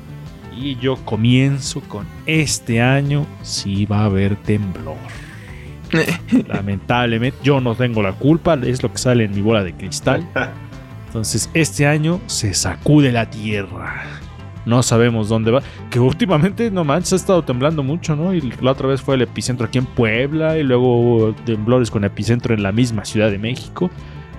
Y 0.56 0.76
yo 0.76 0.96
comienzo 1.04 1.80
con 1.82 2.06
este 2.24 2.80
año 2.80 3.26
si 3.42 3.84
va 3.84 4.00
a 4.00 4.04
haber 4.06 4.36
temblor. 4.36 4.96
Lamentablemente, 6.48 7.38
yo 7.42 7.60
no 7.60 7.74
tengo 7.74 8.02
la 8.02 8.12
culpa, 8.12 8.54
es 8.54 8.82
lo 8.82 8.90
que 8.90 8.98
sale 8.98 9.24
en 9.24 9.34
mi 9.34 9.42
bola 9.42 9.62
de 9.62 9.74
cristal. 9.74 10.26
Entonces, 11.06 11.50
este 11.54 11.86
año 11.86 12.20
se 12.26 12.54
sacude 12.54 13.12
la 13.12 13.30
tierra. 13.30 14.04
No 14.64 14.82
sabemos 14.82 15.28
dónde 15.28 15.52
va. 15.52 15.62
Que 15.90 16.00
últimamente, 16.00 16.70
no 16.70 16.84
manches, 16.84 17.12
ha 17.12 17.16
estado 17.16 17.42
temblando 17.44 17.82
mucho, 17.82 18.16
¿no? 18.16 18.34
Y 18.34 18.40
la 18.60 18.72
otra 18.72 18.88
vez 18.88 19.00
fue 19.00 19.14
el 19.14 19.22
epicentro 19.22 19.66
aquí 19.66 19.78
en 19.78 19.86
Puebla. 19.86 20.58
Y 20.58 20.64
luego 20.64 21.00
hubo 21.00 21.32
temblores 21.34 21.90
con 21.90 22.04
epicentro 22.04 22.52
en 22.52 22.62
la 22.62 22.72
misma 22.72 23.04
Ciudad 23.04 23.30
de 23.30 23.38
México. 23.38 23.90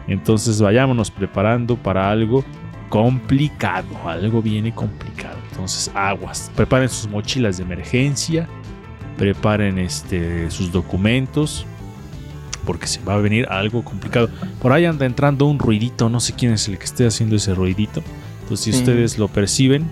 Entonces, 0.08 0.62
vayámonos 0.62 1.12
preparando 1.12 1.78
para 1.78 2.12
algo 2.12 2.44
complicado. 2.90 3.88
Algo 4.06 4.42
viene 4.42 4.74
complicado. 4.74 5.38
Entonces, 5.52 5.92
aguas. 5.94 6.52
Preparen 6.56 6.90
sus 6.90 7.10
mochilas 7.10 7.58
de 7.58 7.64
emergencia. 7.64 8.48
Preparen 9.18 9.78
este, 9.80 10.50
sus 10.52 10.72
documentos. 10.72 11.66
porque 12.66 12.86
se 12.88 13.02
va 13.02 13.14
a 13.14 13.18
venir 13.18 13.48
algo 13.50 13.82
complicado. 13.84 14.30
Por 14.62 14.74
ahí 14.74 14.84
anda 14.84 15.06
entrando 15.06 15.46
un 15.46 15.58
ruidito, 15.58 16.10
no 16.10 16.20
sé 16.20 16.34
quién 16.34 16.52
es 16.52 16.68
el 16.68 16.78
que 16.78 16.84
esté 16.84 17.08
haciendo 17.08 17.38
ese 17.38 17.56
ruidito. 17.56 18.04
Entonces, 18.42 18.66
si 18.66 18.74
Sí. 18.74 18.80
ustedes 18.80 19.18
lo 19.18 19.30
perciben, 19.30 19.90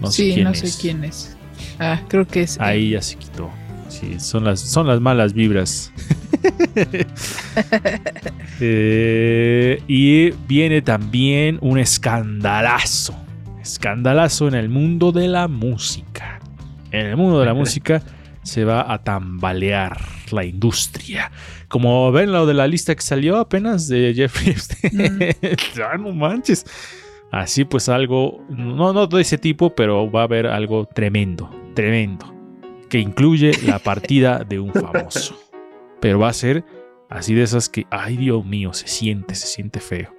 no 0.00 0.10
sé 0.10 0.16
sí, 0.24 0.32
quién 0.34 0.44
no 0.44 0.50
es. 0.50 0.58
sé 0.58 0.80
quién 0.80 1.04
es. 1.04 1.36
Ah, 1.78 2.00
creo 2.08 2.26
que 2.26 2.42
es. 2.42 2.58
Ahí 2.60 2.90
ya 2.90 3.02
se 3.02 3.14
quitó. 3.16 3.50
Sí, 3.88 4.18
son 4.18 4.42
las, 4.44 4.58
son 4.60 4.88
las 4.88 5.00
malas 5.00 5.32
vibras. 5.32 5.92
Eh, 8.64 9.82
y 9.88 10.30
viene 10.46 10.82
también 10.82 11.58
un 11.62 11.80
escandalazo. 11.80 13.12
Escandalazo 13.60 14.46
en 14.46 14.54
el 14.54 14.68
mundo 14.68 15.10
de 15.10 15.26
la 15.26 15.48
música. 15.48 16.38
En 16.92 17.06
el 17.06 17.16
mundo 17.16 17.40
de 17.40 17.46
la 17.46 17.54
música 17.54 18.02
se 18.42 18.64
va 18.64 18.92
a 18.92 19.02
tambalear 19.02 19.98
la 20.30 20.44
industria. 20.44 21.32
Como 21.66 22.12
ven 22.12 22.30
lo 22.30 22.46
de 22.46 22.54
la 22.54 22.68
lista 22.68 22.94
que 22.94 23.02
salió 23.02 23.38
apenas 23.38 23.88
de 23.88 24.12
Jeffrey 24.14 24.50
Epstein. 24.50 25.34
Ah, 25.82 25.96
no 25.96 26.12
manches. 26.12 26.64
Así 27.32 27.64
pues 27.64 27.88
algo, 27.88 28.44
no, 28.50 28.92
no 28.92 29.06
de 29.06 29.22
ese 29.22 29.38
tipo, 29.38 29.74
pero 29.74 30.10
va 30.10 30.20
a 30.20 30.24
haber 30.24 30.46
algo 30.46 30.84
tremendo, 30.84 31.50
tremendo, 31.74 32.32
que 32.90 32.98
incluye 32.98 33.52
la 33.64 33.78
partida 33.78 34.44
de 34.44 34.60
un 34.60 34.72
famoso. 34.72 35.34
Pero 36.02 36.18
va 36.18 36.28
a 36.28 36.32
ser 36.34 36.64
así 37.08 37.32
de 37.32 37.44
esas 37.44 37.68
que, 37.68 37.86
ay 37.90 38.16
Dios 38.16 38.44
mío, 38.44 38.74
se 38.74 38.88
siente, 38.88 39.36
se 39.36 39.46
siente 39.46 39.80
feo. 39.80 40.14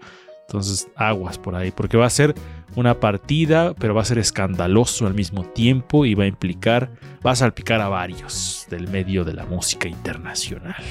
Entonces, 0.47 0.87
aguas 0.95 1.37
por 1.37 1.55
ahí, 1.55 1.71
porque 1.71 1.97
va 1.97 2.05
a 2.05 2.09
ser 2.09 2.33
una 2.75 2.99
partida, 2.99 3.73
pero 3.75 3.93
va 3.93 4.01
a 4.01 4.05
ser 4.05 4.17
escandaloso 4.17 5.05
al 5.05 5.13
mismo 5.13 5.43
tiempo 5.43 6.05
y 6.05 6.15
va 6.15 6.23
a 6.23 6.27
implicar, 6.27 6.89
va 7.25 7.31
a 7.31 7.35
salpicar 7.35 7.81
a 7.81 7.89
varios 7.89 8.65
del 8.69 8.87
medio 8.87 9.25
de 9.25 9.33
la 9.33 9.45
música 9.45 9.89
internacional. 9.89 10.81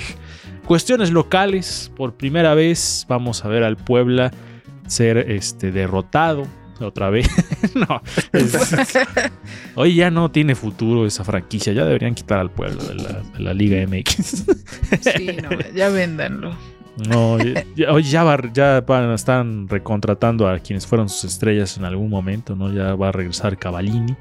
Cuestiones 0.67 1.11
locales, 1.11 1.91
por 1.97 2.15
primera 2.15 2.55
vez 2.55 3.07
vamos 3.09 3.45
a 3.45 3.49
ver 3.49 3.63
al 3.63 3.77
Puebla 3.77 4.31
ser 4.87 5.19
este, 5.31 5.73
derrotado 5.73 6.47
otra 6.81 7.11
vez. 7.11 7.29
no, 7.75 8.01
es- 8.33 8.57
hoy 9.75 9.95
ya 9.95 10.11
no 10.11 10.31
tiene 10.31 10.55
futuro 10.55 11.07
esa 11.07 11.25
franquicia, 11.25 11.73
ya 11.73 11.85
deberían 11.85 12.15
quitar 12.15 12.39
al 12.39 12.51
Puebla 12.51 12.83
de 12.85 12.95
la, 12.95 13.13
de 13.21 13.41
la 13.41 13.55
Liga 13.55 13.85
MX. 13.87 14.45
Sí, 15.01 15.29
no, 15.43 15.51
ya 15.75 15.89
véndanlo. 15.89 16.53
No, 17.09 17.39
ya- 17.39 17.65
ya, 18.01 18.23
va, 18.25 18.39
ya 18.53 18.81
van- 18.83 19.13
están 19.13 19.69
recontratando 19.69 20.49
a 20.49 20.59
quienes 20.59 20.87
fueron 20.87 21.09
sus 21.09 21.25
estrellas 21.25 21.77
en 21.79 21.85
algún 21.85 22.11
momento, 22.11 22.55
¿no? 22.55 22.73
Ya 22.73 22.95
va 22.95 23.09
a 23.09 23.13
regresar 23.13 23.57
Cavallini. 23.59 24.15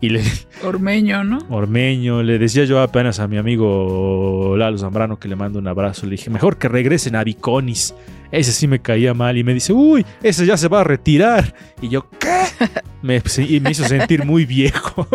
Y 0.00 0.10
le, 0.10 0.22
Ormeño, 0.64 1.24
¿no? 1.24 1.38
Ormeño, 1.50 2.22
le 2.22 2.38
decía 2.38 2.64
yo 2.64 2.80
apenas 2.80 3.18
a 3.20 3.26
mi 3.28 3.36
amigo 3.36 4.54
Lalo 4.56 4.78
Zambrano 4.78 5.18
que 5.18 5.28
le 5.28 5.36
mando 5.36 5.58
un 5.58 5.66
abrazo. 5.68 6.06
Le 6.06 6.12
dije, 6.12 6.30
mejor 6.30 6.56
que 6.58 6.68
regresen 6.68 7.14
a 7.16 7.24
Viconis. 7.24 7.94
Ese 8.30 8.52
sí 8.52 8.66
me 8.66 8.80
caía 8.80 9.14
mal. 9.14 9.36
Y 9.36 9.44
me 9.44 9.54
dice, 9.54 9.72
uy, 9.72 10.04
ese 10.22 10.46
ya 10.46 10.56
se 10.56 10.68
va 10.68 10.80
a 10.80 10.84
retirar. 10.84 11.54
Y 11.80 11.88
yo, 11.88 12.08
¿qué? 12.18 12.44
Me, 13.00 13.22
y 13.46 13.60
me 13.60 13.70
hizo 13.70 13.84
sentir 13.84 14.24
muy 14.24 14.44
viejo. 14.44 15.06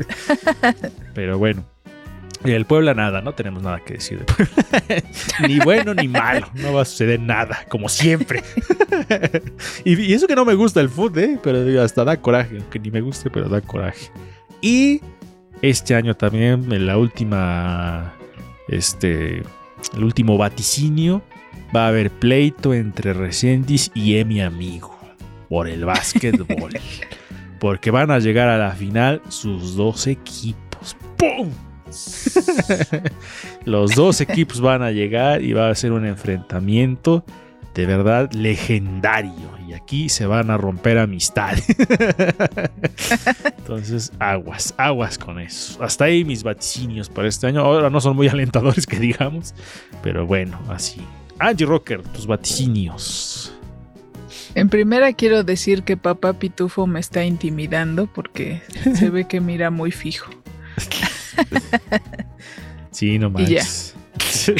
Pero 1.14 1.38
bueno. 1.38 1.64
Y 2.44 2.52
el 2.52 2.64
Puebla 2.64 2.94
nada, 2.94 3.20
no 3.20 3.32
tenemos 3.32 3.62
nada 3.62 3.80
que 3.84 3.94
decir 3.94 4.24
ni 5.46 5.58
bueno 5.58 5.92
ni 5.92 6.08
malo, 6.08 6.48
no 6.54 6.72
va 6.72 6.82
a 6.82 6.84
suceder 6.86 7.20
nada, 7.20 7.66
como 7.68 7.90
siempre. 7.90 8.42
y, 9.84 10.00
y 10.00 10.14
eso 10.14 10.26
que 10.26 10.34
no 10.34 10.46
me 10.46 10.54
gusta 10.54 10.80
el 10.80 10.88
fútbol, 10.88 11.18
¿eh? 11.18 11.38
pero 11.42 11.82
hasta 11.82 12.02
da 12.02 12.16
coraje, 12.16 12.56
aunque 12.56 12.78
ni 12.78 12.90
me 12.90 13.02
guste, 13.02 13.28
pero 13.28 13.50
da 13.50 13.60
coraje. 13.60 14.10
Y 14.62 15.02
este 15.60 15.94
año 15.94 16.16
también, 16.16 16.72
en 16.72 16.86
la 16.86 16.96
última, 16.96 18.14
este, 18.68 19.42
el 19.94 20.04
último 20.04 20.38
vaticinio, 20.38 21.22
va 21.74 21.86
a 21.86 21.88
haber 21.88 22.10
pleito 22.10 22.74
entre 22.74 23.12
Resendiz 23.12 23.90
y 23.94 24.16
Emi 24.16 24.40
Amigo 24.40 24.98
por 25.48 25.68
el 25.68 25.84
básquetbol. 25.84 26.72
porque 27.60 27.90
van 27.90 28.10
a 28.10 28.18
llegar 28.18 28.48
a 28.48 28.58
la 28.58 28.72
final 28.72 29.22
sus 29.28 29.76
dos 29.76 30.08
equipos. 30.08 30.96
¡Pum! 31.16 31.50
Los 33.64 33.94
dos 33.94 34.20
equipos 34.20 34.60
van 34.60 34.82
a 34.82 34.90
llegar 34.90 35.42
y 35.42 35.52
va 35.52 35.68
a 35.68 35.74
ser 35.74 35.92
un 35.92 36.06
enfrentamiento 36.06 37.24
de 37.74 37.86
verdad 37.86 38.32
legendario. 38.32 39.50
Y 39.68 39.74
aquí 39.74 40.08
se 40.08 40.26
van 40.26 40.50
a 40.50 40.56
romper 40.56 40.98
amistades. 40.98 41.66
Entonces, 43.58 44.12
aguas, 44.18 44.74
aguas 44.78 45.18
con 45.18 45.38
eso. 45.38 45.82
Hasta 45.82 46.06
ahí 46.06 46.24
mis 46.24 46.42
vaticinios 46.42 47.08
para 47.08 47.28
este 47.28 47.46
año. 47.46 47.60
Ahora 47.60 47.90
no 47.90 48.00
son 48.00 48.16
muy 48.16 48.26
alentadores 48.28 48.86
que 48.86 48.98
digamos. 48.98 49.54
Pero 50.02 50.26
bueno, 50.26 50.58
así. 50.68 51.00
Angie 51.40 51.66
Rocker, 51.66 52.02
tus 52.02 52.26
vaticinios. 52.26 53.52
En 54.54 54.68
primera 54.68 55.12
quiero 55.12 55.42
decir 55.44 55.82
que 55.84 55.96
papá 55.96 56.32
Pitufo 56.34 56.86
me 56.86 57.00
está 57.00 57.24
intimidando 57.24 58.06
porque 58.06 58.62
se 58.94 59.08
ve 59.10 59.26
que 59.26 59.40
mira 59.40 59.70
muy 59.70 59.90
fijo. 59.90 60.30
Sí, 62.92 63.18
no 63.18 63.28
Y 63.28 63.46
ya. 63.46 63.62
manches. 63.62 63.94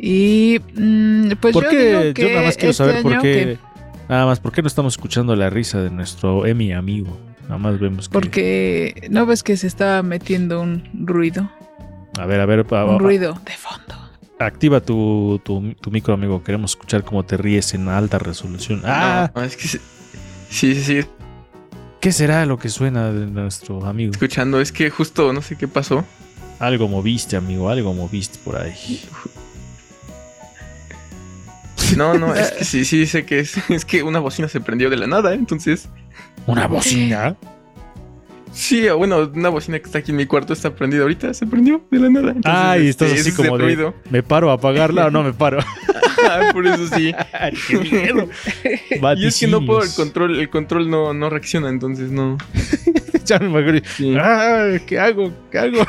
Y 0.00 0.60
mm, 0.74 1.32
pues 1.40 1.52
¿Por 1.52 1.64
yo 1.64 1.70
qué? 1.70 1.86
digo 1.88 2.02
Yo 2.04 2.14
que 2.14 2.32
nada 2.32 2.44
más 2.46 2.56
quiero 2.56 2.70
este 2.70 2.84
saber 2.84 3.02
por 3.02 3.12
año 3.12 3.22
qué. 3.22 3.32
que- 3.32 3.58
Nada 4.08 4.24
más, 4.26 4.40
¿por 4.40 4.52
qué 4.52 4.62
no 4.62 4.68
estamos 4.68 4.94
escuchando 4.94 5.36
la 5.36 5.50
risa 5.50 5.82
de 5.82 5.90
nuestro 5.90 6.46
Emi 6.46 6.72
amigo? 6.72 7.18
Nada 7.42 7.58
más 7.58 7.78
vemos 7.78 8.08
que. 8.08 8.12
porque 8.12 9.08
no 9.10 9.26
ves 9.26 9.42
que 9.42 9.56
se 9.56 9.66
estaba 9.66 10.02
metiendo 10.02 10.60
un 10.62 10.88
ruido, 11.06 11.50
A 12.18 12.24
ver, 12.26 12.40
a 12.40 12.46
ver, 12.46 12.64
a- 12.70 12.84
un 12.86 12.94
a- 12.94 12.98
ruido 12.98 13.38
de 13.44 13.52
fondo. 13.52 14.07
Activa 14.38 14.80
tu, 14.80 15.40
tu, 15.44 15.74
tu 15.80 15.90
micro, 15.90 16.14
amigo. 16.14 16.42
Queremos 16.42 16.72
escuchar 16.72 17.04
cómo 17.04 17.24
te 17.24 17.36
ríes 17.36 17.74
en 17.74 17.88
alta 17.88 18.18
resolución. 18.18 18.82
Ah, 18.84 19.30
No, 19.34 19.42
es 19.42 19.56
que 19.56 19.68
sí, 19.68 19.78
sí, 20.50 20.74
sí, 20.82 21.00
¿qué 22.00 22.12
será 22.12 22.46
lo 22.46 22.58
que 22.58 22.68
suena 22.68 23.10
de 23.12 23.26
nuestro 23.26 23.84
amigo? 23.84 24.12
escuchando. 24.12 24.60
Es 24.60 24.72
que 24.72 24.90
justo 24.90 25.32
no 25.32 25.42
sé 25.42 25.56
qué 25.56 25.68
pasó. 25.68 26.04
Algo 26.58 26.88
moviste, 26.88 27.36
amigo, 27.36 27.68
algo 27.68 27.94
moviste 27.94 28.38
por 28.44 28.56
ahí. 28.56 29.00
No, 31.96 32.14
no, 32.18 32.34
es 32.34 32.50
que 32.50 32.64
sí, 32.64 32.84
sí, 32.84 33.06
sé 33.06 33.24
que 33.24 33.40
es. 33.40 33.54
Es 33.70 33.84
que 33.84 34.02
una 34.02 34.18
bocina 34.18 34.48
se 34.48 34.60
prendió 34.60 34.90
de 34.90 34.96
la 34.96 35.06
nada, 35.06 35.32
¿eh? 35.32 35.36
entonces. 35.36 35.88
¿Una 36.46 36.66
bocina? 36.66 37.36
Sí, 38.52 38.88
bueno, 38.90 39.30
una 39.34 39.48
bocina 39.48 39.78
que 39.78 39.84
está 39.86 39.98
aquí 39.98 40.10
en 40.10 40.16
mi 40.16 40.26
cuarto 40.26 40.52
está 40.52 40.74
prendida 40.74 41.02
ahorita, 41.02 41.32
se 41.34 41.46
prendió 41.46 41.82
de 41.90 41.98
la 42.00 42.08
nada. 42.10 42.28
Entonces, 42.32 42.52
Ay, 42.52 42.88
este, 42.88 43.06
estás 43.06 43.20
así 43.20 43.32
como 43.32 43.56
de. 43.58 43.64
ruido. 43.64 43.94
¿Me 44.10 44.22
paro 44.22 44.50
a 44.50 44.54
apagarla 44.54 45.06
o 45.06 45.10
no 45.10 45.22
me 45.22 45.32
paro? 45.32 45.58
Ah, 46.20 46.50
Por 46.52 46.66
eso 46.66 46.84
sí. 46.88 47.14
Ay, 47.32 47.52
¡Qué 47.68 47.78
miedo! 47.78 48.28
Y 49.16 49.26
es 49.26 49.38
que 49.38 49.46
no 49.46 49.64
puedo, 49.64 49.82
el 49.84 49.94
control, 49.94 50.40
el 50.40 50.50
control 50.50 50.90
no, 50.90 51.14
no 51.14 51.30
reacciona, 51.30 51.68
entonces 51.68 52.10
no. 52.10 52.36
ya 53.24 53.38
me 53.38 53.46
imagino. 53.46 53.80
Sí. 53.96 54.16
Ah, 54.18 54.78
¿Qué 54.84 54.98
hago? 54.98 55.32
¿Qué 55.52 55.58
hago? 55.58 55.86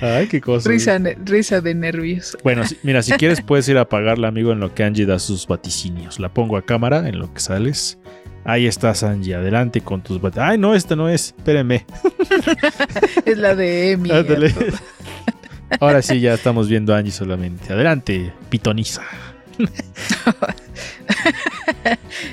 Ay, 0.00 0.28
qué 0.28 0.40
cosa. 0.40 0.68
Risa, 0.70 0.98
risa 1.26 1.60
de 1.60 1.74
nervios. 1.74 2.36
Bueno, 2.42 2.64
si- 2.66 2.78
mira, 2.82 3.02
si 3.02 3.12
quieres 3.12 3.42
puedes 3.42 3.68
ir 3.68 3.76
a 3.76 3.82
apagarla, 3.82 4.28
amigo, 4.28 4.52
en 4.52 4.60
lo 4.60 4.74
que 4.74 4.82
Angie 4.82 5.04
da 5.04 5.18
sus 5.18 5.46
vaticinios. 5.46 6.18
La 6.18 6.30
pongo 6.32 6.56
a 6.56 6.62
cámara 6.62 7.06
en 7.06 7.18
lo 7.18 7.32
que 7.34 7.40
sales. 7.40 7.98
Ahí 8.44 8.66
estás, 8.66 9.02
Angie. 9.02 9.34
Adelante 9.34 9.80
con 9.82 10.02
tus 10.02 10.20
vaticinios. 10.20 10.50
Ay, 10.52 10.58
no, 10.58 10.74
esta 10.74 10.96
no 10.96 11.08
es. 11.08 11.34
Espérenme. 11.36 11.84
Es 13.24 13.38
la 13.38 13.54
de 13.54 13.90
Emi. 13.92 14.10
Ahora 15.80 16.02
sí, 16.02 16.20
ya 16.20 16.34
estamos 16.34 16.68
viendo 16.68 16.94
a 16.94 16.98
Angie 16.98 17.12
solamente. 17.12 17.72
Adelante, 17.72 18.32
pitoniza. 18.48 19.02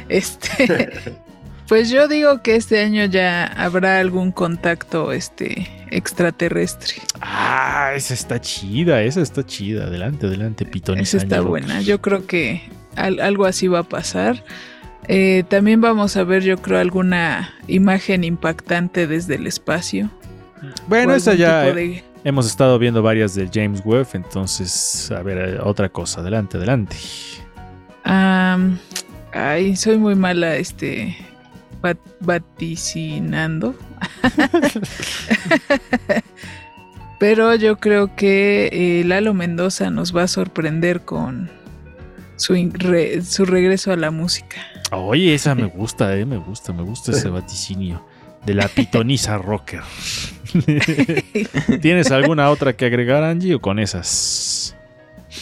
Este, 0.10 0.90
pues 1.68 1.90
yo 1.90 2.08
digo 2.08 2.42
que 2.42 2.56
este 2.56 2.82
año 2.82 3.06
ya 3.06 3.46
habrá 3.46 4.00
algún 4.00 4.32
contacto 4.32 5.12
este 5.12 5.68
extraterrestre. 5.92 6.96
Ah, 7.22 7.92
esa 7.96 8.14
está 8.14 8.40
chida, 8.42 9.02
esa 9.04 9.22
está 9.22 9.46
chida. 9.46 9.86
Adelante, 9.86 10.28
adelante, 10.28 10.66
pitoniza. 10.66 11.18
Esa 11.18 11.26
está 11.26 11.42
buena. 11.42 11.82
Yo 11.82 12.02
creo 12.02 12.26
que 12.26 12.62
al- 12.96 13.20
algo 13.20 13.46
así 13.46 13.68
va 13.68 13.80
a 13.80 13.84
pasar. 13.84 14.44
Eh, 15.08 15.44
también 15.50 15.80
vamos 15.82 16.18
a 16.18 16.24
ver, 16.24 16.44
yo 16.44 16.58
creo, 16.58 16.80
alguna 16.80 17.54
imagen 17.68 18.24
impactante 18.24 19.08
desde 19.08 19.36
el 19.36 19.48
espacio. 19.48 20.10
Bueno, 20.88 21.14
esa 21.16 21.34
ya. 21.34 21.62
de- 21.62 22.04
Hemos 22.24 22.46
estado 22.48 22.78
viendo 22.78 23.02
varias 23.02 23.36
de 23.36 23.50
James 23.54 23.82
Webb, 23.86 24.08
entonces, 24.14 25.10
a 25.12 25.22
ver, 25.24 25.38
eh, 25.38 25.60
otra 25.64 25.88
cosa. 25.88 26.20
Adelante, 26.22 26.58
adelante. 26.58 26.98
Ay, 28.04 29.76
soy 29.76 29.98
muy 29.98 30.16
mala, 30.16 30.56
este, 30.58 31.16
bat- 31.82 31.98
vaticinando. 32.20 33.76
Pero 37.20 37.56
yo 37.56 37.78
creo 37.78 38.16
que 38.16 38.70
eh, 38.72 39.04
Lalo 39.06 39.34
Mendoza 39.34 39.90
nos 39.90 40.16
va 40.16 40.24
a 40.24 40.28
sorprender 40.28 41.02
con 41.02 41.50
su, 42.38 42.54
re- 42.74 43.22
su 43.24 43.44
regreso 43.46 43.92
a 43.92 43.98
la 43.98 44.10
música. 44.12 44.58
Oye, 44.92 45.34
esa 45.36 45.54
me 45.54 45.66
gusta, 45.66 46.16
eh, 46.16 46.26
me 46.26 46.38
gusta, 46.38 46.72
me 46.74 46.84
gusta 46.84 47.12
ese 47.12 47.28
vaticinio. 47.30 48.06
de 48.46 48.54
la 48.54 48.70
pitoniza 48.70 49.38
rocker. 49.38 49.82
¿Tienes 51.82 52.12
alguna 52.12 52.50
otra 52.50 52.74
que 52.78 52.86
agregar, 52.86 53.24
Angie, 53.24 53.56
o 53.56 53.60
con 53.62 53.80
esas? 53.80 54.74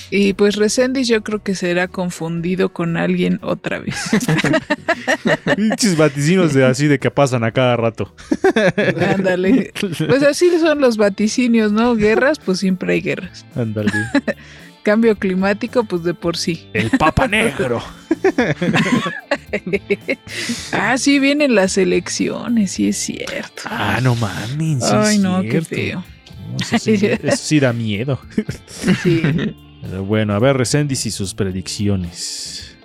Y 0.10 0.34
pues 0.34 0.56
Resendis 0.56 1.08
yo 1.08 1.24
creo 1.24 1.42
que 1.44 1.56
será 1.56 1.88
confundido 1.88 2.70
con 2.74 2.98
alguien 2.98 3.40
otra 3.44 3.80
vez. 3.80 3.96
Pinches 5.56 5.96
vaticinos 5.98 6.54
de 6.54 6.66
así 6.66 6.88
de 6.88 7.00
que 7.00 7.12
pasan 7.12 7.44
a 7.44 7.52
cada 7.52 7.78
rato. 7.78 8.14
Ándale. 9.16 9.72
Pues 9.80 10.24
así 10.24 10.50
son 10.60 10.82
los 10.82 10.98
vaticinios, 10.98 11.72
¿no? 11.72 11.96
Guerras, 11.96 12.40
pues 12.40 12.60
siempre 12.60 12.94
hay 12.94 13.02
guerras. 13.02 13.46
Ándale. 13.56 13.92
Cambio 14.86 15.16
climático, 15.16 15.84
pues 15.84 16.04
de 16.04 16.14
por 16.14 16.38
sí. 16.38 16.68
El 16.72 16.92
Papa 16.92 17.28
Negro. 17.28 17.82
ah, 20.74 20.96
sí, 21.00 21.18
vienen 21.18 21.56
las 21.56 21.80
elecciones, 21.80 22.74
sí 22.74 22.90
es 22.90 22.98
cierto. 22.98 23.64
Ah, 23.66 24.00
no 24.04 24.14
mames. 24.16 24.84
sí 24.84 24.92
Ay, 24.94 25.18
no, 25.18 25.42
qué 25.42 25.62
feo. 25.64 26.04
No, 26.52 26.58
Eso 26.62 26.78
sí, 26.78 27.00
eso 27.02 27.36
sí 27.36 27.60
da 27.60 27.74
miedo. 27.74 28.20
Sí. 29.02 29.24
Pero 29.82 30.06
bueno, 30.06 30.36
a 30.36 30.40
ver, 30.40 30.56
Resendis 30.56 31.08
y 31.08 31.12
sus 31.12 31.34
predicciones. 31.34 32.78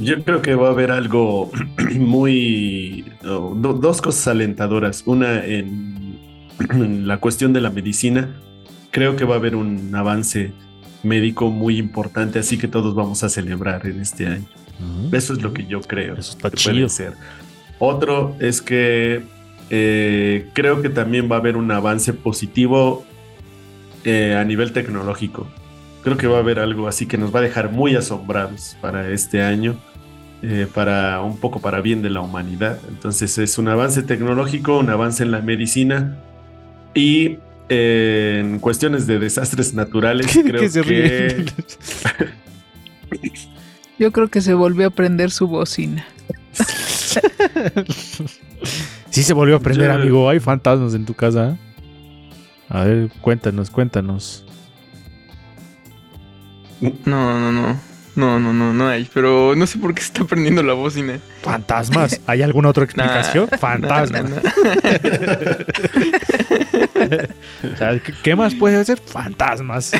Yo 0.00 0.20
creo 0.24 0.42
que 0.42 0.56
va 0.56 0.68
a 0.68 0.70
haber 0.72 0.90
algo 0.90 1.52
muy... 1.94 3.04
oh, 3.24 3.54
do- 3.56 3.74
dos 3.74 4.02
cosas 4.02 4.26
alentadoras. 4.26 5.04
Una 5.06 5.44
en, 5.44 6.18
en 6.70 7.06
la 7.06 7.18
cuestión 7.18 7.52
de 7.52 7.60
la 7.60 7.70
medicina. 7.70 8.40
Creo 8.90 9.16
que 9.16 9.24
va 9.24 9.34
a 9.34 9.38
haber 9.38 9.54
un 9.54 9.94
avance 9.94 10.52
médico 11.02 11.50
muy 11.50 11.78
importante, 11.78 12.38
así 12.38 12.58
que 12.58 12.68
todos 12.68 12.94
vamos 12.94 13.22
a 13.22 13.28
celebrar 13.28 13.86
en 13.86 14.00
este 14.00 14.26
año. 14.26 14.46
Ujú. 14.80 15.16
Eso 15.16 15.32
es 15.32 15.42
lo 15.42 15.52
que 15.52 15.66
yo 15.66 15.80
creo. 15.80 16.14
Eso 16.14 16.32
está 16.32 16.50
que 16.50 16.56
chido. 16.56 16.88
ser. 16.88 17.14
Otro 17.78 18.36
es 18.40 18.60
que 18.60 19.22
eh, 19.70 20.48
creo 20.54 20.82
que 20.82 20.88
también 20.88 21.30
va 21.30 21.36
a 21.36 21.38
haber 21.38 21.56
un 21.56 21.70
avance 21.70 22.12
positivo 22.12 23.04
eh, 24.04 24.34
a 24.34 24.44
nivel 24.44 24.72
tecnológico. 24.72 25.46
Creo 26.02 26.16
que 26.16 26.26
va 26.26 26.36
a 26.36 26.40
haber 26.40 26.58
algo 26.58 26.88
así 26.88 27.06
que 27.06 27.18
nos 27.18 27.34
va 27.34 27.40
a 27.40 27.42
dejar 27.42 27.70
muy 27.70 27.94
asombrados 27.94 28.76
para 28.80 29.10
este 29.10 29.42
año, 29.42 29.76
eh, 30.42 30.66
para 30.72 31.20
un 31.22 31.36
poco 31.36 31.60
para 31.60 31.80
bien 31.80 32.02
de 32.02 32.10
la 32.10 32.20
humanidad. 32.20 32.78
Entonces 32.88 33.36
es 33.38 33.58
un 33.58 33.68
avance 33.68 34.02
tecnológico, 34.02 34.78
un 34.78 34.90
avance 34.90 35.22
en 35.22 35.32
la 35.32 35.40
medicina 35.40 36.16
y 36.94 37.38
en 37.68 38.58
cuestiones 38.58 39.06
de 39.06 39.18
desastres 39.18 39.74
naturales 39.74 40.26
creo 40.44 40.60
que 40.60 40.68
se 40.68 40.82
ríe. 40.82 41.44
Yo 43.98 44.12
creo 44.12 44.28
que 44.28 44.40
se 44.40 44.54
volvió 44.54 44.86
a 44.88 44.90
prender 44.90 45.30
su 45.30 45.46
bocina. 45.48 46.06
Sí 49.10 49.22
se 49.22 49.32
volvió 49.32 49.56
a 49.56 49.60
prender, 49.60 49.88
Yo- 49.88 49.94
amigo. 49.94 50.28
Hay 50.28 50.38
fantasmas 50.38 50.92
en 50.94 51.04
tu 51.06 51.14
casa. 51.14 51.56
A 52.68 52.84
ver, 52.84 53.08
cuéntanos, 53.22 53.70
cuéntanos. 53.70 54.44
No, 56.80 57.40
no, 57.40 57.50
no. 57.50 57.80
No, 58.14 58.38
no, 58.40 58.52
no, 58.52 58.72
no 58.74 58.88
hay. 58.88 59.08
Pero 59.14 59.54
no 59.56 59.66
sé 59.66 59.78
por 59.78 59.94
qué 59.94 60.02
se 60.02 60.08
está 60.08 60.24
prendiendo 60.24 60.62
la 60.62 60.74
bocina. 60.74 61.18
¿Fantasmas? 61.42 62.20
¿Hay 62.26 62.42
alguna 62.42 62.68
otra 62.68 62.84
explicación? 62.84 63.48
Nah, 63.50 63.58
Fantasmas. 63.58 64.30
nah, 64.30 64.40
nah, 64.40 64.52
O 67.72 67.76
sea, 67.76 68.00
¿qué, 68.22 68.36
más 68.36 68.54
puede 68.54 68.76
hacer? 68.76 68.98
Fantasmas. 68.98 69.92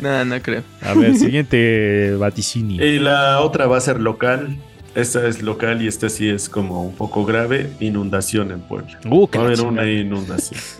¿no? 0.00 0.24
no 0.24 0.42
creo. 0.42 0.62
A 0.80 0.94
ver, 0.94 1.14
siguiente 1.16 2.14
vaticinio. 2.16 2.84
Y 2.84 2.98
la 2.98 3.40
otra 3.40 3.66
va 3.66 3.76
a 3.76 3.80
ser 3.80 4.00
local. 4.00 4.56
Esta 4.94 5.26
es 5.26 5.42
local 5.42 5.80
y 5.80 5.88
esta 5.88 6.08
sí 6.10 6.28
es 6.28 6.48
como 6.48 6.82
un 6.82 6.94
poco 6.94 7.24
grave. 7.24 7.70
Inundación 7.80 8.50
en 8.50 8.60
Puebla. 8.60 8.98
Uh, 9.06 9.26
Va 9.28 9.40
a 9.42 9.44
haber 9.44 9.60
una 9.62 9.90
inundación. 9.90 10.60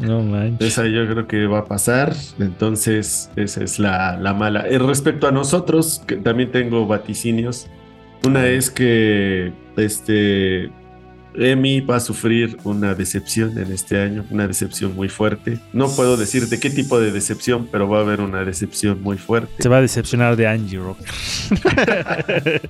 No 0.00 0.22
manches. 0.22 0.66
Esa 0.66 0.86
yo 0.86 1.06
creo 1.06 1.26
que 1.26 1.46
va 1.46 1.58
a 1.58 1.64
pasar. 1.66 2.16
Entonces, 2.38 3.30
esa 3.36 3.62
es 3.62 3.78
la, 3.78 4.16
la 4.16 4.32
mala. 4.32 4.66
Eh, 4.66 4.78
respecto 4.78 5.28
a 5.28 5.30
nosotros, 5.30 6.02
que 6.06 6.16
también 6.16 6.50
tengo 6.50 6.86
vaticinios. 6.86 7.66
Una 8.24 8.46
es 8.46 8.70
que 8.70 9.52
este 9.76 10.70
Emi 11.34 11.80
va 11.80 11.96
a 11.96 12.00
sufrir 12.00 12.56
una 12.64 12.94
decepción 12.94 13.56
en 13.58 13.72
este 13.72 14.00
año, 14.00 14.24
una 14.30 14.46
decepción 14.46 14.94
muy 14.94 15.08
fuerte. 15.08 15.58
No 15.72 15.88
puedo 15.94 16.16
decir 16.16 16.48
de 16.48 16.58
qué 16.58 16.70
tipo 16.70 17.00
de 17.00 17.12
decepción, 17.12 17.68
pero 17.70 17.88
va 17.88 17.98
a 17.98 18.00
haber 18.02 18.20
una 18.20 18.44
decepción 18.44 19.02
muy 19.02 19.18
fuerte. 19.18 19.52
Se 19.60 19.68
va 19.68 19.78
a 19.78 19.80
decepcionar 19.80 20.36
de 20.36 20.46
Angie 20.46 20.78
Rock. 20.78 20.98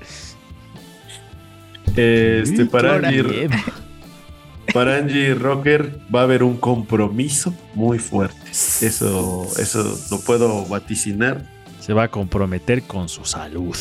Este, 1.96 2.66
para 2.66 2.96
Angie, 2.96 3.48
para 4.72 4.98
Angie 4.98 5.34
Rocker 5.34 5.98
va 6.14 6.20
a 6.20 6.22
haber 6.22 6.42
un 6.42 6.56
compromiso 6.56 7.52
muy 7.74 7.98
fuerte. 7.98 8.36
Eso, 8.50 9.48
eso 9.58 9.98
lo 10.10 10.20
puedo 10.20 10.66
vaticinar. 10.66 11.44
Se 11.90 11.94
va 11.94 12.04
a 12.04 12.08
comprometer 12.08 12.84
con 12.84 13.08
su 13.08 13.24
salud. 13.24 13.74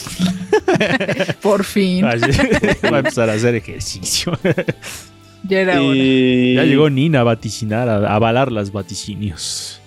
Por 1.43 1.63
fin. 1.63 2.03
Así- 2.05 2.25
va 2.91 2.95
a 2.95 2.99
empezar 3.01 3.29
a 3.29 3.33
hacer 3.33 3.53
ejercicio. 3.53 4.31
Ya 5.43 5.59
era 5.59 5.73
hora. 5.79 5.95
Y 5.95 6.55
Ya 6.55 6.63
llegó 6.63 6.89
Nina 6.89 7.19
a 7.19 7.23
vaticinar, 7.23 7.87
a 7.87 8.15
avalar 8.15 8.51
las 8.51 8.71
vaticinios. 8.71 9.79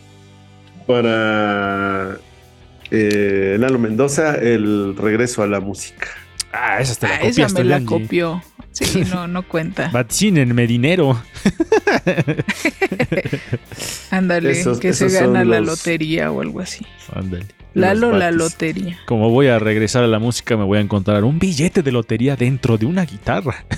para 0.87 2.17
eh, 2.93 3.57
Lalo 3.59 3.81
Mendoza 3.81 4.37
el 4.37 4.95
regreso 4.97 5.43
a 5.43 5.49
la 5.49 5.59
música. 5.59 6.07
Ah, 6.53 6.79
esa 6.81 6.95
te 6.95 7.09
la 7.09 7.15
Ah, 7.15 7.17
esa 7.17 7.29
copiaste, 7.29 7.65
me 7.65 7.71
la 7.71 7.85
copió. 7.85 8.41
Sí, 8.73 9.05
no, 9.13 9.29
no 9.29 9.47
cuenta. 9.47 9.91
Vaticínenme 9.93 10.67
dinero. 10.67 11.21
Ándale, 14.11 14.51
Esos- 14.53 14.81
que 14.81 14.93
se 14.93 15.09
gana 15.09 15.45
la 15.45 15.61
los- 15.61 15.79
lotería 15.79 16.31
o 16.33 16.41
algo 16.41 16.61
así. 16.61 16.85
Ándale. 17.15 17.47
Lalo, 17.75 18.13
la 18.13 18.31
lotería. 18.31 18.99
Como 19.07 19.31
voy 19.31 19.47
a 19.47 19.59
regresar 19.59 20.05
a 20.05 20.07
la 20.07 20.19
música, 20.19 20.59
me 20.59 20.65
voy 20.65 20.77
a 20.77 20.83
encontrar 20.83 21.25
un 21.25 21.39
billete 21.39 21.83
de 21.83 21.91
lotería 21.93 22.37
dentro 22.37 22.77
de 22.77 22.85
una 22.85 23.07
guitarra. 23.07 23.65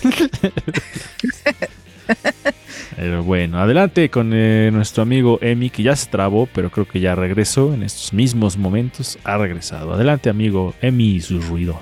Pero 2.96 3.22
bueno, 3.22 3.60
adelante 3.60 4.10
con 4.10 4.32
eh, 4.34 4.70
nuestro 4.72 5.02
amigo 5.04 5.38
Emi, 5.42 5.70
que 5.70 5.82
ya 5.82 5.96
se 5.96 6.06
trabó, 6.08 6.46
pero 6.46 6.70
creo 6.70 6.86
que 6.86 7.00
ya 7.00 7.14
regresó 7.16 7.74
en 7.74 7.82
estos 7.82 8.12
mismos 8.12 8.56
momentos. 8.56 9.18
Ha 9.24 9.36
regresado. 9.38 9.94
Adelante, 9.94 10.30
amigo 10.30 10.74
Emi 10.80 11.16
y 11.16 11.20
su 11.20 11.40
ruido. 11.40 11.80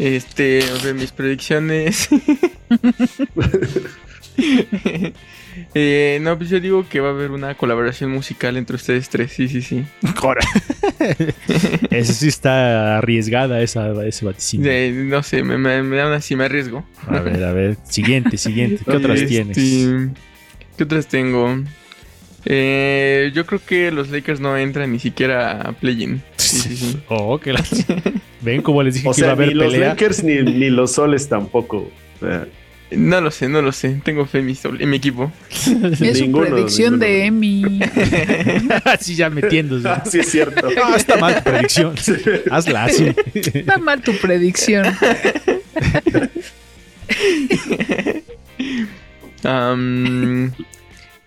Este, 0.00 0.64
ver, 0.82 0.94
mis 0.94 1.12
predicciones. 1.12 2.08
Eh, 5.74 6.18
no, 6.22 6.38
pues 6.38 6.48
yo 6.48 6.60
digo 6.60 6.86
que 6.88 7.00
va 7.00 7.08
a 7.08 7.10
haber 7.10 7.32
una 7.32 7.54
colaboración 7.56 8.10
musical 8.10 8.56
entre 8.56 8.76
ustedes 8.76 9.08
tres. 9.08 9.32
Sí, 9.32 9.48
sí, 9.48 9.60
sí. 9.62 9.84
Eso 11.90 12.12
sí 12.14 12.28
está 12.28 12.98
arriesgada 12.98 13.60
esa, 13.60 13.90
ese 14.06 14.24
vaticinio. 14.24 14.70
De- 14.70 14.92
no 14.92 15.22
sé, 15.22 15.42
me, 15.42 15.58
me, 15.58 15.82
me 15.82 15.96
dan 15.96 16.12
así, 16.12 16.36
me 16.36 16.44
arriesgo. 16.44 16.86
A 17.06 17.20
ver, 17.20 17.42
a 17.44 17.52
ver. 17.52 17.76
Siguiente, 17.84 18.38
siguiente. 18.38 18.82
¿Qué 18.84 18.90
otras 18.96 19.16
Este, 19.20 19.28
tienes? 19.28 19.56
¿Qué 20.76 20.84
otras 20.84 21.06
tengo? 21.08 21.62
Eh, 22.46 23.30
yo 23.34 23.44
creo 23.46 23.60
que 23.64 23.90
los 23.90 24.08
Lakers 24.10 24.40
no 24.40 24.56
entran 24.56 24.90
ni 24.92 24.98
siquiera 24.98 25.60
a 25.60 25.72
play-in. 25.72 26.22
Sí, 26.36 26.58
sí, 26.58 26.76
sí. 26.76 26.98
Oh, 27.08 27.38
que 27.38 27.52
la... 27.52 27.62
Ven 28.40 28.62
como 28.62 28.82
les 28.82 28.94
dije 28.94 29.08
O 29.08 29.12
que 29.12 29.20
iba 29.20 29.32
a 29.32 29.36
sea, 29.36 29.44
haber 29.44 29.48
ni 29.48 29.54
los 29.54 29.72
pelea. 29.72 29.88
Lakers 29.90 30.24
ni, 30.24 30.42
ni 30.42 30.70
los 30.70 30.92
Soles 30.92 31.28
tampoco. 31.28 31.90
Sea, 32.20 32.46
No 32.90 33.20
lo 33.20 33.30
sé, 33.30 33.48
no 33.50 33.60
lo 33.60 33.70
sé. 33.72 34.00
Tengo 34.02 34.24
fe 34.24 34.38
en 34.38 34.46
mi, 34.46 34.54
sol- 34.54 34.80
en 34.80 34.88
mi 34.88 34.96
equipo. 34.96 35.30
Es 35.50 36.18
su 36.18 36.32
predicción 36.32 36.94
ninguno. 36.94 36.98
de 36.98 37.26
Emi. 37.26 37.80
Así 38.84 39.14
ya 39.16 39.28
metiéndose. 39.28 39.86
ah, 39.88 40.02
sí 40.06 40.20
es 40.20 40.30
cierto. 40.30 40.68
Ah, 40.82 40.94
está 40.96 41.16
mal 41.18 41.36
tu 41.36 41.50
predicción. 41.50 41.94
Hazla 42.50 42.84
así. 42.84 43.12
Está 43.34 43.76
mal 43.76 44.00
tu 44.00 44.12
predicción. 44.16 44.86
Am, 49.44 50.52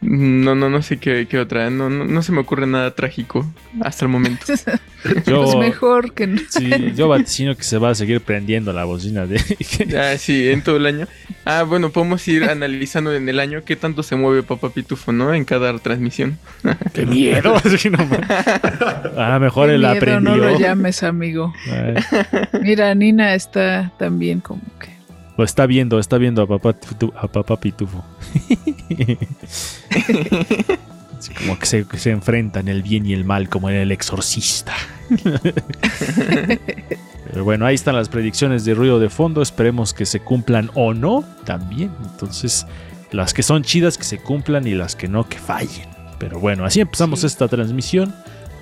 no, 0.03 0.55
no, 0.55 0.69
no 0.69 0.81
sé 0.81 0.97
qué, 0.97 1.27
qué 1.29 1.39
otra. 1.39 1.69
No, 1.69 1.89
no, 1.89 2.05
no 2.05 2.21
se 2.21 2.31
me 2.31 2.39
ocurre 2.41 2.67
nada 2.67 2.93
trágico 2.93 3.45
hasta 3.81 4.05
el 4.05 4.09
momento. 4.09 4.45
Yo, 5.25 5.43
Pues 5.43 5.55
mejor 5.57 6.13
que 6.13 6.27
no. 6.27 6.39
sí, 6.49 6.93
yo 6.95 7.09
vaticino 7.09 7.57
que 7.57 7.63
se 7.63 7.77
va 7.77 7.89
a 7.89 7.95
seguir 7.95 8.21
prendiendo 8.21 8.71
la 8.71 8.85
bocina 8.85 9.25
de. 9.25 9.35
Ah, 9.97 10.17
sí, 10.17 10.47
en 10.49 10.61
todo 10.61 10.77
el 10.77 10.85
año. 10.85 11.07
Ah, 11.43 11.63
bueno, 11.63 11.89
podemos 11.89 12.25
ir 12.29 12.45
analizando 12.45 13.13
en 13.13 13.27
el 13.27 13.41
año 13.41 13.63
qué 13.65 13.75
tanto 13.75 14.01
se 14.01 14.15
mueve 14.15 14.43
Papá 14.43 14.69
Pitufo, 14.69 15.11
¿no? 15.11 15.33
En 15.33 15.43
cada 15.43 15.77
transmisión. 15.79 16.37
¡Qué 16.93 17.05
miedo! 17.05 17.53
Así 17.65 17.89
nomás. 17.89 18.19
A 19.17 19.29
lo 19.33 19.39
mejor 19.41 19.67
Qué 19.67 19.75
él 19.75 19.81
miedo, 19.81 19.93
aprendió. 19.93 20.19
no 20.19 20.37
lo 20.37 20.57
llames, 20.57 21.03
amigo. 21.03 21.53
Mira, 22.61 22.95
Nina 22.95 23.35
está 23.35 23.91
también 23.99 24.39
como 24.39 24.61
que. 24.79 24.92
Lo 25.37 25.43
está 25.43 25.65
viendo, 25.65 25.99
está 25.99 26.17
viendo 26.17 26.41
a 26.43 26.47
papá, 26.47 26.73
Pitu- 26.73 27.13
a 27.17 27.27
papá 27.27 27.59
Pitufo. 27.59 28.03
Así 31.17 31.33
como 31.33 31.57
que 31.57 31.65
se, 31.65 31.85
que 31.87 31.97
se 31.97 32.11
enfrentan 32.11 32.67
el 32.67 32.83
bien 32.83 33.05
y 33.05 33.13
el 33.13 33.23
mal, 33.25 33.47
como 33.49 33.69
en 33.69 33.77
el 33.77 33.91
exorcista. 33.91 34.73
Pero 37.31 37.43
bueno, 37.43 37.65
ahí 37.65 37.75
están 37.75 37.95
las 37.95 38.09
predicciones 38.09 38.65
de 38.65 38.73
ruido 38.73 38.99
de 38.99 39.09
fondo. 39.09 39.41
Esperemos 39.41 39.93
que 39.93 40.05
se 40.05 40.19
cumplan 40.19 40.69
o 40.73 40.93
no 40.93 41.23
también. 41.45 41.91
Entonces, 42.11 42.67
las 43.11 43.33
que 43.33 43.41
son 43.43 43.63
chidas 43.63 43.97
que 43.97 44.03
se 44.03 44.17
cumplan 44.19 44.67
y 44.67 44.73
las 44.75 44.95
que 44.95 45.07
no 45.07 45.27
que 45.27 45.37
fallen. 45.39 45.87
Pero 46.19 46.39
bueno, 46.39 46.65
así 46.65 46.81
empezamos 46.81 47.21
Sí. 47.21 47.27
esta 47.27 47.47
transmisión 47.47 48.13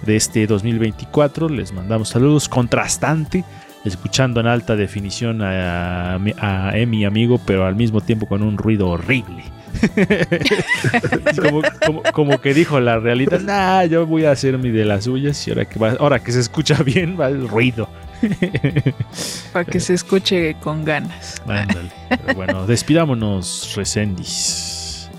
de 0.04 0.16
este 0.16 0.46
2024. 0.48 1.50
Les 1.50 1.74
mandamos 1.74 2.10
saludos 2.10 2.48
contrastante, 2.48 3.44
escuchando 3.86 4.40
en 4.40 4.48
alta 4.48 4.76
definición 4.76 5.42
a, 5.42 6.18
mi- 6.20 6.34
a 6.40 6.74
amigo, 7.06 7.40
pero 7.46 7.66
al 7.66 7.76
mismo 7.76 8.02
tiempo 8.02 8.28
con 8.28 8.44
un 8.44 8.58
ruido 8.58 8.90
horrible. 8.90 9.44
como, 11.42 11.62
como- 11.86 12.04
como 12.14 12.42
que 12.42 12.54
dijo 12.54 12.80
la 12.80 13.00
realidad, 13.00 13.40
nah, 13.40 13.84
yo 13.86 14.06
voy 14.06 14.26
a 14.26 14.32
hacer 14.32 14.58
mi 14.58 14.70
de 14.70 14.86
las 14.86 15.06
suyas 15.06 15.48
y 15.48 15.52
ahora 15.52 15.66
que, 15.66 15.80
va- 15.80 15.96
ahora 16.00 16.20
que 16.20 16.32
se 16.32 16.40
escucha 16.40 16.76
bien 16.84 17.18
va 17.20 17.28
el 17.30 17.48
ruido. 17.48 17.90
Para 19.54 19.66
que 19.66 19.80
se 19.80 19.94
escuche 19.96 20.56
con 20.62 20.86
ganas. 20.86 21.42
Ándale. 21.48 21.90
Pero 22.10 22.34
bueno, 22.36 22.66
despidámonos, 22.68 23.74
Resendis. 23.76 25.10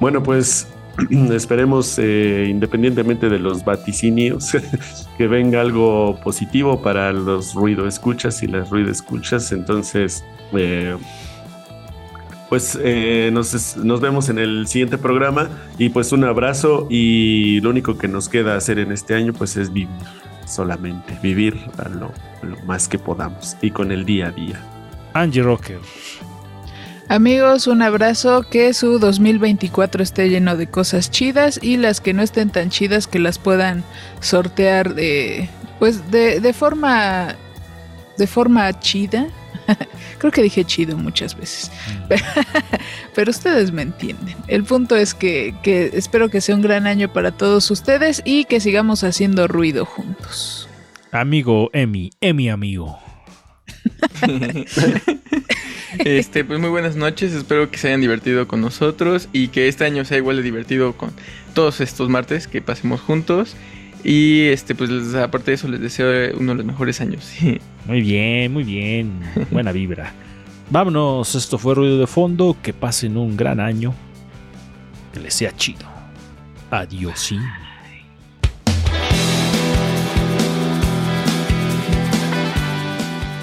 Bueno, 0.00 0.22
pues 0.22 0.68
esperemos, 1.32 1.98
eh, 1.98 2.46
independientemente 2.48 3.28
de 3.28 3.38
los 3.38 3.64
vaticinios, 3.64 4.52
que 5.18 5.26
venga 5.26 5.60
algo 5.60 6.18
positivo 6.22 6.82
para 6.82 7.12
los 7.12 7.54
ruido 7.54 7.86
escuchas 7.86 8.42
y 8.42 8.46
las 8.46 8.70
ruido 8.70 8.90
escuchas. 8.90 9.52
Entonces, 9.52 10.24
eh, 10.52 10.96
pues 12.48 12.78
eh, 12.82 13.30
nos, 13.32 13.76
nos 13.78 14.00
vemos 14.00 14.28
en 14.28 14.38
el 14.38 14.66
siguiente 14.66 14.98
programa 14.98 15.48
y 15.78 15.88
pues 15.88 16.12
un 16.12 16.24
abrazo 16.24 16.86
y 16.90 17.60
lo 17.60 17.70
único 17.70 17.96
que 17.96 18.08
nos 18.08 18.28
queda 18.28 18.56
hacer 18.56 18.78
en 18.78 18.92
este 18.92 19.14
año 19.14 19.32
pues 19.32 19.56
es 19.56 19.72
vivir 19.72 19.88
solamente, 20.44 21.18
vivir 21.22 21.56
lo, 21.98 22.12
lo 22.46 22.62
más 22.64 22.88
que 22.88 22.98
podamos 22.98 23.56
y 23.62 23.70
con 23.70 23.90
el 23.90 24.04
día 24.04 24.26
a 24.26 24.32
día. 24.32 24.60
Angie 25.14 25.42
Rocker. 25.42 25.80
Amigos, 27.12 27.66
un 27.66 27.82
abrazo, 27.82 28.42
que 28.42 28.72
su 28.72 28.98
2024 28.98 30.02
esté 30.02 30.30
lleno 30.30 30.56
de 30.56 30.66
cosas 30.66 31.10
chidas 31.10 31.60
y 31.60 31.76
las 31.76 32.00
que 32.00 32.14
no 32.14 32.22
estén 32.22 32.48
tan 32.48 32.70
chidas 32.70 33.06
que 33.06 33.18
las 33.18 33.38
puedan 33.38 33.84
sortear 34.20 34.94
de 34.94 35.46
pues 35.78 36.10
de, 36.10 36.40
de 36.40 36.52
forma 36.54 37.36
de 38.16 38.26
forma 38.26 38.80
chida. 38.80 39.28
Creo 40.20 40.32
que 40.32 40.40
dije 40.40 40.64
chido 40.64 40.96
muchas 40.96 41.36
veces. 41.36 41.70
Pero, 42.08 42.24
pero 43.14 43.30
ustedes 43.30 43.72
me 43.72 43.82
entienden. 43.82 44.34
El 44.46 44.64
punto 44.64 44.96
es 44.96 45.12
que, 45.12 45.54
que 45.62 45.90
espero 45.92 46.30
que 46.30 46.40
sea 46.40 46.54
un 46.54 46.62
gran 46.62 46.86
año 46.86 47.12
para 47.12 47.30
todos 47.30 47.70
ustedes 47.70 48.22
y 48.24 48.46
que 48.46 48.58
sigamos 48.58 49.04
haciendo 49.04 49.48
ruido 49.48 49.84
juntos. 49.84 50.66
Amigo 51.10 51.68
Emi, 51.74 52.08
Emi 52.22 52.48
amigo. 52.48 53.01
Este, 55.98 56.42
pues 56.44 56.58
muy 56.58 56.70
buenas 56.70 56.96
noches, 56.96 57.32
espero 57.32 57.70
que 57.70 57.76
se 57.76 57.88
hayan 57.88 58.00
divertido 58.00 58.48
con 58.48 58.62
nosotros 58.62 59.28
y 59.32 59.48
que 59.48 59.68
este 59.68 59.84
año 59.84 60.06
sea 60.06 60.16
igual 60.16 60.36
de 60.36 60.42
divertido 60.42 60.94
con 60.94 61.12
todos 61.54 61.82
estos 61.82 62.08
martes 62.08 62.48
que 62.48 62.62
pasemos 62.62 63.00
juntos. 63.00 63.54
Y 64.04 64.46
este, 64.46 64.74
pues 64.74 64.90
aparte 65.14 65.52
de 65.52 65.54
eso, 65.54 65.68
les 65.68 65.80
deseo 65.80 66.36
uno 66.38 66.52
de 66.52 66.58
los 66.58 66.66
mejores 66.66 67.00
años. 67.00 67.30
Muy 67.86 68.00
bien, 68.00 68.52
muy 68.52 68.62
bien. 68.62 69.20
Buena 69.50 69.72
vibra. 69.72 70.12
Vámonos, 70.70 71.34
esto 71.34 71.58
fue 71.58 71.74
Ruido 71.74 71.98
de 71.98 72.06
Fondo. 72.06 72.56
Que 72.62 72.72
pasen 72.72 73.16
un 73.16 73.36
gran 73.36 73.58
año. 73.58 73.92
Que 75.12 75.18
les 75.18 75.34
sea 75.34 75.50
chido. 75.56 75.84
Adiós. 76.70 77.34